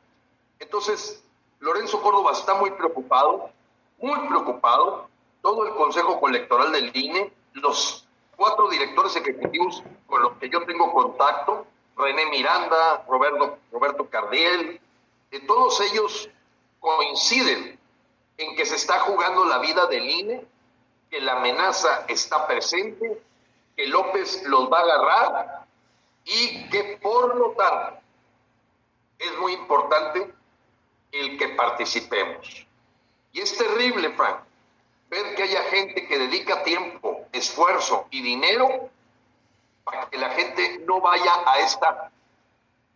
Entonces, 0.60 1.24
Lorenzo 1.60 2.02
Córdoba 2.02 2.32
está 2.32 2.54
muy 2.54 2.72
preocupado, 2.72 3.50
muy 3.98 4.20
preocupado, 4.28 5.10
todo 5.42 5.66
el 5.66 5.74
Consejo 5.74 6.28
Electoral 6.28 6.72
del 6.72 6.96
INE, 6.96 7.34
los 7.54 8.06
cuatro 8.36 8.70
directores 8.70 9.16
ejecutivos 9.16 9.84
con 10.08 10.22
los 10.22 10.34
que 10.34 10.50
yo 10.50 10.66
tengo 10.66 10.92
contacto, 10.94 11.66
René 11.98 12.28
Miranda, 12.28 13.04
Roberto, 13.08 13.58
Roberto 13.72 14.10
Cardiel, 14.10 14.80
eh, 15.32 15.40
todos 15.42 15.80
ellos 15.82 16.30
coinciden 16.80 17.80
en 18.38 18.56
que 18.56 18.66
se 18.66 18.76
está 18.76 19.00
jugando 19.00 19.46
la 19.46 19.60
vida 19.60 19.86
del 19.88 20.10
INE, 20.10 20.46
que 21.10 21.22
la 21.22 21.34
amenaza 21.34 22.06
está 22.08 22.48
presente, 22.48 23.22
que 23.76 23.88
López 23.88 24.44
los 24.44 24.72
va 24.72 24.80
a 24.80 24.84
agarrar 24.84 25.66
y 26.26 26.70
que 26.70 27.00
por 27.02 27.36
lo 27.36 27.52
tanto 27.52 28.00
es 29.18 29.38
muy 29.38 29.54
importante 29.54 30.34
el 31.12 31.38
que 31.38 31.50
participemos. 31.50 32.66
Y 33.32 33.42
es 33.42 33.58
terrible, 33.58 34.12
Frank, 34.12 34.40
ver 35.10 35.36
que 35.36 35.44
haya 35.44 35.64
gente 35.64 36.08
que 36.08 36.18
dedica 36.18 36.64
tiempo, 36.64 37.28
esfuerzo 37.32 38.08
y 38.12 38.22
dinero 38.22 38.90
para 39.84 40.10
que 40.10 40.18
la 40.18 40.30
gente 40.30 40.84
no 40.86 41.02
vaya 41.02 41.32
a 41.46 41.60
esta 41.60 42.12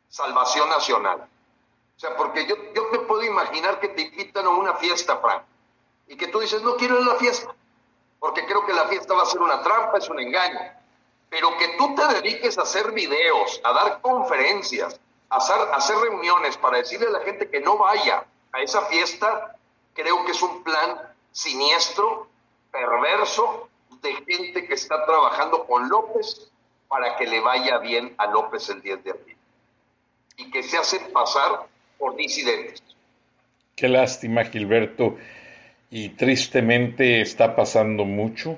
salvación 0.10 0.70
nacional. 0.70 1.28
O 2.04 2.06
sea, 2.06 2.18
porque 2.18 2.46
yo, 2.46 2.58
yo 2.76 2.88
te 2.88 3.00
puedo 3.00 3.24
imaginar 3.24 3.80
que 3.80 3.88
te 3.88 4.02
invitan 4.02 4.46
a 4.46 4.50
una 4.50 4.74
fiesta, 4.74 5.20
Frank, 5.20 5.44
y 6.06 6.18
que 6.18 6.28
tú 6.28 6.42
dices, 6.42 6.62
no 6.62 6.76
quiero 6.76 7.00
ir 7.00 7.08
a 7.08 7.14
la 7.14 7.16
fiesta, 7.16 7.56
porque 8.20 8.46
creo 8.46 8.66
que 8.66 8.74
la 8.74 8.90
fiesta 8.90 9.14
va 9.14 9.24
a 9.24 9.26
ser 9.26 9.40
una 9.40 9.64
trampa, 9.64 10.00
es 10.00 10.10
un 10.10 10.20
engaño. 10.20 10.60
Pero 11.30 11.58
que 11.58 11.78
tú 11.78 11.96
te 11.96 12.06
dediques 12.16 12.58
a 12.58 12.64
hacer 12.64 12.92
videos, 12.92 13.62
a 13.64 13.72
dar 13.72 14.02
conferencias, 14.02 15.00
a 15.30 15.38
hacer, 15.38 15.56
a 15.56 15.76
hacer 15.78 15.96
reuniones 15.96 16.58
para 16.58 16.80
decirle 16.80 17.08
a 17.08 17.12
la 17.12 17.22
gente 17.22 17.50
que 17.50 17.62
no 17.62 17.78
vaya 17.78 18.26
a 18.52 18.62
esa 18.62 18.82
fiesta, 18.88 19.56
creo 19.94 20.26
que 20.26 20.32
es 20.32 20.42
un 20.42 20.62
plan 20.62 21.00
siniestro, 21.32 22.28
perverso, 22.70 23.70
de 24.02 24.14
gente 24.26 24.68
que 24.68 24.74
está 24.74 25.06
trabajando 25.06 25.66
con 25.66 25.88
López 25.88 26.52
para 26.90 27.16
que 27.16 27.28
le 27.28 27.40
vaya 27.40 27.78
bien 27.78 28.14
a 28.18 28.28
López 28.28 28.68
el 28.68 28.82
10 28.82 29.04
de 29.06 29.12
abril. 29.12 29.38
Y 30.36 30.52
que 30.52 30.64
se 30.64 30.78
hacen 30.78 31.14
pasar 31.14 31.72
por 31.98 32.16
disidentes. 32.16 32.82
Qué 33.76 33.88
lástima, 33.88 34.46
Gilberto. 34.46 35.18
Y 35.90 36.10
tristemente 36.10 37.22
está 37.22 37.56
pasando 37.56 38.06
mucho. 38.06 38.58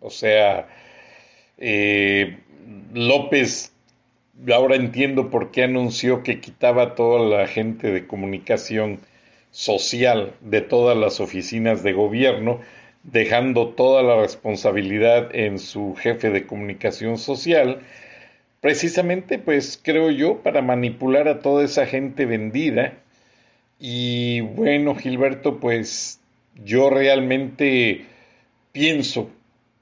O 0.00 0.10
sea, 0.10 0.68
eh, 1.58 2.38
López, 2.92 3.72
ahora 4.52 4.76
entiendo 4.76 5.30
por 5.30 5.50
qué 5.50 5.64
anunció 5.64 6.22
que 6.22 6.40
quitaba 6.40 6.94
toda 6.94 7.20
la 7.20 7.46
gente 7.46 7.90
de 7.90 8.06
comunicación 8.06 9.00
social 9.50 10.34
de 10.40 10.62
todas 10.62 10.96
las 10.96 11.20
oficinas 11.20 11.82
de 11.82 11.92
gobierno, 11.92 12.60
dejando 13.02 13.68
toda 13.68 14.02
la 14.02 14.20
responsabilidad 14.20 15.34
en 15.34 15.58
su 15.58 15.94
jefe 15.94 16.30
de 16.30 16.46
comunicación 16.46 17.18
social, 17.18 17.82
precisamente 18.62 19.40
pues 19.40 19.78
creo 19.82 20.10
yo 20.12 20.38
para 20.38 20.62
manipular 20.62 21.26
a 21.26 21.40
toda 21.40 21.64
esa 21.64 21.84
gente 21.84 22.24
vendida. 22.26 22.94
Y 23.78 24.40
bueno, 24.40 24.94
Gilberto, 24.94 25.58
pues 25.58 26.20
yo 26.64 26.88
realmente 26.88 28.06
pienso 28.70 29.30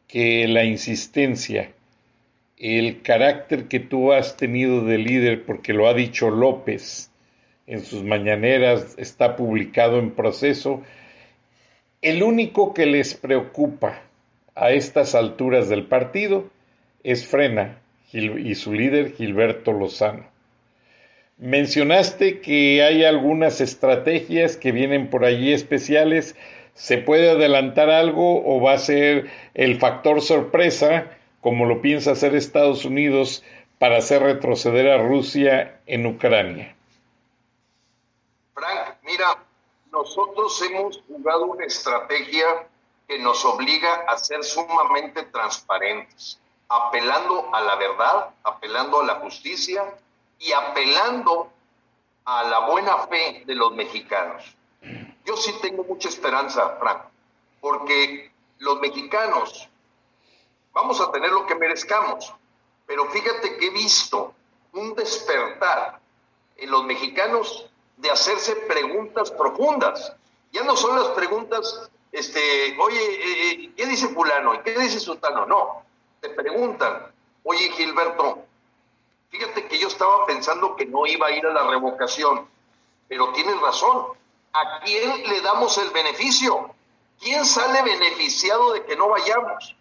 que 0.08 0.48
la 0.48 0.64
insistencia, 0.64 1.72
el 2.56 3.02
carácter 3.02 3.68
que 3.68 3.80
tú 3.80 4.14
has 4.14 4.38
tenido 4.38 4.82
de 4.86 4.96
líder, 4.96 5.44
porque 5.44 5.74
lo 5.74 5.86
ha 5.86 5.92
dicho 5.92 6.30
López 6.30 7.10
en 7.66 7.84
sus 7.84 8.02
mañaneras, 8.02 8.94
está 8.96 9.36
publicado 9.36 9.98
en 9.98 10.12
proceso, 10.12 10.82
el 12.00 12.22
único 12.22 12.72
que 12.72 12.86
les 12.86 13.12
preocupa 13.12 14.00
a 14.54 14.70
estas 14.70 15.14
alturas 15.14 15.68
del 15.68 15.84
partido 15.84 16.48
es 17.04 17.26
Frena 17.26 17.76
y 18.12 18.54
su 18.54 18.72
líder 18.72 19.12
Gilberto 19.12 19.72
Lozano. 19.72 20.26
Mencionaste 21.38 22.40
que 22.40 22.82
hay 22.82 23.04
algunas 23.04 23.60
estrategias 23.62 24.56
que 24.56 24.72
vienen 24.72 25.08
por 25.08 25.24
allí 25.24 25.52
especiales. 25.52 26.36
¿Se 26.74 26.98
puede 26.98 27.30
adelantar 27.30 27.88
algo 27.88 28.44
o 28.44 28.60
va 28.60 28.74
a 28.74 28.78
ser 28.78 29.30
el 29.54 29.78
factor 29.78 30.20
sorpresa, 30.20 31.16
como 31.40 31.64
lo 31.64 31.80
piensa 31.80 32.12
hacer 32.12 32.34
Estados 32.34 32.84
Unidos, 32.84 33.42
para 33.78 33.96
hacer 33.96 34.22
retroceder 34.22 34.90
a 34.90 35.02
Rusia 35.02 35.80
en 35.86 36.04
Ucrania? 36.04 36.76
Frank, 38.54 38.96
mira, 39.04 39.42
nosotros 39.90 40.62
hemos 40.68 41.02
jugado 41.08 41.46
una 41.46 41.64
estrategia 41.64 42.68
que 43.08 43.18
nos 43.18 43.42
obliga 43.46 44.04
a 44.06 44.18
ser 44.18 44.44
sumamente 44.44 45.22
transparentes 45.32 46.38
apelando 46.70 47.52
a 47.52 47.60
la 47.62 47.74
verdad, 47.74 48.30
apelando 48.44 49.00
a 49.00 49.04
la 49.04 49.16
justicia 49.16 49.92
y 50.38 50.52
apelando 50.52 51.50
a 52.24 52.44
la 52.44 52.60
buena 52.60 52.96
fe 53.08 53.42
de 53.44 53.56
los 53.56 53.72
mexicanos. 53.72 54.44
Yo 55.24 55.36
sí 55.36 55.52
tengo 55.60 55.82
mucha 55.82 56.08
esperanza, 56.08 56.76
Frank, 56.78 57.02
porque 57.60 58.30
los 58.58 58.80
mexicanos 58.80 59.68
vamos 60.72 61.00
a 61.00 61.10
tener 61.10 61.32
lo 61.32 61.44
que 61.44 61.56
merezcamos, 61.56 62.32
pero 62.86 63.10
fíjate 63.10 63.56
que 63.56 63.66
he 63.66 63.70
visto 63.70 64.32
un 64.72 64.94
despertar 64.94 65.98
en 66.56 66.70
los 66.70 66.84
mexicanos 66.84 67.66
de 67.96 68.10
hacerse 68.12 68.54
preguntas 68.54 69.32
profundas. 69.32 70.14
Ya 70.52 70.62
no 70.62 70.76
son 70.76 70.96
las 70.96 71.08
preguntas, 71.08 71.90
este, 72.12 72.76
oye, 72.78 73.02
eh, 73.02 73.50
eh, 73.50 73.72
¿qué 73.76 73.86
dice 73.86 74.08
fulano? 74.08 74.54
¿Y 74.54 74.60
qué 74.60 74.78
dice 74.78 75.00
sultano? 75.00 75.46
No, 75.46 75.89
te 76.20 76.28
preguntan, 76.30 77.12
oye 77.44 77.70
Gilberto, 77.70 78.44
fíjate 79.30 79.66
que 79.66 79.78
yo 79.78 79.88
estaba 79.88 80.26
pensando 80.26 80.76
que 80.76 80.86
no 80.86 81.06
iba 81.06 81.26
a 81.26 81.30
ir 81.30 81.46
a 81.46 81.52
la 81.52 81.64
revocación, 81.68 82.48
pero 83.08 83.32
tienes 83.32 83.60
razón, 83.60 84.06
¿a 84.52 84.80
quién 84.80 85.22
le 85.28 85.40
damos 85.40 85.78
el 85.78 85.90
beneficio? 85.90 86.74
¿Quién 87.20 87.44
sale 87.44 87.82
beneficiado 87.82 88.72
de 88.72 88.84
que 88.84 88.96
no 88.96 89.08
vayamos? 89.08 89.76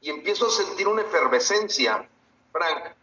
Y 0.00 0.10
empiezo 0.10 0.46
a 0.46 0.50
sentir 0.50 0.86
una 0.86 1.02
efervescencia, 1.02 2.08
Frank, 2.52 2.94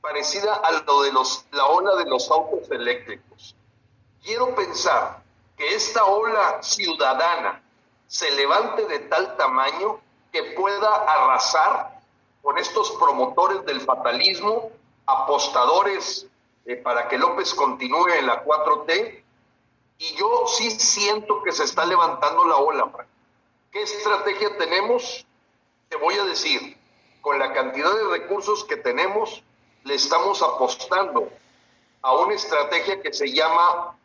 parecida 0.00 0.54
a 0.54 0.72
lo 0.72 1.02
de 1.02 1.12
los, 1.12 1.46
la 1.52 1.66
ola 1.66 1.94
de 1.96 2.06
los 2.06 2.30
autos 2.30 2.70
eléctricos. 2.70 3.54
Quiero 4.22 4.54
pensar 4.54 5.22
que 5.56 5.74
esta 5.74 6.04
ola 6.04 6.62
ciudadana 6.62 7.62
se 8.08 8.30
levante 8.32 8.86
de 8.86 8.98
tal 9.00 9.36
tamaño 9.36 10.00
que 10.32 10.42
pueda 10.54 10.94
arrasar 10.94 11.91
con 12.42 12.58
estos 12.58 12.90
promotores 12.92 13.64
del 13.64 13.80
fatalismo, 13.80 14.70
apostadores 15.06 16.26
eh, 16.66 16.76
para 16.76 17.08
que 17.08 17.16
López 17.16 17.54
continúe 17.54 18.08
en 18.18 18.26
la 18.26 18.44
4T, 18.44 19.22
y 19.98 20.16
yo 20.16 20.46
sí 20.48 20.70
siento 20.72 21.42
que 21.42 21.52
se 21.52 21.64
está 21.64 21.84
levantando 21.86 22.44
la 22.44 22.56
ola. 22.56 22.90
¿Qué 23.70 23.82
estrategia 23.82 24.58
tenemos? 24.58 25.24
Te 25.88 25.96
voy 25.96 26.14
a 26.14 26.24
decir, 26.24 26.76
con 27.20 27.38
la 27.38 27.52
cantidad 27.52 27.94
de 27.94 28.08
recursos 28.08 28.64
que 28.64 28.76
tenemos, 28.76 29.42
le 29.84 29.94
estamos 29.94 30.42
apostando 30.42 31.28
a 32.02 32.14
una 32.16 32.34
estrategia 32.34 33.00
que 33.00 33.12
se 33.12 33.32
llama 33.32 33.96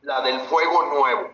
la 0.00 0.22
del 0.22 0.40
fuego 0.40 0.84
nuevo. 0.86 1.30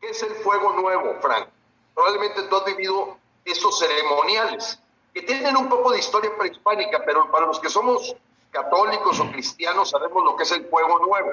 ¿Qué 0.00 0.10
es 0.10 0.22
el 0.22 0.34
fuego 0.36 0.72
nuevo, 0.74 1.16
Frank? 1.20 1.48
Probablemente 1.94 2.42
tú 2.44 2.56
has 2.56 2.64
vivido 2.64 3.18
esos 3.44 3.78
ceremoniales 3.78 4.78
que 5.12 5.22
tienen 5.22 5.56
un 5.56 5.68
poco 5.68 5.90
de 5.90 5.98
historia 5.98 6.30
prehispánica, 6.36 7.02
pero 7.04 7.30
para 7.30 7.46
los 7.46 7.58
que 7.60 7.68
somos 7.68 8.14
católicos 8.50 9.20
o 9.20 9.30
cristianos 9.30 9.90
sabemos 9.90 10.24
lo 10.24 10.36
que 10.36 10.44
es 10.44 10.52
el 10.52 10.66
fuego 10.66 10.98
nuevo. 11.00 11.30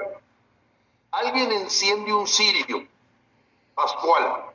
Alguien 1.10 1.52
enciende 1.52 2.12
un 2.12 2.26
cirio 2.26 2.86
pascual. 3.74 4.46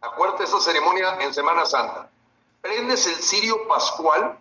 Acuérdate 0.00 0.44
esa 0.44 0.60
ceremonia 0.60 1.18
en 1.20 1.32
Semana 1.32 1.64
Santa. 1.64 2.10
Prendes 2.60 3.06
el 3.06 3.16
cirio 3.16 3.66
pascual, 3.68 4.38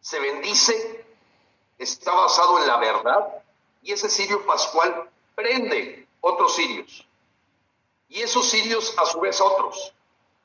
se 0.00 0.18
bendice, 0.20 1.06
está 1.78 2.12
basado 2.12 2.60
en 2.60 2.66
la 2.66 2.76
verdad, 2.76 3.42
y 3.82 3.92
ese 3.92 4.08
cirio 4.08 4.44
pascual 4.46 5.10
prende 5.34 6.06
otros 6.20 6.54
cirios. 6.54 7.06
Y 8.08 8.20
esos 8.22 8.48
cirios 8.48 8.96
a 8.98 9.06
su 9.06 9.20
vez 9.20 9.40
otros, 9.40 9.92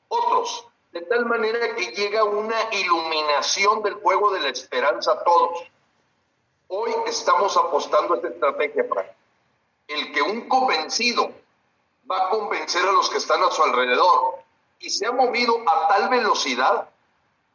otros, 0.08 0.66
de 0.92 1.00
tal 1.02 1.24
manera 1.24 1.74
que 1.74 1.86
llega 1.86 2.22
una 2.22 2.56
iluminación 2.70 3.82
del 3.82 3.96
fuego 3.96 4.30
de 4.32 4.40
la 4.40 4.50
esperanza 4.50 5.12
a 5.12 5.24
todos. 5.24 5.64
Hoy 6.68 6.92
estamos 7.06 7.56
apostando 7.56 8.14
a 8.14 8.16
esta 8.18 8.28
estrategia 8.28 8.86
para 8.88 9.14
el 9.88 10.12
que 10.12 10.22
un 10.22 10.48
convencido 10.48 11.32
va 12.10 12.26
a 12.26 12.28
convencer 12.28 12.86
a 12.86 12.92
los 12.92 13.08
que 13.08 13.18
están 13.18 13.42
a 13.42 13.50
su 13.50 13.62
alrededor. 13.62 14.42
Y 14.80 14.90
se 14.90 15.06
ha 15.06 15.12
movido 15.12 15.56
a 15.66 15.88
tal 15.88 16.08
velocidad 16.10 16.88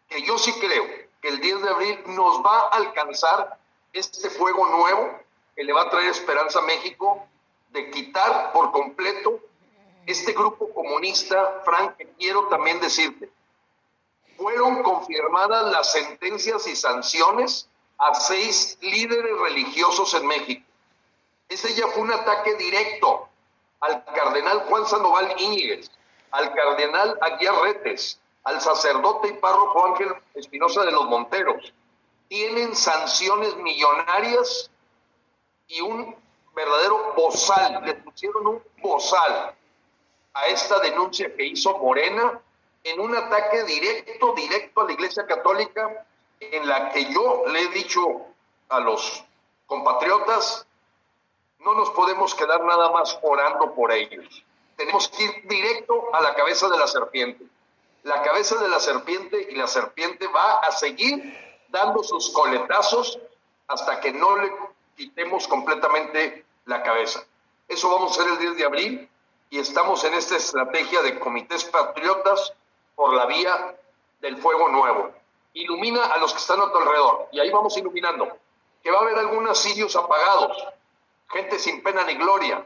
que 0.09 0.23
yo 0.23 0.37
sí 0.37 0.51
creo 0.59 0.85
que 1.21 1.27
el 1.27 1.39
10 1.39 1.61
de 1.61 1.69
abril 1.69 2.03
nos 2.07 2.43
va 2.43 2.59
a 2.59 2.67
alcanzar 2.69 3.59
este 3.93 4.29
fuego 4.29 4.67
nuevo 4.67 5.19
que 5.55 5.63
le 5.63 5.73
va 5.73 5.83
a 5.83 5.89
traer 5.89 6.09
esperanza 6.09 6.59
a 6.59 6.63
México 6.63 7.27
de 7.69 7.91
quitar 7.91 8.51
por 8.53 8.71
completo 8.71 9.39
este 10.07 10.31
grupo 10.31 10.73
comunista, 10.73 11.61
Frank, 11.65 11.97
quiero 12.17 12.47
también 12.47 12.79
decirte, 12.79 13.29
fueron 14.37 14.81
confirmadas 14.81 15.69
las 15.69 15.91
sentencias 15.91 16.65
y 16.65 16.77
sanciones 16.77 17.67
a 17.97 18.15
seis 18.15 18.77
líderes 18.79 19.37
religiosos 19.37 20.13
en 20.13 20.25
México. 20.25 20.65
Ese 21.49 21.73
ya 21.73 21.87
fue 21.87 22.03
un 22.03 22.13
ataque 22.13 22.55
directo 22.55 23.27
al 23.81 24.05
cardenal 24.05 24.59
Juan 24.69 24.85
Sandoval 24.85 25.35
Íñiguez, 25.39 25.91
al 26.31 26.53
cardenal 26.53 27.17
Aguiar 27.21 27.55
Retes, 27.63 28.17
al 28.45 28.61
sacerdote 28.61 29.27
y 29.27 29.33
párroco 29.33 29.87
Ángel 29.87 30.13
Espinosa 30.35 30.85
de 30.85 30.91
los 30.93 31.05
Monteros. 31.05 31.73
Tienen 32.29 32.73
sanciones 32.77 33.57
millonarias 33.57 34.71
y 35.67 35.81
un 35.81 36.15
verdadero 36.55 37.13
bozal, 37.13 37.83
le 37.83 37.93
pusieron 37.95 38.47
un 38.47 38.63
bozal 38.81 39.53
a 40.37 40.47
esta 40.47 40.79
denuncia 40.79 41.35
que 41.35 41.45
hizo 41.45 41.77
Morena 41.79 42.39
en 42.83 42.99
un 42.99 43.15
ataque 43.15 43.63
directo, 43.63 44.33
directo 44.33 44.81
a 44.81 44.85
la 44.85 44.93
Iglesia 44.93 45.25
Católica, 45.25 46.05
en 46.39 46.67
la 46.67 46.89
que 46.89 47.11
yo 47.11 47.45
le 47.47 47.61
he 47.61 47.67
dicho 47.69 48.27
a 48.69 48.79
los 48.79 49.23
compatriotas, 49.65 50.67
no 51.59 51.73
nos 51.73 51.89
podemos 51.89 52.35
quedar 52.35 52.63
nada 52.63 52.91
más 52.91 53.17
orando 53.23 53.73
por 53.73 53.91
ellos. 53.91 54.43
Tenemos 54.75 55.07
que 55.07 55.23
ir 55.23 55.47
directo 55.47 56.13
a 56.13 56.21
la 56.21 56.35
cabeza 56.35 56.69
de 56.69 56.77
la 56.77 56.87
serpiente. 56.87 57.43
La 58.03 58.21
cabeza 58.21 58.61
de 58.61 58.69
la 58.69 58.79
serpiente 58.79 59.47
y 59.49 59.55
la 59.55 59.67
serpiente 59.67 60.27
va 60.27 60.59
a 60.59 60.71
seguir 60.71 61.35
dando 61.69 62.03
sus 62.03 62.29
coletazos 62.29 63.19
hasta 63.67 63.99
que 63.99 64.11
no 64.11 64.37
le 64.37 64.51
quitemos 64.95 65.47
completamente 65.47 66.45
la 66.65 66.83
cabeza. 66.83 67.25
Eso 67.67 67.89
vamos 67.89 68.11
a 68.11 68.21
hacer 68.21 68.33
el 68.33 68.39
10 68.39 68.57
de 68.57 68.65
abril 68.65 69.09
y 69.49 69.59
estamos 69.59 70.03
en 70.03 70.13
esta 70.13 70.35
estrategia 70.35 71.01
de 71.01 71.19
comités 71.19 71.63
patriotas 71.65 72.53
por 72.95 73.13
la 73.13 73.25
vía 73.25 73.75
del 74.21 74.37
fuego 74.37 74.69
nuevo. 74.69 75.11
Ilumina 75.53 76.05
a 76.05 76.17
los 76.17 76.33
que 76.33 76.39
están 76.39 76.61
a 76.61 76.71
tu 76.71 76.77
alrededor 76.77 77.29
y 77.31 77.39
ahí 77.39 77.49
vamos 77.49 77.77
iluminando. 77.77 78.37
Que 78.83 78.91
va 78.91 78.99
a 78.99 79.01
haber 79.01 79.17
algunos 79.17 79.57
sirios 79.57 79.95
apagados, 79.95 80.65
gente 81.29 81.59
sin 81.59 81.81
pena 81.81 82.03
ni 82.03 82.15
gloria, 82.15 82.65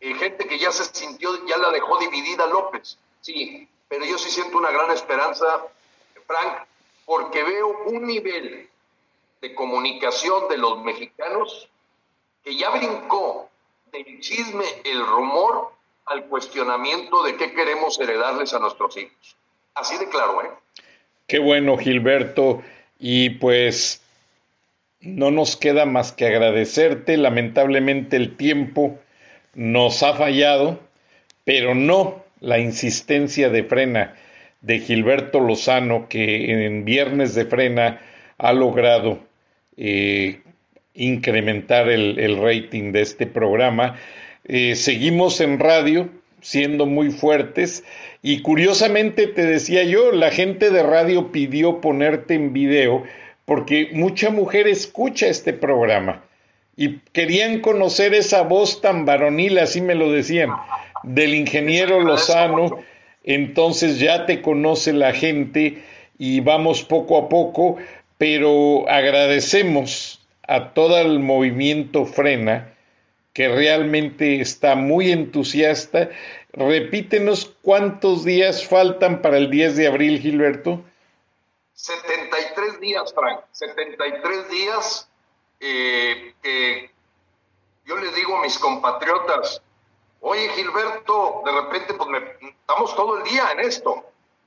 eh, 0.00 0.14
gente 0.14 0.46
que 0.46 0.58
ya 0.58 0.72
se 0.72 0.84
sintió, 0.84 1.44
ya 1.46 1.58
la 1.58 1.70
dejó 1.70 1.98
dividida 1.98 2.46
López. 2.46 2.98
Sí, 3.20 3.68
pero 3.88 4.04
yo 4.04 4.16
sí 4.18 4.30
siento 4.30 4.58
una 4.58 4.70
gran 4.70 4.90
esperanza, 4.90 5.66
Frank, 6.26 6.66
porque 7.04 7.42
veo 7.42 7.68
un 7.86 8.06
nivel 8.06 8.68
de 9.40 9.54
comunicación 9.54 10.48
de 10.48 10.58
los 10.58 10.78
mexicanos 10.82 11.68
que 12.44 12.56
ya 12.56 12.70
brincó 12.70 13.48
del 13.92 14.20
chisme, 14.20 14.64
el 14.84 15.04
rumor, 15.06 15.72
al 16.10 16.24
cuestionamiento 16.26 17.22
de 17.22 17.36
qué 17.36 17.52
queremos 17.52 17.98
heredarles 18.00 18.52
a 18.52 18.58
nuestros 18.58 18.96
hijos. 18.96 19.36
Así 19.74 19.96
de 19.96 20.08
claro, 20.08 20.42
¿eh? 20.42 20.50
Qué 21.26 21.38
bueno, 21.38 21.78
Gilberto. 21.78 22.62
Y 22.98 23.30
pues 23.30 24.02
no 25.00 25.30
nos 25.30 25.56
queda 25.56 25.86
más 25.86 26.12
que 26.12 26.26
agradecerte. 26.26 27.16
Lamentablemente 27.16 28.16
el 28.16 28.36
tiempo 28.36 28.98
nos 29.54 30.02
ha 30.02 30.14
fallado, 30.14 30.80
pero 31.44 31.74
no 31.74 32.24
la 32.40 32.58
insistencia 32.58 33.48
de 33.48 33.64
frena 33.64 34.16
de 34.60 34.80
Gilberto 34.80 35.40
Lozano, 35.40 36.08
que 36.08 36.66
en 36.66 36.84
Viernes 36.84 37.34
de 37.34 37.46
Frena 37.46 38.00
ha 38.36 38.52
logrado 38.52 39.20
eh, 39.76 40.40
incrementar 40.94 41.88
el, 41.88 42.36
rating 42.38 42.92
de 42.92 43.00
este 43.02 43.26
programa. 43.26 43.96
Eh, 44.44 44.74
seguimos 44.74 45.40
en 45.40 45.58
radio, 45.58 46.08
siendo 46.40 46.86
muy 46.86 47.10
fuertes, 47.10 47.84
y 48.22 48.42
curiosamente 48.42 49.26
te 49.26 49.44
decía 49.44 49.82
yo, 49.84 50.12
la 50.12 50.30
gente 50.30 50.70
de 50.70 50.82
radio 50.82 51.32
pidió 51.32 51.80
ponerte 51.80 52.34
en 52.34 52.52
video 52.52 53.04
porque 53.44 53.90
mucha 53.92 54.30
mujer 54.30 54.68
escucha 54.68 55.26
este 55.26 55.52
programa. 55.52 56.22
Y 56.76 56.98
querían 57.12 57.60
conocer 57.60 58.14
esa 58.14 58.42
voz 58.42 58.80
tan 58.80 59.04
varonil, 59.04 59.58
así 59.58 59.80
me 59.80 59.94
lo 59.94 60.12
decían, 60.12 60.50
del 61.02 61.34
ingeniero 61.34 62.00
Lozano. 62.00 62.78
Entonces 63.24 63.98
ya 63.98 64.24
te 64.24 64.40
conoce 64.40 64.92
la 64.92 65.12
gente 65.12 65.82
y 66.18 66.40
vamos 66.40 66.82
poco 66.82 67.18
a 67.18 67.28
poco, 67.28 67.76
pero 68.18 68.88
agradecemos 68.88 70.20
a 70.46 70.72
todo 70.72 70.98
el 70.98 71.18
movimiento 71.18 72.06
Frena 72.06 72.72
que 73.40 73.48
realmente 73.48 74.42
está 74.42 74.74
muy 74.74 75.10
entusiasta. 75.10 76.10
Repítenos 76.52 77.50
cuántos 77.62 78.22
días 78.22 78.68
faltan 78.68 79.22
para 79.22 79.38
el 79.38 79.50
10 79.50 79.78
de 79.78 79.86
abril, 79.86 80.20
Gilberto. 80.20 80.84
73 81.72 82.80
días, 82.80 83.14
Frank, 83.14 83.40
73 83.52 84.50
días 84.50 85.08
eh, 85.58 86.90
yo 87.86 87.96
les 87.96 88.14
digo 88.14 88.36
a 88.36 88.42
mis 88.42 88.58
compatriotas, 88.58 89.62
oye 90.20 90.46
Gilberto, 90.50 91.40
de 91.46 91.52
repente 91.52 91.94
pues 91.94 92.08
estamos 92.42 92.94
todo 92.94 93.16
el 93.16 93.24
día 93.24 93.52
en 93.52 93.60
esto 93.60 94.04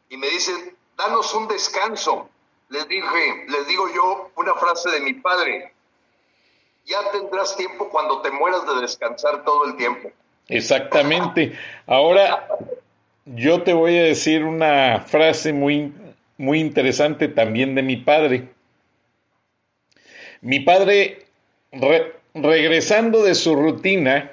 y 0.10 0.18
me 0.18 0.30
dicen, 0.30 0.78
danos 0.96 1.34
un 1.34 1.48
descanso. 1.48 2.30
Les 2.70 2.88
dije, 2.88 3.46
les 3.48 3.68
digo 3.68 3.88
yo 3.92 4.30
una 4.36 4.54
frase 4.54 4.92
de 4.92 5.00
mi 5.00 5.16
padre, 5.16 5.73
ya 6.86 7.00
tendrás 7.12 7.56
tiempo 7.56 7.90
cuando 7.90 8.22
te 8.22 8.32
mueras 8.32 8.66
de 8.68 8.82
descansar 8.82 9.44
todo 9.44 9.66
el 9.66 9.78
tiempo. 9.78 10.12
Exactamente. 10.48 11.54
Ahora 11.88 12.48
yo 13.26 13.64
te 13.64 13.74
voy 13.74 13.98
a 13.98 14.04
decir 14.04 14.44
una 14.44 15.00
frase 15.00 15.54
muy, 15.54 15.94
muy 16.38 16.60
interesante 16.60 17.28
también 17.28 17.76
de 17.76 17.84
mi 17.84 17.98
padre. 17.98 18.50
Mi 20.42 20.60
padre, 20.60 21.26
regresando 22.34 23.24
de 23.24 23.36
su 23.36 23.56
rutina 23.56 24.32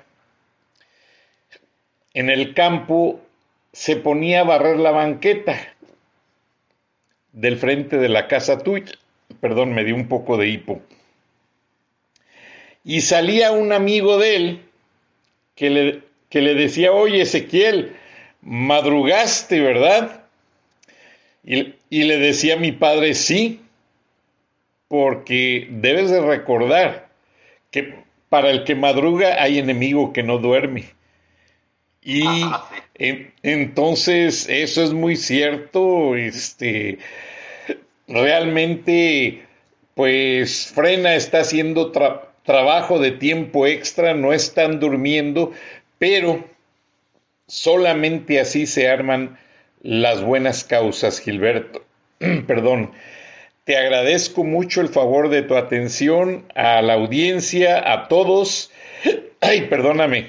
en 2.15 2.31
el 2.31 2.55
campo, 2.55 3.21
se 3.73 3.95
ponía 3.95 4.41
a 4.41 4.45
barrer 4.45 4.79
la 4.79 4.91
banqueta 4.91 5.57
del 7.33 7.57
frente 7.59 7.99
de 7.99 8.09
la 8.09 8.27
casa 8.27 8.59
tuya. 8.59 8.93
Perdón, 9.41 9.73
me 9.73 9.85
dio 9.85 9.95
un 9.95 10.09
poco 10.09 10.37
de 10.37 10.49
hipo. 10.49 10.83
Y 12.85 13.03
salía 13.03 13.53
un 13.53 13.73
amigo 13.73 14.19
de 14.19 14.37
él 14.37 14.61
que 15.55 15.71
le, 15.71 16.03
que 16.29 16.41
le 16.41 16.55
decía, 16.55 16.93
oye 16.93 17.23
Ezequiel, 17.23 17.97
madrugaste, 18.43 19.61
¿verdad? 19.61 20.25
Y, 21.45 21.75
y 21.91 22.05
le 22.05 22.19
decía 22.19 22.55
a 22.55 22.59
mi 22.59 22.73
padre, 22.73 23.15
sí, 23.15 23.61
porque 24.89 25.69
debes 25.71 26.11
de 26.11 26.21
recordar 26.21 27.09
que 27.71 27.95
para 28.29 28.51
el 28.51 28.65
que 28.65 28.75
madruga 28.75 29.43
hay 29.43 29.59
enemigo 29.59 30.13
que 30.13 30.23
no 30.23 30.39
duerme. 30.39 30.85
Y 32.03 32.23
entonces 33.43 34.49
eso 34.49 34.83
es 34.83 34.93
muy 34.93 35.17
cierto, 35.17 36.17
este 36.17 36.99
realmente 38.09 39.43
pues 39.95 40.73
Frena 40.75 41.15
está 41.15 41.41
haciendo 41.41 41.93
trabajo 42.51 42.99
de 42.99 43.13
tiempo 43.13 43.65
extra, 43.65 44.13
no 44.13 44.33
están 44.33 44.81
durmiendo, 44.81 45.53
pero 45.99 46.45
solamente 47.47 48.41
así 48.41 48.67
se 48.67 48.89
arman 48.89 49.39
las 49.83 50.25
buenas 50.25 50.65
causas, 50.65 51.21
Gilberto. 51.21 51.85
Perdón. 52.49 52.91
Te 53.63 53.77
agradezco 53.77 54.43
mucho 54.43 54.81
el 54.81 54.89
favor 54.89 55.29
de 55.29 55.43
tu 55.43 55.55
atención 55.55 56.45
a 56.57 56.83
la 56.83 56.95
audiencia, 56.95 57.93
a 57.93 58.09
todos. 58.09 58.73
Ay, 59.41 59.69
perdóname, 59.69 60.27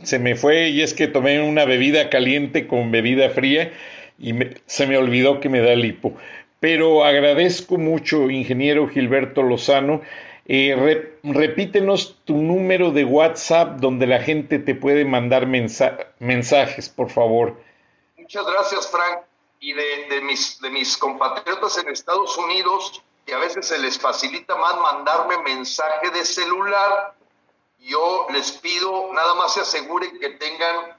se 0.00 0.20
me 0.20 0.36
fue 0.36 0.68
y 0.68 0.80
es 0.80 0.94
que 0.94 1.08
tomé 1.08 1.42
una 1.42 1.64
bebida 1.64 2.08
caliente 2.08 2.68
con 2.68 2.92
bebida 2.92 3.30
fría 3.30 3.72
y 4.16 4.32
se 4.66 4.86
me 4.86 4.96
olvidó 4.96 5.40
que 5.40 5.48
me 5.48 5.58
da 5.58 5.72
el 5.72 5.84
hipo. 5.84 6.14
Pero 6.60 7.04
agradezco 7.04 7.78
mucho, 7.78 8.30
ingeniero 8.30 8.86
Gilberto 8.86 9.42
Lozano. 9.42 10.02
Eh, 10.46 11.16
repítenos 11.22 12.18
tu 12.24 12.36
número 12.36 12.90
de 12.90 13.04
WhatsApp 13.04 13.78
donde 13.78 14.06
la 14.06 14.20
gente 14.20 14.58
te 14.58 14.74
puede 14.74 15.04
mandar 15.04 15.46
mensajes, 15.46 16.88
por 16.88 17.10
favor. 17.10 17.58
Muchas 18.16 18.46
gracias, 18.46 18.90
Frank 18.90 19.24
y 19.64 19.72
de, 19.72 20.20
mis, 20.20 20.60
de 20.60 20.68
mis 20.68 20.94
compatriotas 20.98 21.78
en 21.78 21.88
Estados 21.88 22.36
Unidos, 22.36 23.02
que 23.24 23.32
a 23.32 23.38
veces 23.38 23.66
se 23.66 23.78
les 23.78 23.98
facilita 23.98 24.54
más 24.56 24.76
mandarme 24.76 25.38
mensaje 25.38 26.10
de 26.10 26.22
celular, 26.22 27.14
yo 27.78 28.26
les 28.30 28.52
pido 28.52 29.10
nada 29.14 29.34
más 29.36 29.54
se 29.54 29.60
aseguren 29.60 30.18
que 30.18 30.28
tengan 30.30 30.98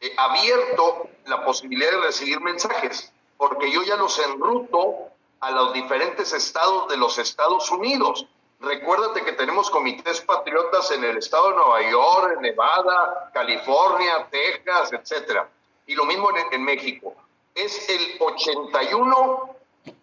eh, 0.00 0.14
abierto 0.16 1.10
la 1.26 1.44
posibilidad 1.44 1.90
de 1.90 2.06
recibir 2.06 2.40
mensajes, 2.40 3.12
porque 3.36 3.70
yo 3.70 3.82
ya 3.82 3.96
los 3.96 4.18
enruto 4.18 5.10
a 5.40 5.50
los 5.50 5.74
diferentes 5.74 6.32
estados 6.32 6.88
de 6.88 6.96
los 6.96 7.18
Estados 7.18 7.70
Unidos. 7.70 8.26
Recuérdate 8.60 9.22
que 9.24 9.32
tenemos 9.32 9.70
comités 9.70 10.20
patriotas 10.22 10.90
en 10.90 11.04
el 11.04 11.18
estado 11.18 11.50
de 11.50 11.56
Nueva 11.56 11.90
York, 11.90 12.40
Nevada, 12.40 13.30
California, 13.32 14.26
Texas, 14.30 14.92
etcétera. 14.92 15.48
Y 15.86 15.94
lo 15.94 16.04
mismo 16.06 16.30
en, 16.30 16.52
en 16.52 16.64
México. 16.64 17.14
Es 17.54 17.88
el 17.88 18.16
81 18.18 19.56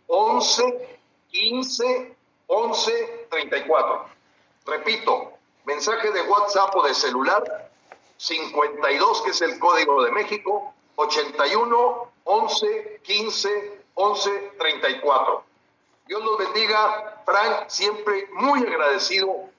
11 0.08 1.00
15 1.32 2.16
11 2.48 3.28
34. 3.30 4.06
Repito, 4.66 5.34
mensaje 5.66 6.12
de 6.12 6.22
WhatsApp 6.22 6.76
o 6.76 6.84
de 6.84 6.94
celular 6.94 7.72
52, 8.18 9.22
que 9.24 9.32
es 9.32 9.42
el 9.42 9.60
código 9.60 10.04
de 10.04 10.12
México, 10.12 10.74
81 10.96 12.12
11 12.24 13.02
15 13.04 13.82
11 13.96 14.52
34. 14.60 15.44
Dios 16.06 16.24
los 16.24 16.38
bendiga, 16.38 17.22
Frank, 17.26 17.68
siempre 17.68 18.28
muy 18.34 18.60
agradecido 18.60 19.50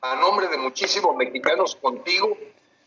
a 0.00 0.16
nombre 0.16 0.48
de 0.48 0.56
muchísimos 0.56 1.14
mexicanos 1.16 1.76
contigo. 1.76 2.36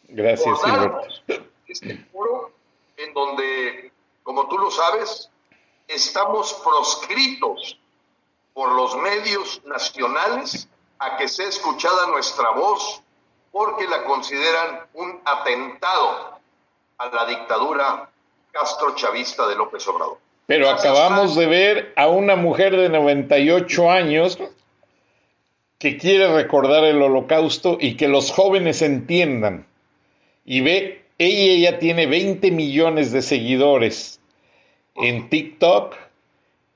Gracias, 0.09 0.61
darnos 0.61 1.23
este 1.67 1.97
foro 2.11 2.51
en 2.97 3.13
donde, 3.13 3.91
como 4.23 4.47
tú 4.47 4.57
lo 4.57 4.71
sabes, 4.71 5.29
estamos 5.87 6.53
proscritos 6.63 7.77
por 8.53 8.71
los 8.71 8.95
medios 8.97 9.61
nacionales 9.65 10.67
a 10.99 11.17
que 11.17 11.27
sea 11.27 11.47
escuchada 11.47 12.07
nuestra 12.07 12.51
voz 12.51 13.01
porque 13.51 13.87
la 13.87 14.03
consideran 14.05 14.87
un 14.93 15.21
atentado 15.25 16.39
a 16.97 17.07
la 17.09 17.25
dictadura 17.25 18.09
castro-chavista 18.51 19.47
de 19.47 19.55
López 19.55 19.87
Obrador. 19.87 20.17
Pero 20.45 20.69
acabamos 20.69 21.35
de 21.35 21.45
ver 21.45 21.93
a 21.95 22.07
una 22.07 22.35
mujer 22.35 22.75
de 22.75 22.89
98 22.89 23.91
años 23.91 24.37
que 25.77 25.97
quiere 25.97 26.33
recordar 26.33 26.83
el 26.85 27.01
holocausto 27.01 27.77
y 27.79 27.95
que 27.95 28.07
los 28.07 28.31
jóvenes 28.31 28.81
entiendan. 28.81 29.65
Y 30.45 30.61
ve, 30.61 31.01
ella 31.17 31.71
ya 31.71 31.79
tiene 31.79 32.07
20 32.07 32.51
millones 32.51 33.11
de 33.11 33.21
seguidores 33.21 34.19
en 34.95 35.29
TikTok 35.29 35.95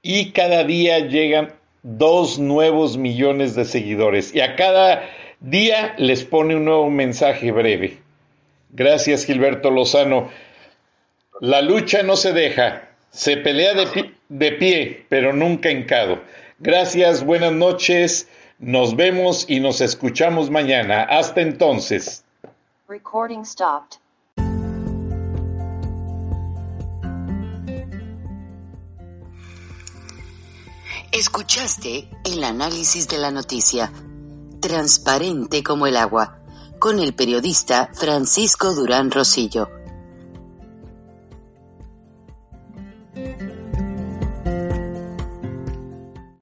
y 0.01 0.31
cada 0.31 0.63
día 0.63 0.99
llegan 0.99 1.53
dos 1.83 2.39
nuevos 2.39 2.97
millones 2.97 3.55
de 3.55 3.65
seguidores. 3.65 4.33
Y 4.33 4.41
a 4.41 4.55
cada 4.55 5.03
día 5.39 5.95
les 5.97 6.23
pone 6.23 6.55
un 6.55 6.65
nuevo 6.65 6.89
mensaje 6.89 7.51
breve. 7.51 7.97
Gracias, 8.71 9.25
Gilberto 9.25 9.71
Lozano. 9.71 10.29
La 11.39 11.61
lucha 11.61 12.03
no 12.03 12.15
se 12.15 12.33
deja, 12.33 12.86
se 13.11 13.37
pelea 13.37 13.73
de 13.73 13.87
pie, 13.87 14.13
de 14.29 14.51
pie, 14.53 15.05
pero 15.09 15.33
nunca 15.33 15.71
hincado. 15.71 16.21
Gracias, 16.59 17.23
buenas 17.23 17.51
noches, 17.51 18.27
nos 18.59 18.95
vemos 18.95 19.45
y 19.47 19.59
nos 19.59 19.81
escuchamos 19.81 20.49
mañana. 20.49 21.03
Hasta 21.03 21.41
entonces. 21.41 22.23
Recording 22.87 23.45
stopped. 23.45 23.99
Escuchaste 31.11 32.09
el 32.25 32.43
análisis 32.43 33.07
de 33.07 33.17
la 33.17 33.31
noticia, 33.31 33.91
transparente 34.59 35.63
como 35.63 35.87
el 35.87 35.97
agua, 35.97 36.39
con 36.79 36.99
el 36.99 37.13
periodista 37.13 37.89
Francisco 37.93 38.73
Durán 38.73 39.09
Rosillo 39.09 39.76